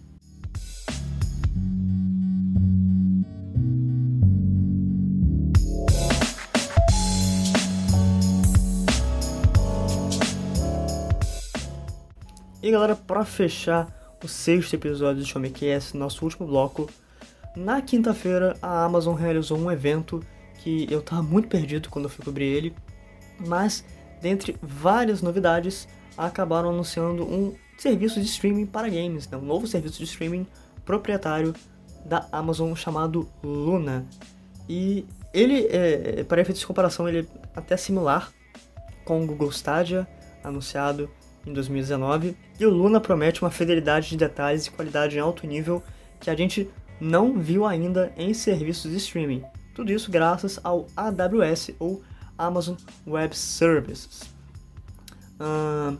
E 12.66 12.72
galera, 12.72 12.96
para 12.96 13.24
fechar 13.24 14.18
o 14.24 14.28
sexto 14.28 14.74
episódio 14.74 15.22
do 15.22 15.28
Showmecast, 15.28 15.96
nosso 15.96 16.26
último 16.26 16.48
bloco, 16.48 16.90
na 17.56 17.82
quinta-feira 17.82 18.58
a 18.62 18.84
Amazon 18.84 19.16
realizou 19.16 19.58
um 19.58 19.72
evento 19.72 20.22
que 20.58 20.88
eu 20.90 21.02
tava 21.02 21.24
muito 21.24 21.48
perdido 21.48 21.90
quando 21.90 22.06
eu 22.06 22.10
fui 22.10 22.24
cobrir 22.24 22.46
ele, 22.46 22.76
mas 23.48 23.84
dentre 24.22 24.58
várias 24.62 25.22
novidades, 25.22 25.88
acabaram 26.18 26.70
anunciando 26.70 27.24
um 27.24 27.54
serviço 27.78 28.20
de 28.20 28.26
streaming 28.26 28.66
para 28.66 28.90
games, 28.90 29.28
né? 29.30 29.38
um 29.38 29.42
novo 29.42 29.68
serviço 29.68 30.00
de 30.00 30.06
streaming 30.06 30.48
proprietário 30.84 31.54
da 32.06 32.28
Amazon 32.32 32.74
chamado 32.76 33.28
Luna. 33.44 34.06
E 34.68 35.06
ele, 35.34 35.68
é, 35.70 36.24
para 36.24 36.42
efeitos 36.42 36.62
de 36.62 36.68
comparação, 36.68 37.08
ele 37.08 37.20
é 37.20 37.26
até 37.56 37.76
similar 37.78 38.32
com 39.04 39.24
o 39.24 39.28
Google 39.28 39.50
Stadia, 39.50 40.08
anunciado 40.44 41.10
em 41.46 41.54
2019, 41.54 42.36
e 42.60 42.66
o 42.66 42.70
Luna 42.70 43.00
promete 43.00 43.42
uma 43.42 43.52
fidelidade 43.52 44.10
de 44.10 44.18
detalhes 44.18 44.66
e 44.66 44.72
qualidade 44.72 45.18
em 45.18 45.20
alto 45.20 45.46
nível 45.46 45.84
que 46.20 46.30
a 46.30 46.36
gente 46.36 46.70
não 47.00 47.40
viu 47.40 47.66
ainda 47.66 48.14
em 48.18 48.34
serviços 48.34 48.92
de 48.92 48.98
streaming. 48.98 49.44
Tudo 49.74 49.92
isso 49.92 50.10
graças 50.10 50.60
ao 50.64 50.88
AWS 50.96 51.72
ou 51.80 52.02
Amazon 52.38 52.76
Web 53.06 53.36
Services. 53.36 54.22
Uh, 55.40 55.98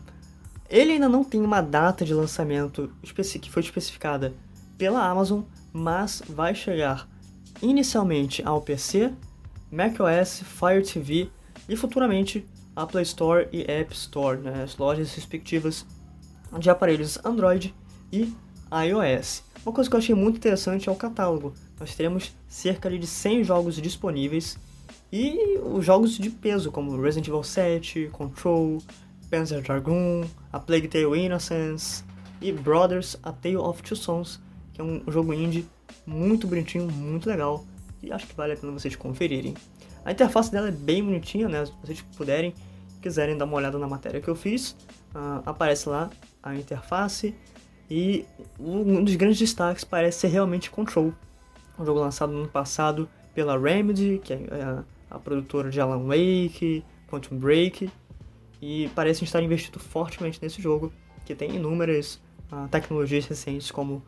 ele 0.68 0.92
ainda 0.92 1.08
não 1.08 1.22
tem 1.22 1.40
uma 1.40 1.60
data 1.60 2.04
de 2.04 2.14
lançamento 2.14 2.90
que 3.02 3.50
foi 3.50 3.62
especificada 3.62 4.34
pela 4.76 5.06
Amazon, 5.06 5.42
mas 5.72 6.22
vai 6.28 6.54
chegar 6.54 7.08
inicialmente 7.62 8.42
ao 8.44 8.60
PC, 8.60 9.12
macOS, 9.70 10.42
Fire 10.42 10.82
TV 10.82 11.30
e 11.68 11.76
futuramente 11.76 12.46
a 12.74 12.86
Play 12.86 13.02
Store 13.04 13.48
e 13.52 13.62
App 13.70 13.94
Store, 13.94 14.38
né, 14.38 14.62
as 14.62 14.76
lojas 14.76 15.14
respectivas 15.14 15.86
de 16.58 16.68
aparelhos 16.68 17.18
Android 17.24 17.74
e 18.12 18.34
iOS. 18.70 19.42
Uma 19.64 19.72
coisa 19.72 19.90
que 19.90 19.96
eu 19.96 19.98
achei 19.98 20.14
muito 20.14 20.36
interessante 20.36 20.88
é 20.88 20.92
o 20.92 20.96
catálogo. 20.96 21.52
Nós 21.78 21.94
teremos 21.94 22.32
cerca 22.48 22.90
de 22.90 23.06
100 23.06 23.44
jogos 23.44 23.76
disponíveis 23.76 24.58
e 25.12 25.58
os 25.62 25.84
jogos 25.84 26.16
de 26.18 26.30
peso, 26.30 26.70
como 26.70 27.00
Resident 27.00 27.28
Evil 27.28 27.42
7, 27.42 28.10
Control, 28.12 28.78
Panzer 29.30 29.62
Dragoon, 29.62 30.24
A 30.52 30.58
Plague 30.58 30.88
Tale 30.88 31.18
Innocence 31.18 32.04
e 32.40 32.52
Brothers, 32.52 33.16
A 33.22 33.32
Tale 33.32 33.56
of 33.56 33.82
Two 33.82 33.96
Sons, 33.96 34.40
que 34.72 34.80
é 34.80 34.84
um 34.84 35.02
jogo 35.08 35.32
indie 35.32 35.66
muito 36.06 36.46
bonitinho, 36.46 36.90
muito 36.90 37.28
legal, 37.28 37.64
e 38.02 38.12
acho 38.12 38.26
que 38.26 38.34
vale 38.34 38.52
a 38.52 38.56
pena 38.56 38.72
vocês 38.72 38.94
conferirem. 38.94 39.54
A 40.04 40.12
interface 40.12 40.52
dela 40.52 40.68
é 40.68 40.72
bem 40.72 41.02
bonitinha, 41.02 41.48
né? 41.48 41.66
Se 41.66 41.72
vocês 41.82 42.00
puderem, 42.16 42.54
quiserem 43.02 43.36
dar 43.36 43.44
uma 43.44 43.56
olhada 43.56 43.78
na 43.78 43.88
matéria 43.88 44.20
que 44.20 44.28
eu 44.28 44.36
fiz, 44.36 44.70
uh, 45.14 45.42
aparece 45.44 45.88
lá 45.88 46.10
a 46.42 46.54
interface. 46.54 47.34
E 47.90 48.24
um 48.58 49.04
dos 49.04 49.14
grandes 49.16 49.38
destaques 49.38 49.84
parece 49.84 50.20
ser 50.20 50.28
realmente 50.28 50.70
Control, 50.70 51.12
um 51.78 51.84
jogo 51.84 52.00
lançado 52.00 52.32
no 52.32 52.40
ano 52.40 52.48
passado 52.48 53.08
pela 53.34 53.58
Remedy, 53.58 54.20
que 54.24 54.32
é 54.32 54.38
a, 55.10 55.16
a 55.16 55.18
produtora 55.18 55.70
de 55.70 55.80
Alan 55.80 56.04
Wake, 56.06 56.82
Quantum 57.08 57.38
Break, 57.38 57.90
e 58.60 58.90
parece 58.94 59.24
estar 59.24 59.42
investindo 59.42 59.78
fortemente 59.78 60.38
nesse 60.42 60.60
jogo, 60.60 60.92
que 61.24 61.34
tem 61.34 61.54
inúmeras 61.54 62.20
uh, 62.50 62.68
tecnologias 62.68 63.26
recentes 63.26 63.70
como 63.70 64.02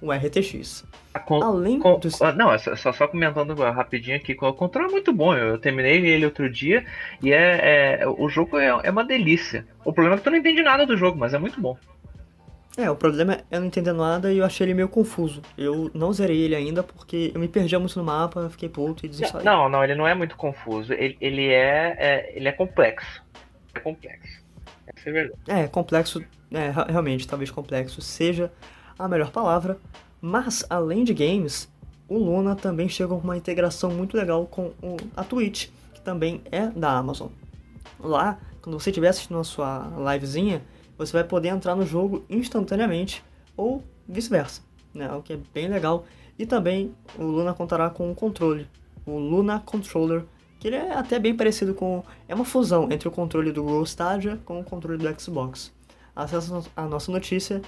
o 0.00 0.12
RTX. 0.12 0.84
Com, 1.24 1.42
Além 1.42 1.78
com, 1.78 1.98
dos... 1.98 2.20
Ah, 2.20 2.32
não, 2.32 2.52
é 2.52 2.58
só, 2.58 2.92
só 2.92 3.08
comentando 3.08 3.54
rapidinho 3.54 4.16
aqui, 4.16 4.36
o 4.38 4.52
controle 4.52 4.88
é 4.88 4.92
muito 4.92 5.12
bom. 5.12 5.34
Eu 5.34 5.58
terminei 5.58 6.04
ele 6.06 6.26
outro 6.26 6.50
dia 6.50 6.84
e 7.22 7.32
é, 7.32 8.00
é 8.02 8.06
o 8.06 8.28
jogo 8.28 8.58
é, 8.58 8.66
é, 8.82 8.90
uma 8.90 9.04
delícia. 9.04 9.66
O 9.84 9.92
problema 9.92 10.16
é 10.16 10.18
que 10.18 10.24
tu 10.24 10.30
não 10.30 10.38
entende 10.38 10.62
nada 10.62 10.84
do 10.84 10.96
jogo, 10.96 11.18
mas 11.18 11.32
é 11.32 11.38
muito 11.38 11.60
bom. 11.60 11.76
É, 12.76 12.90
o 12.90 12.96
problema 12.96 13.34
é 13.34 13.44
eu 13.52 13.60
não 13.60 13.68
entender 13.68 13.92
nada 13.92 14.32
e 14.32 14.38
eu 14.38 14.44
achei 14.44 14.66
ele 14.66 14.74
meio 14.74 14.88
confuso. 14.88 15.40
Eu 15.56 15.90
não 15.94 16.12
zerei 16.12 16.40
ele 16.40 16.56
ainda 16.56 16.82
porque 16.82 17.30
eu 17.32 17.40
me 17.40 17.46
perdi 17.46 17.76
muito 17.78 17.96
no 17.96 18.04
mapa, 18.04 18.48
fiquei 18.50 18.68
puto 18.68 19.06
e 19.06 19.08
desinstalei. 19.08 19.44
Não, 19.44 19.68
não, 19.68 19.84
ele 19.84 19.94
não 19.94 20.06
é 20.06 20.14
muito 20.14 20.36
confuso. 20.36 20.92
Ele, 20.92 21.16
ele 21.20 21.48
é, 21.48 21.96
é 21.98 22.32
ele 22.36 22.48
é 22.48 22.52
complexo. 22.52 23.22
É 23.74 23.78
complexo. 23.78 24.42
Essa 24.86 25.08
é 25.08 25.12
verdade. 25.12 25.40
É, 25.46 25.68
complexo, 25.68 26.24
é, 26.50 26.70
realmente, 26.90 27.28
talvez 27.28 27.50
complexo 27.50 28.00
seja 28.00 28.50
a 28.98 29.06
melhor 29.06 29.30
palavra, 29.30 29.78
mas 30.20 30.64
além 30.68 31.04
de 31.04 31.14
games, 31.14 31.72
o 32.08 32.18
Luna 32.18 32.56
também 32.56 32.88
chega 32.88 33.10
com 33.10 33.16
uma 33.16 33.36
integração 33.36 33.90
muito 33.90 34.16
legal 34.16 34.46
com 34.46 34.72
o, 34.82 34.96
a 35.16 35.22
Twitch, 35.22 35.68
que 35.92 36.00
também 36.00 36.42
é 36.50 36.66
da 36.66 36.90
Amazon. 36.90 37.28
Lá, 38.00 38.38
quando 38.60 38.78
você 38.78 38.90
estiver 38.90 39.08
assistindo 39.08 39.38
a 39.38 39.44
sua 39.44 39.92
livezinha, 40.12 40.60
você 40.96 41.12
vai 41.12 41.24
poder 41.24 41.48
entrar 41.48 41.74
no 41.74 41.84
jogo 41.84 42.24
instantaneamente 42.28 43.24
ou 43.56 43.82
vice-versa, 44.08 44.62
né? 44.92 45.12
O 45.12 45.22
que 45.22 45.32
é 45.32 45.38
bem 45.52 45.68
legal. 45.68 46.04
E 46.38 46.46
também 46.46 46.94
o 47.16 47.22
Luna 47.22 47.54
contará 47.54 47.90
com 47.90 48.10
um 48.10 48.14
controle, 48.14 48.66
o 49.06 49.18
Luna 49.18 49.60
Controller, 49.60 50.24
que 50.58 50.68
ele 50.68 50.76
é 50.76 50.94
até 50.94 51.18
bem 51.18 51.36
parecido 51.36 51.74
com. 51.74 52.02
É 52.28 52.34
uma 52.34 52.44
fusão 52.44 52.90
entre 52.90 53.06
o 53.06 53.10
controle 53.10 53.52
do 53.52 53.62
Google 53.62 53.84
Stadia 53.84 54.40
com 54.44 54.60
o 54.60 54.64
controle 54.64 54.98
do 54.98 55.20
Xbox. 55.20 55.72
Acesse 56.16 56.50
a 56.76 56.86
nossa 56.86 57.10
notícia 57.10 57.60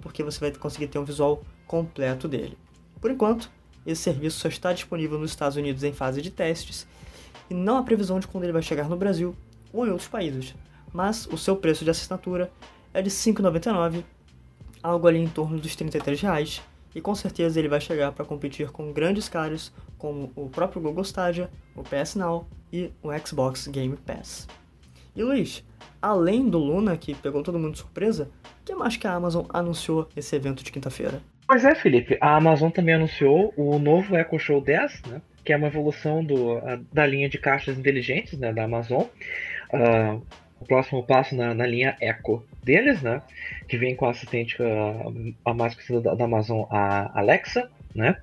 porque 0.00 0.22
você 0.22 0.38
vai 0.38 0.52
conseguir 0.52 0.88
ter 0.88 0.98
um 0.98 1.04
visual 1.04 1.42
completo 1.66 2.28
dele. 2.28 2.58
Por 3.00 3.10
enquanto, 3.10 3.50
esse 3.86 4.02
serviço 4.02 4.38
só 4.38 4.48
está 4.48 4.72
disponível 4.72 5.18
nos 5.18 5.30
Estados 5.30 5.56
Unidos 5.56 5.82
em 5.82 5.92
fase 5.92 6.20
de 6.20 6.30
testes 6.30 6.86
e 7.48 7.54
não 7.54 7.78
há 7.78 7.82
previsão 7.82 8.20
de 8.20 8.26
quando 8.26 8.44
ele 8.44 8.52
vai 8.52 8.62
chegar 8.62 8.88
no 8.88 8.96
Brasil 8.96 9.34
ou 9.72 9.86
em 9.86 9.90
outros 9.90 10.08
países, 10.08 10.54
mas 10.94 11.26
o 11.26 11.36
seu 11.36 11.56
preço 11.56 11.84
de 11.84 11.90
assinatura 11.90 12.50
é 12.94 13.02
de 13.02 13.10
R$ 13.10 13.14
5,99, 13.14 14.04
algo 14.80 15.08
ali 15.08 15.18
em 15.18 15.26
torno 15.26 15.58
dos 15.58 15.74
33 15.74 16.20
reais, 16.20 16.62
e 16.94 17.00
com 17.00 17.14
certeza 17.14 17.58
ele 17.58 17.68
vai 17.68 17.80
chegar 17.80 18.12
para 18.12 18.24
competir 18.24 18.70
com 18.70 18.92
grandes 18.92 19.28
caras 19.28 19.72
como 19.98 20.32
o 20.36 20.48
próprio 20.48 20.80
Google 20.80 21.02
Stadia, 21.02 21.50
o 21.74 21.82
PS 21.82 22.14
Now 22.14 22.46
e 22.72 22.92
o 23.02 23.08
Xbox 23.18 23.66
Game 23.66 23.96
Pass. 23.96 24.46
E 25.16 25.22
Luiz, 25.22 25.64
além 26.00 26.48
do 26.48 26.58
Luna, 26.58 26.96
que 26.96 27.14
pegou 27.14 27.42
todo 27.42 27.58
mundo 27.58 27.72
de 27.72 27.78
surpresa, 27.78 28.30
o 28.60 28.64
que 28.64 28.74
mais 28.74 28.96
que 28.96 29.06
a 29.06 29.14
Amazon 29.14 29.46
anunciou 29.48 30.08
nesse 30.14 30.36
evento 30.36 30.62
de 30.62 30.70
quinta-feira? 30.70 31.20
Pois 31.46 31.64
é, 31.64 31.74
Felipe, 31.74 32.16
a 32.20 32.36
Amazon 32.36 32.70
também 32.70 32.94
anunciou 32.94 33.52
o 33.56 33.78
novo 33.78 34.16
Echo 34.16 34.38
Show 34.38 34.60
10, 34.60 35.02
né, 35.08 35.22
que 35.44 35.52
é 35.52 35.56
uma 35.56 35.66
evolução 35.66 36.24
do, 36.24 36.60
da 36.92 37.06
linha 37.06 37.28
de 37.28 37.38
caixas 37.38 37.76
inteligentes 37.76 38.38
né, 38.38 38.52
da 38.52 38.64
Amazon. 38.64 39.02
Uh, 39.72 40.22
o 40.64 40.66
próximo 40.66 41.02
passo 41.04 41.36
na, 41.36 41.54
na, 41.54 41.66
linha 41.66 41.96
Echo 42.00 42.42
deles, 42.62 43.02
né, 43.02 43.22
que 43.68 43.76
vem 43.76 43.94
com 43.94 44.06
a 44.06 44.10
assistente 44.10 44.56
uh, 44.60 45.34
a 45.44 45.54
mais 45.54 45.74
conhecida 45.74 46.00
da, 46.00 46.14
da 46.14 46.24
Amazon, 46.24 46.64
a 46.70 47.18
Alexa, 47.18 47.70
Né? 47.94 48.16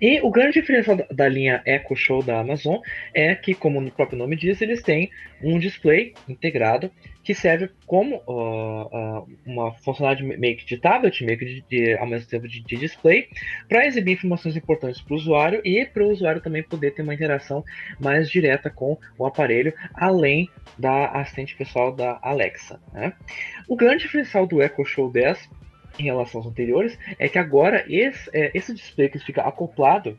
E 0.00 0.20
o 0.22 0.30
grande 0.30 0.54
diferencial 0.54 0.96
da 1.10 1.28
linha 1.28 1.62
Echo 1.66 1.94
Show 1.94 2.22
da 2.22 2.40
Amazon 2.40 2.78
é 3.12 3.34
que, 3.34 3.54
como 3.54 3.78
o 3.78 3.90
próprio 3.90 4.18
nome 4.18 4.34
diz, 4.36 4.62
eles 4.62 4.82
têm 4.82 5.10
um 5.42 5.58
display 5.58 6.14
integrado 6.26 6.90
que 7.22 7.34
serve 7.34 7.68
como 7.86 8.22
uh, 8.26 9.18
uh, 9.20 9.28
uma 9.44 9.74
funcionalidade 9.74 10.38
meio 10.38 10.56
que 10.56 10.64
de 10.64 10.78
tablet, 10.78 11.22
meio 11.22 11.38
que 11.38 11.44
de, 11.44 11.64
de 11.68 11.98
ao 11.98 12.06
mesmo 12.06 12.26
tempo 12.26 12.48
de, 12.48 12.62
de 12.62 12.76
display, 12.78 13.28
para 13.68 13.86
exibir 13.86 14.14
informações 14.14 14.56
importantes 14.56 15.02
para 15.02 15.12
o 15.12 15.16
usuário 15.18 15.60
e 15.62 15.84
para 15.84 16.02
o 16.02 16.10
usuário 16.10 16.40
também 16.40 16.62
poder 16.62 16.92
ter 16.92 17.02
uma 17.02 17.12
interação 17.12 17.62
mais 18.00 18.30
direta 18.30 18.70
com 18.70 18.96
o 19.18 19.26
aparelho, 19.26 19.74
além 19.92 20.48
da 20.78 21.08
assistente 21.08 21.54
pessoal 21.54 21.94
da 21.94 22.18
Alexa. 22.22 22.80
Né? 22.94 23.12
O 23.68 23.76
grande 23.76 24.04
diferencial 24.04 24.46
do 24.46 24.62
Echo 24.62 24.82
Show 24.86 25.10
10 25.12 25.50
em 25.98 26.04
relação 26.04 26.40
aos 26.40 26.48
anteriores 26.48 26.98
é 27.18 27.28
que 27.28 27.38
agora 27.38 27.84
esse, 27.88 28.30
é, 28.32 28.50
esse 28.54 28.74
display 28.74 29.08
que 29.08 29.18
fica 29.18 29.42
acoplado 29.42 30.18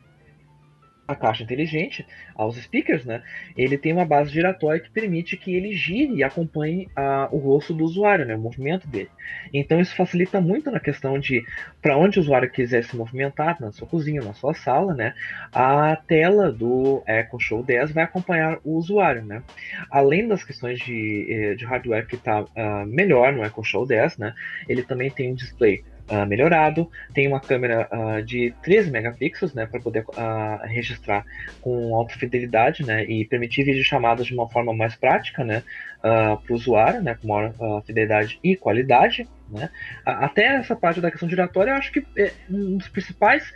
à 1.10 1.16
caixa 1.16 1.44
inteligente, 1.44 2.06
aos 2.36 2.56
speakers, 2.56 3.04
né, 3.04 3.24
ele 3.58 3.78
tem 3.78 3.92
uma 3.92 4.06
base 4.06 4.32
giratória 4.32 4.80
que 4.80 4.92
permite 4.92 5.36
que 5.36 5.56
ele 5.56 5.74
gire 5.74 6.14
e 6.14 6.24
acompanhe 6.24 6.88
a, 6.96 7.28
o 7.32 7.38
rosto 7.38 7.74
do 7.74 7.84
usuário, 7.84 8.26
né, 8.26 8.36
o 8.36 8.40
movimento 8.40 8.88
dele. 8.88 9.10
Então 9.52 9.80
isso 9.80 9.96
facilita 9.96 10.40
muito 10.40 10.70
na 10.70 10.80
questão 10.80 11.18
de 11.18 11.44
para 11.82 11.98
onde 11.98 12.20
o 12.20 12.22
usuário 12.22 12.50
quiser 12.52 12.84
se 12.84 12.96
movimentar, 12.96 13.60
na 13.60 13.72
sua 13.72 13.88
cozinha, 13.88 14.22
na 14.22 14.34
sua 14.34 14.54
sala, 14.54 14.94
né, 14.94 15.16
a 15.52 15.96
tela 15.96 16.52
do 16.52 17.04
Echo 17.08 17.40
Show 17.40 17.64
10 17.64 17.92
vai 17.92 18.04
acompanhar 18.04 18.60
o 18.64 18.76
usuário, 18.78 19.26
né. 19.26 19.42
Além 19.90 20.28
das 20.28 20.44
questões 20.44 20.80
de, 20.80 21.28
eh, 21.30 21.56
de 21.56 21.66
hardware 21.66 22.06
que 22.06 22.16
está 22.16 22.42
uh, 22.44 22.50
ah, 22.56 22.86
melhor 22.86 23.34
no 23.34 23.44
Echo 23.44 23.64
Show 23.64 23.86
10, 23.86 24.18
né, 24.20 24.34
ele 24.68 24.84
também 24.84 25.10
tem 25.10 25.32
um 25.32 25.36
display 25.36 25.84
uh, 26.10 26.26
melhorado, 26.26 26.90
tem 27.14 27.28
uma 27.28 27.40
câmera 27.40 27.88
uh, 27.92 28.22
de 28.22 28.54
13 28.64 28.92
megapixels, 28.92 29.54
né, 29.54 29.66
para 29.66 29.80
poder 29.80 30.04
uh, 30.04 30.66
registrar 30.66 31.26
com 31.62 31.96
alta 31.96 32.16
fidelidade, 32.16 32.86
né, 32.86 33.06
e 33.06 33.26
permitir 33.26 33.64
videochamadas 33.64 34.28
de 34.28 34.34
uma 34.34 34.50
forma 34.50 34.74
mais 34.74 34.96
prática, 34.96 35.44
né, 35.44 35.64
para 36.02 36.40
o 36.50 36.54
usuário, 36.54 37.02
né, 37.02 37.16
com 37.16 37.28
maior 37.28 37.84
fidelidade 37.86 38.40
e 38.44 38.56
qualidade, 38.56 39.28
né. 39.50 39.70
até 40.06 40.56
essa 40.56 40.76
parte 40.76 41.02
da 41.02 41.12
questão 41.12 41.28
giratória, 41.28 41.72
eu 41.72 41.76
acho 41.76 41.92
que 41.92 42.06
é 42.18 42.32
um 42.50 42.78
dos 42.78 42.88
principais 42.88 43.54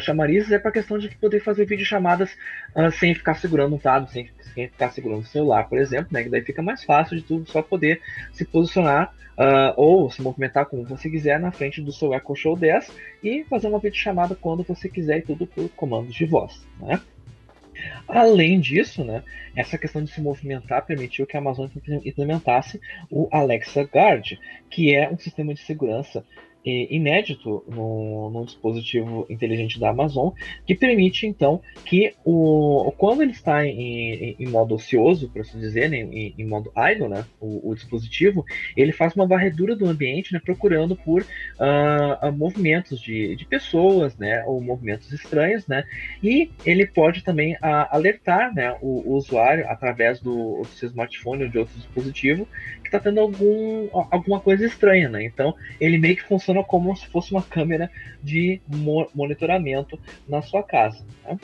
chamarizes 0.00 0.50
é 0.50 0.58
para 0.58 0.70
a 0.70 0.72
questão 0.72 0.98
de 0.98 1.08
poder 1.16 1.40
fazer 1.40 1.66
videochamadas 1.66 2.36
sem 2.92 3.14
ficar 3.14 3.34
segurando 3.34 3.76
um 3.76 3.78
tablet, 3.78 4.10
sem, 4.10 4.30
sem 4.54 4.68
ficar 4.68 4.90
segurando 4.90 5.20
o 5.20 5.26
celular, 5.26 5.68
por 5.68 5.78
exemplo, 5.78 6.08
né, 6.10 6.24
que 6.24 6.30
daí 6.30 6.42
fica 6.42 6.62
mais 6.62 6.82
fácil 6.82 7.16
de 7.16 7.22
tudo 7.22 7.48
só 7.48 7.62
poder 7.62 8.00
se 8.32 8.44
posicionar 8.44 9.12
uh, 9.38 9.72
ou 9.76 10.10
se 10.10 10.20
movimentar 10.20 10.66
como 10.66 10.84
você 10.84 11.08
quiser 11.08 11.38
na 11.38 11.52
frente 11.52 11.80
do 11.80 11.92
seu 11.92 12.12
Echo 12.12 12.34
Show 12.34 12.56
10 12.56 12.92
e 13.22 13.44
fazer 13.44 13.68
uma 13.68 13.78
videochamada 13.78 14.34
quando 14.34 14.64
você 14.64 14.88
quiser 14.88 15.18
e 15.18 15.22
tudo 15.22 15.46
por 15.46 15.68
comandos 15.70 16.14
de 16.14 16.26
voz. 16.26 16.66
Né? 16.80 17.00
Além 18.06 18.60
disso, 18.60 19.04
né, 19.04 19.22
essa 19.54 19.76
questão 19.76 20.02
de 20.02 20.10
se 20.10 20.20
movimentar 20.20 20.84
permitiu 20.86 21.26
que 21.26 21.36
a 21.36 21.40
Amazon 21.40 21.68
implementasse 22.04 22.80
o 23.10 23.28
Alexa 23.30 23.82
Guard, 23.82 24.38
que 24.70 24.94
é 24.94 25.10
um 25.10 25.18
sistema 25.18 25.54
de 25.54 25.60
segurança 25.60 26.24
inédito 26.64 27.64
no, 27.68 28.30
no, 28.30 28.44
dispositivo 28.44 29.26
inteligente 29.30 29.78
da 29.78 29.90
Amazon, 29.90 30.30
que 30.66 30.74
permite 30.74 31.26
então 31.26 31.60
que 31.84 32.14
o, 32.24 32.92
quando 32.96 33.22
ele 33.22 33.32
está 33.32 33.66
em, 33.66 34.36
em 34.38 34.46
modo 34.48 34.74
ocioso, 34.74 35.28
por 35.28 35.40
assim 35.40 35.58
dizer, 35.58 35.88
né, 35.88 35.98
em, 35.98 36.34
em, 36.38 36.46
modo 36.46 36.72
idle, 36.76 37.08
né, 37.08 37.24
o, 37.40 37.70
o, 37.70 37.74
dispositivo, 37.74 38.44
ele 38.76 38.92
faz 38.92 39.14
uma 39.14 39.26
varredura 39.26 39.74
do 39.74 39.86
ambiente, 39.86 40.32
né, 40.32 40.40
procurando 40.44 40.96
por 40.96 41.22
uh, 41.22 42.32
movimentos 42.32 43.00
de, 43.00 43.36
de 43.36 43.44
pessoas, 43.44 44.16
né, 44.16 44.44
ou 44.46 44.60
movimentos 44.60 45.12
estranhos, 45.12 45.66
né, 45.66 45.84
e 46.22 46.50
ele 46.64 46.86
pode 46.86 47.22
também 47.22 47.54
uh, 47.54 47.88
alertar, 47.90 48.54
né, 48.54 48.76
o, 48.80 49.12
o, 49.12 49.14
usuário 49.14 49.68
através 49.68 50.20
do, 50.20 50.62
do 50.62 50.68
seu 50.68 50.88
smartphone 50.88 51.44
ou 51.44 51.48
de 51.48 51.58
outro 51.58 51.76
dispositivo 51.76 52.46
que 52.88 52.96
está 52.96 53.10
tendo 53.10 53.20
algum, 53.20 53.88
alguma 53.92 54.40
coisa 54.40 54.64
estranha, 54.64 55.08
né? 55.08 55.24
Então 55.24 55.54
ele 55.80 55.98
meio 55.98 56.16
que 56.16 56.24
funciona 56.24 56.62
como 56.64 56.96
se 56.96 57.06
fosse 57.08 57.32
uma 57.32 57.42
câmera 57.42 57.90
de 58.22 58.60
mo 58.66 59.08
monitoramento 59.14 59.98
na 60.28 60.42
sua 60.42 60.62
casa. 60.62 61.04
Né? 61.24 61.38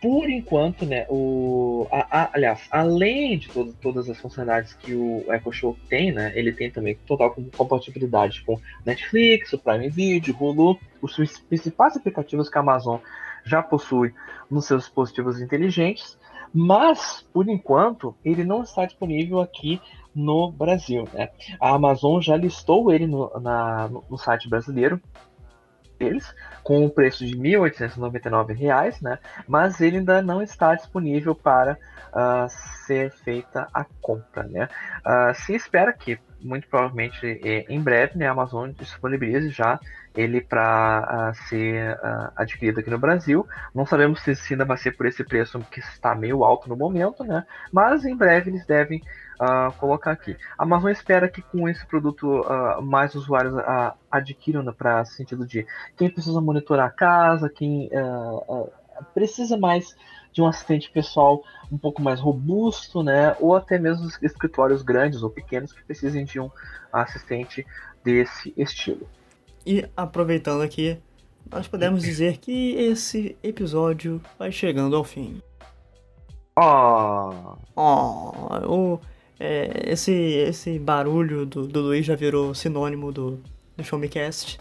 Por 0.00 0.30
enquanto, 0.30 0.86
né, 0.86 1.04
o, 1.10 1.86
a, 1.92 2.22
a, 2.22 2.30
aliás, 2.32 2.66
além 2.70 3.36
de 3.36 3.50
todo, 3.50 3.74
todas 3.82 4.08
as 4.08 4.18
funcionalidades 4.18 4.72
que 4.72 4.94
o 4.94 5.24
Echo 5.28 5.52
Show 5.52 5.76
tem, 5.90 6.10
né, 6.10 6.32
ele 6.34 6.52
tem 6.52 6.70
também 6.70 6.96
total 7.06 7.36
compatibilidade 7.54 8.42
com 8.42 8.58
Netflix, 8.84 9.52
o 9.52 9.58
Prime 9.58 9.90
Video, 9.90 10.34
Hulu, 10.40 10.78
os 11.02 11.14
principais 11.40 11.98
aplicativos 11.98 12.48
que 12.48 12.56
a 12.56 12.62
Amazon 12.62 12.98
já 13.44 13.62
possui 13.62 14.14
nos 14.50 14.64
seus 14.64 14.84
dispositivos 14.84 15.38
inteligentes, 15.38 16.18
mas, 16.52 17.24
por 17.32 17.48
enquanto, 17.48 18.14
ele 18.24 18.44
não 18.44 18.62
está 18.62 18.84
disponível 18.84 19.40
aqui 19.40 19.80
no 20.14 20.50
Brasil. 20.50 21.08
Né? 21.12 21.28
A 21.60 21.74
Amazon 21.74 22.20
já 22.20 22.36
listou 22.36 22.92
ele 22.92 23.06
no, 23.06 23.30
na, 23.40 23.88
no 23.88 24.16
site 24.18 24.48
brasileiro 24.48 25.00
deles, 25.98 26.34
com 26.62 26.84
o 26.84 26.90
preço 26.90 27.26
de 27.26 27.36
R$ 27.36 27.58
1.899, 27.58 29.02
né? 29.02 29.18
mas 29.46 29.80
ele 29.80 29.98
ainda 29.98 30.22
não 30.22 30.42
está 30.42 30.74
disponível 30.74 31.34
para 31.34 31.76
uh, 32.08 32.48
ser 32.86 33.12
feita 33.12 33.68
a 33.72 33.84
compra. 34.00 34.44
Né? 34.44 34.68
Uh, 35.04 35.34
se 35.34 35.54
espera 35.54 35.92
que, 35.92 36.18
muito 36.40 36.66
provavelmente 36.68 37.40
em 37.68 37.80
breve, 37.80 38.18
né, 38.18 38.26
a 38.26 38.30
Amazon 38.30 38.70
disponibilize 38.70 39.50
já 39.50 39.78
ele 40.16 40.40
para 40.40 41.00
uh, 41.02 41.14
ah, 41.14 41.34
ser 41.48 41.94
uh, 41.94 42.32
adquirido 42.34 42.80
aqui 42.80 42.90
no 42.90 42.98
Brasil. 42.98 43.46
Não 43.74 43.86
sabemos 43.86 44.20
se 44.20 44.34
ainda 44.52 44.64
vai 44.64 44.76
ser 44.76 44.92
por 44.92 45.06
esse 45.06 45.22
preço 45.22 45.60
que 45.70 45.80
está 45.80 46.14
meio 46.14 46.42
alto 46.42 46.68
no 46.68 46.76
momento, 46.76 47.22
né? 47.22 47.44
Mas 47.72 48.04
em 48.04 48.16
breve 48.16 48.50
eles 48.50 48.66
devem 48.66 49.02
uh, 49.40 49.72
colocar 49.78 50.12
aqui. 50.12 50.36
A 50.58 50.62
Amazon 50.62 50.90
espera 50.90 51.28
que 51.28 51.42
com 51.42 51.68
esse 51.68 51.84
produto 51.86 52.44
mais 52.82 53.14
usuários 53.14 53.54
adquiram 54.10 54.62
né, 54.62 54.72
para 54.76 55.04
sentido 55.04 55.46
de 55.46 55.66
quem 55.96 56.10
precisa 56.10 56.40
monitorar 56.40 56.86
a 56.86 56.90
casa, 56.90 57.48
quem 57.48 57.90
precisa 59.14 59.56
mais 59.56 59.96
de 60.32 60.42
um 60.42 60.46
assistente 60.46 60.90
pessoal 60.90 61.42
um 61.70 61.78
pouco 61.78 62.00
mais 62.02 62.20
robusto, 62.20 63.02
né? 63.02 63.36
Ou 63.40 63.56
até 63.56 63.78
mesmo 63.78 64.08
escritórios 64.22 64.82
grandes 64.82 65.22
ou 65.22 65.30
pequenos 65.30 65.72
que 65.72 65.82
precisem 65.82 66.24
de 66.24 66.38
um 66.38 66.50
assistente 66.92 67.66
desse 68.04 68.52
estilo. 68.56 69.08
E 69.66 69.88
aproveitando 69.96 70.62
aqui, 70.62 70.98
nós 71.50 71.66
podemos 71.66 72.02
dizer 72.02 72.38
que 72.38 72.74
esse 72.74 73.36
episódio 73.42 74.20
vai 74.38 74.52
chegando 74.52 74.96
ao 74.96 75.04
fim. 75.04 75.42
Oh. 76.56 77.56
Oh, 77.76 78.98
é, 79.42 79.90
esse, 79.90 80.12
esse 80.12 80.78
barulho 80.78 81.46
do, 81.46 81.66
do 81.66 81.80
Luiz 81.80 82.04
já 82.04 82.14
virou 82.14 82.54
sinônimo 82.54 83.10
do, 83.10 83.40
do 83.74 83.82
Show 83.82 83.98
Me 83.98 84.06
Cast. 84.06 84.60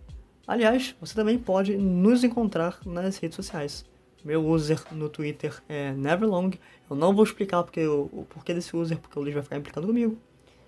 Aliás, 0.46 0.94
você 1.00 1.14
também 1.14 1.38
pode 1.38 1.76
nos 1.76 2.22
encontrar 2.22 2.78
nas 2.84 3.18
redes 3.18 3.36
sociais. 3.36 3.84
Meu 4.24 4.46
user 4.46 4.82
no 4.92 5.08
Twitter 5.08 5.60
é 5.68 5.92
Neverlong. 5.92 6.58
Eu 6.88 6.96
não 6.96 7.14
vou 7.14 7.24
explicar 7.24 7.62
porque 7.62 7.80
eu, 7.80 8.08
o 8.12 8.24
porquê 8.28 8.54
desse 8.54 8.76
user, 8.76 8.98
porque 8.98 9.18
o 9.18 9.22
Luiz 9.22 9.34
vai 9.34 9.42
ficar 9.42 9.56
implicando 9.56 9.86
comigo. 9.86 10.16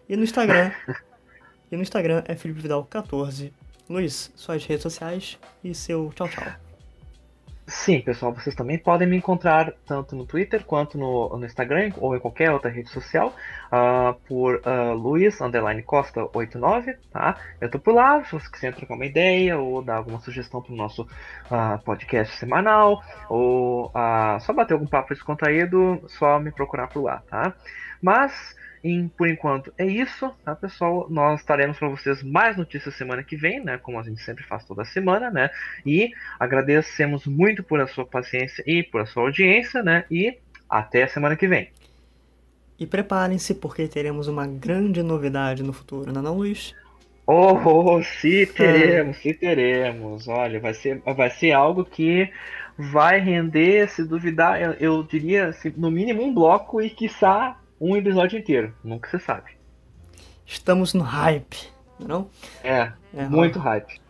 E 0.08 0.16
no 0.16 0.24
Instagram. 0.24 0.72
e 1.70 1.76
no 1.76 1.82
Instagram 1.82 2.22
é 2.26 2.36
Felipe 2.36 2.60
Vidal 2.60 2.84
14. 2.84 3.52
Luiz, 3.88 4.32
suas 4.36 4.64
redes 4.64 4.82
sociais 4.82 5.38
e 5.64 5.74
seu 5.74 6.12
tchau 6.14 6.28
tchau. 6.28 6.67
Sim, 7.70 8.00
pessoal, 8.00 8.32
vocês 8.32 8.56
também 8.56 8.78
podem 8.78 9.06
me 9.06 9.18
encontrar 9.18 9.74
tanto 9.84 10.16
no 10.16 10.24
Twitter 10.24 10.64
quanto 10.64 10.96
no, 10.96 11.36
no 11.36 11.44
Instagram 11.44 11.92
ou 11.98 12.16
em 12.16 12.18
qualquer 12.18 12.50
outra 12.50 12.70
rede 12.70 12.88
social 12.88 13.34
uh, 13.66 14.14
por 14.26 14.62
uh, 14.64 14.94
Luiz 14.94 15.38
Costa 15.84 16.26
89, 16.32 16.94
tá? 17.12 17.36
Eu 17.60 17.70
tô 17.70 17.78
por 17.78 17.92
lá, 17.94 18.24
se 18.24 18.32
você 18.32 18.50
quiser 18.50 18.74
trocar 18.74 18.94
uma 18.94 19.04
ideia 19.04 19.58
ou 19.58 19.82
dar 19.82 19.96
alguma 19.96 20.18
sugestão 20.18 20.62
para 20.62 20.72
o 20.72 20.76
nosso 20.76 21.02
uh, 21.02 21.78
podcast 21.84 22.34
semanal 22.36 23.02
ou 23.28 23.88
uh, 23.88 24.40
só 24.40 24.54
bater 24.54 24.72
algum 24.72 24.86
papo 24.86 25.12
descontraído, 25.12 26.02
só 26.08 26.40
me 26.40 26.50
procurar 26.50 26.88
por 26.88 27.02
lá, 27.02 27.22
tá? 27.28 27.54
Mas, 28.00 28.56
em, 28.82 29.08
por 29.08 29.28
enquanto, 29.28 29.72
é 29.76 29.84
isso, 29.84 30.30
tá, 30.44 30.54
pessoal? 30.54 31.06
Nós 31.10 31.40
estaremos 31.40 31.78
para 31.78 31.88
vocês 31.88 32.22
mais 32.22 32.56
notícias 32.56 32.94
semana 32.94 33.22
que 33.22 33.36
vem, 33.36 33.62
né? 33.62 33.78
Como 33.78 33.98
a 33.98 34.02
gente 34.02 34.22
sempre 34.22 34.44
faz 34.44 34.64
toda 34.64 34.84
semana, 34.84 35.30
né? 35.30 35.50
E 35.84 36.10
agradecemos 36.38 37.26
muito 37.26 37.62
por 37.62 37.80
a 37.80 37.86
sua 37.86 38.06
paciência 38.06 38.62
e 38.66 38.82
por 38.82 39.00
a 39.00 39.06
sua 39.06 39.24
audiência, 39.24 39.82
né? 39.82 40.04
E 40.10 40.38
até 40.68 41.02
a 41.02 41.08
semana 41.08 41.36
que 41.36 41.48
vem. 41.48 41.70
E 42.78 42.86
preparem-se 42.86 43.54
porque 43.54 43.88
teremos 43.88 44.28
uma 44.28 44.46
grande 44.46 45.02
novidade 45.02 45.62
no 45.62 45.72
futuro, 45.72 46.12
não 46.12 46.20
é 46.20 46.24
não, 46.24 46.36
Luiz? 46.36 46.74
Oh, 47.26 47.52
oh, 47.52 48.02
se 48.02 48.46
teremos, 48.46 49.18
é. 49.18 49.20
se 49.20 49.34
teremos. 49.34 50.28
Olha, 50.28 50.60
vai 50.60 50.72
ser, 50.72 51.02
vai 51.04 51.28
ser 51.28 51.52
algo 51.52 51.84
que 51.84 52.30
vai 52.78 53.18
render, 53.18 53.88
se 53.88 54.04
duvidar, 54.04 54.62
eu, 54.62 54.72
eu 54.74 55.02
diria, 55.02 55.48
assim, 55.48 55.74
no 55.76 55.90
mínimo 55.90 56.22
um 56.22 56.32
bloco 56.32 56.80
e 56.80 56.88
quiçá 56.88 57.58
um 57.80 57.96
episódio 57.96 58.38
inteiro. 58.38 58.74
Nunca 58.82 59.10
se 59.10 59.24
sabe. 59.24 59.52
Estamos 60.46 60.94
no 60.94 61.02
hype, 61.02 61.68
não 61.98 62.28
é? 62.62 62.68
É, 62.68 62.92
é 63.14 63.28
muito 63.28 63.58
hype. 63.58 64.00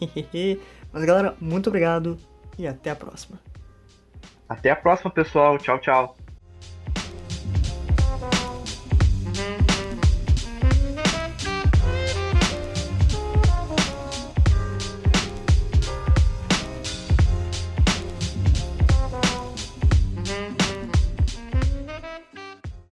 Mas 0.92 1.04
galera, 1.04 1.34
muito 1.40 1.68
obrigado 1.68 2.18
e 2.58 2.66
até 2.66 2.90
a 2.90 2.96
próxima. 2.96 3.38
Até 4.48 4.70
a 4.70 4.76
próxima, 4.76 5.10
pessoal. 5.10 5.58
Tchau, 5.58 5.78
tchau. 5.78 6.21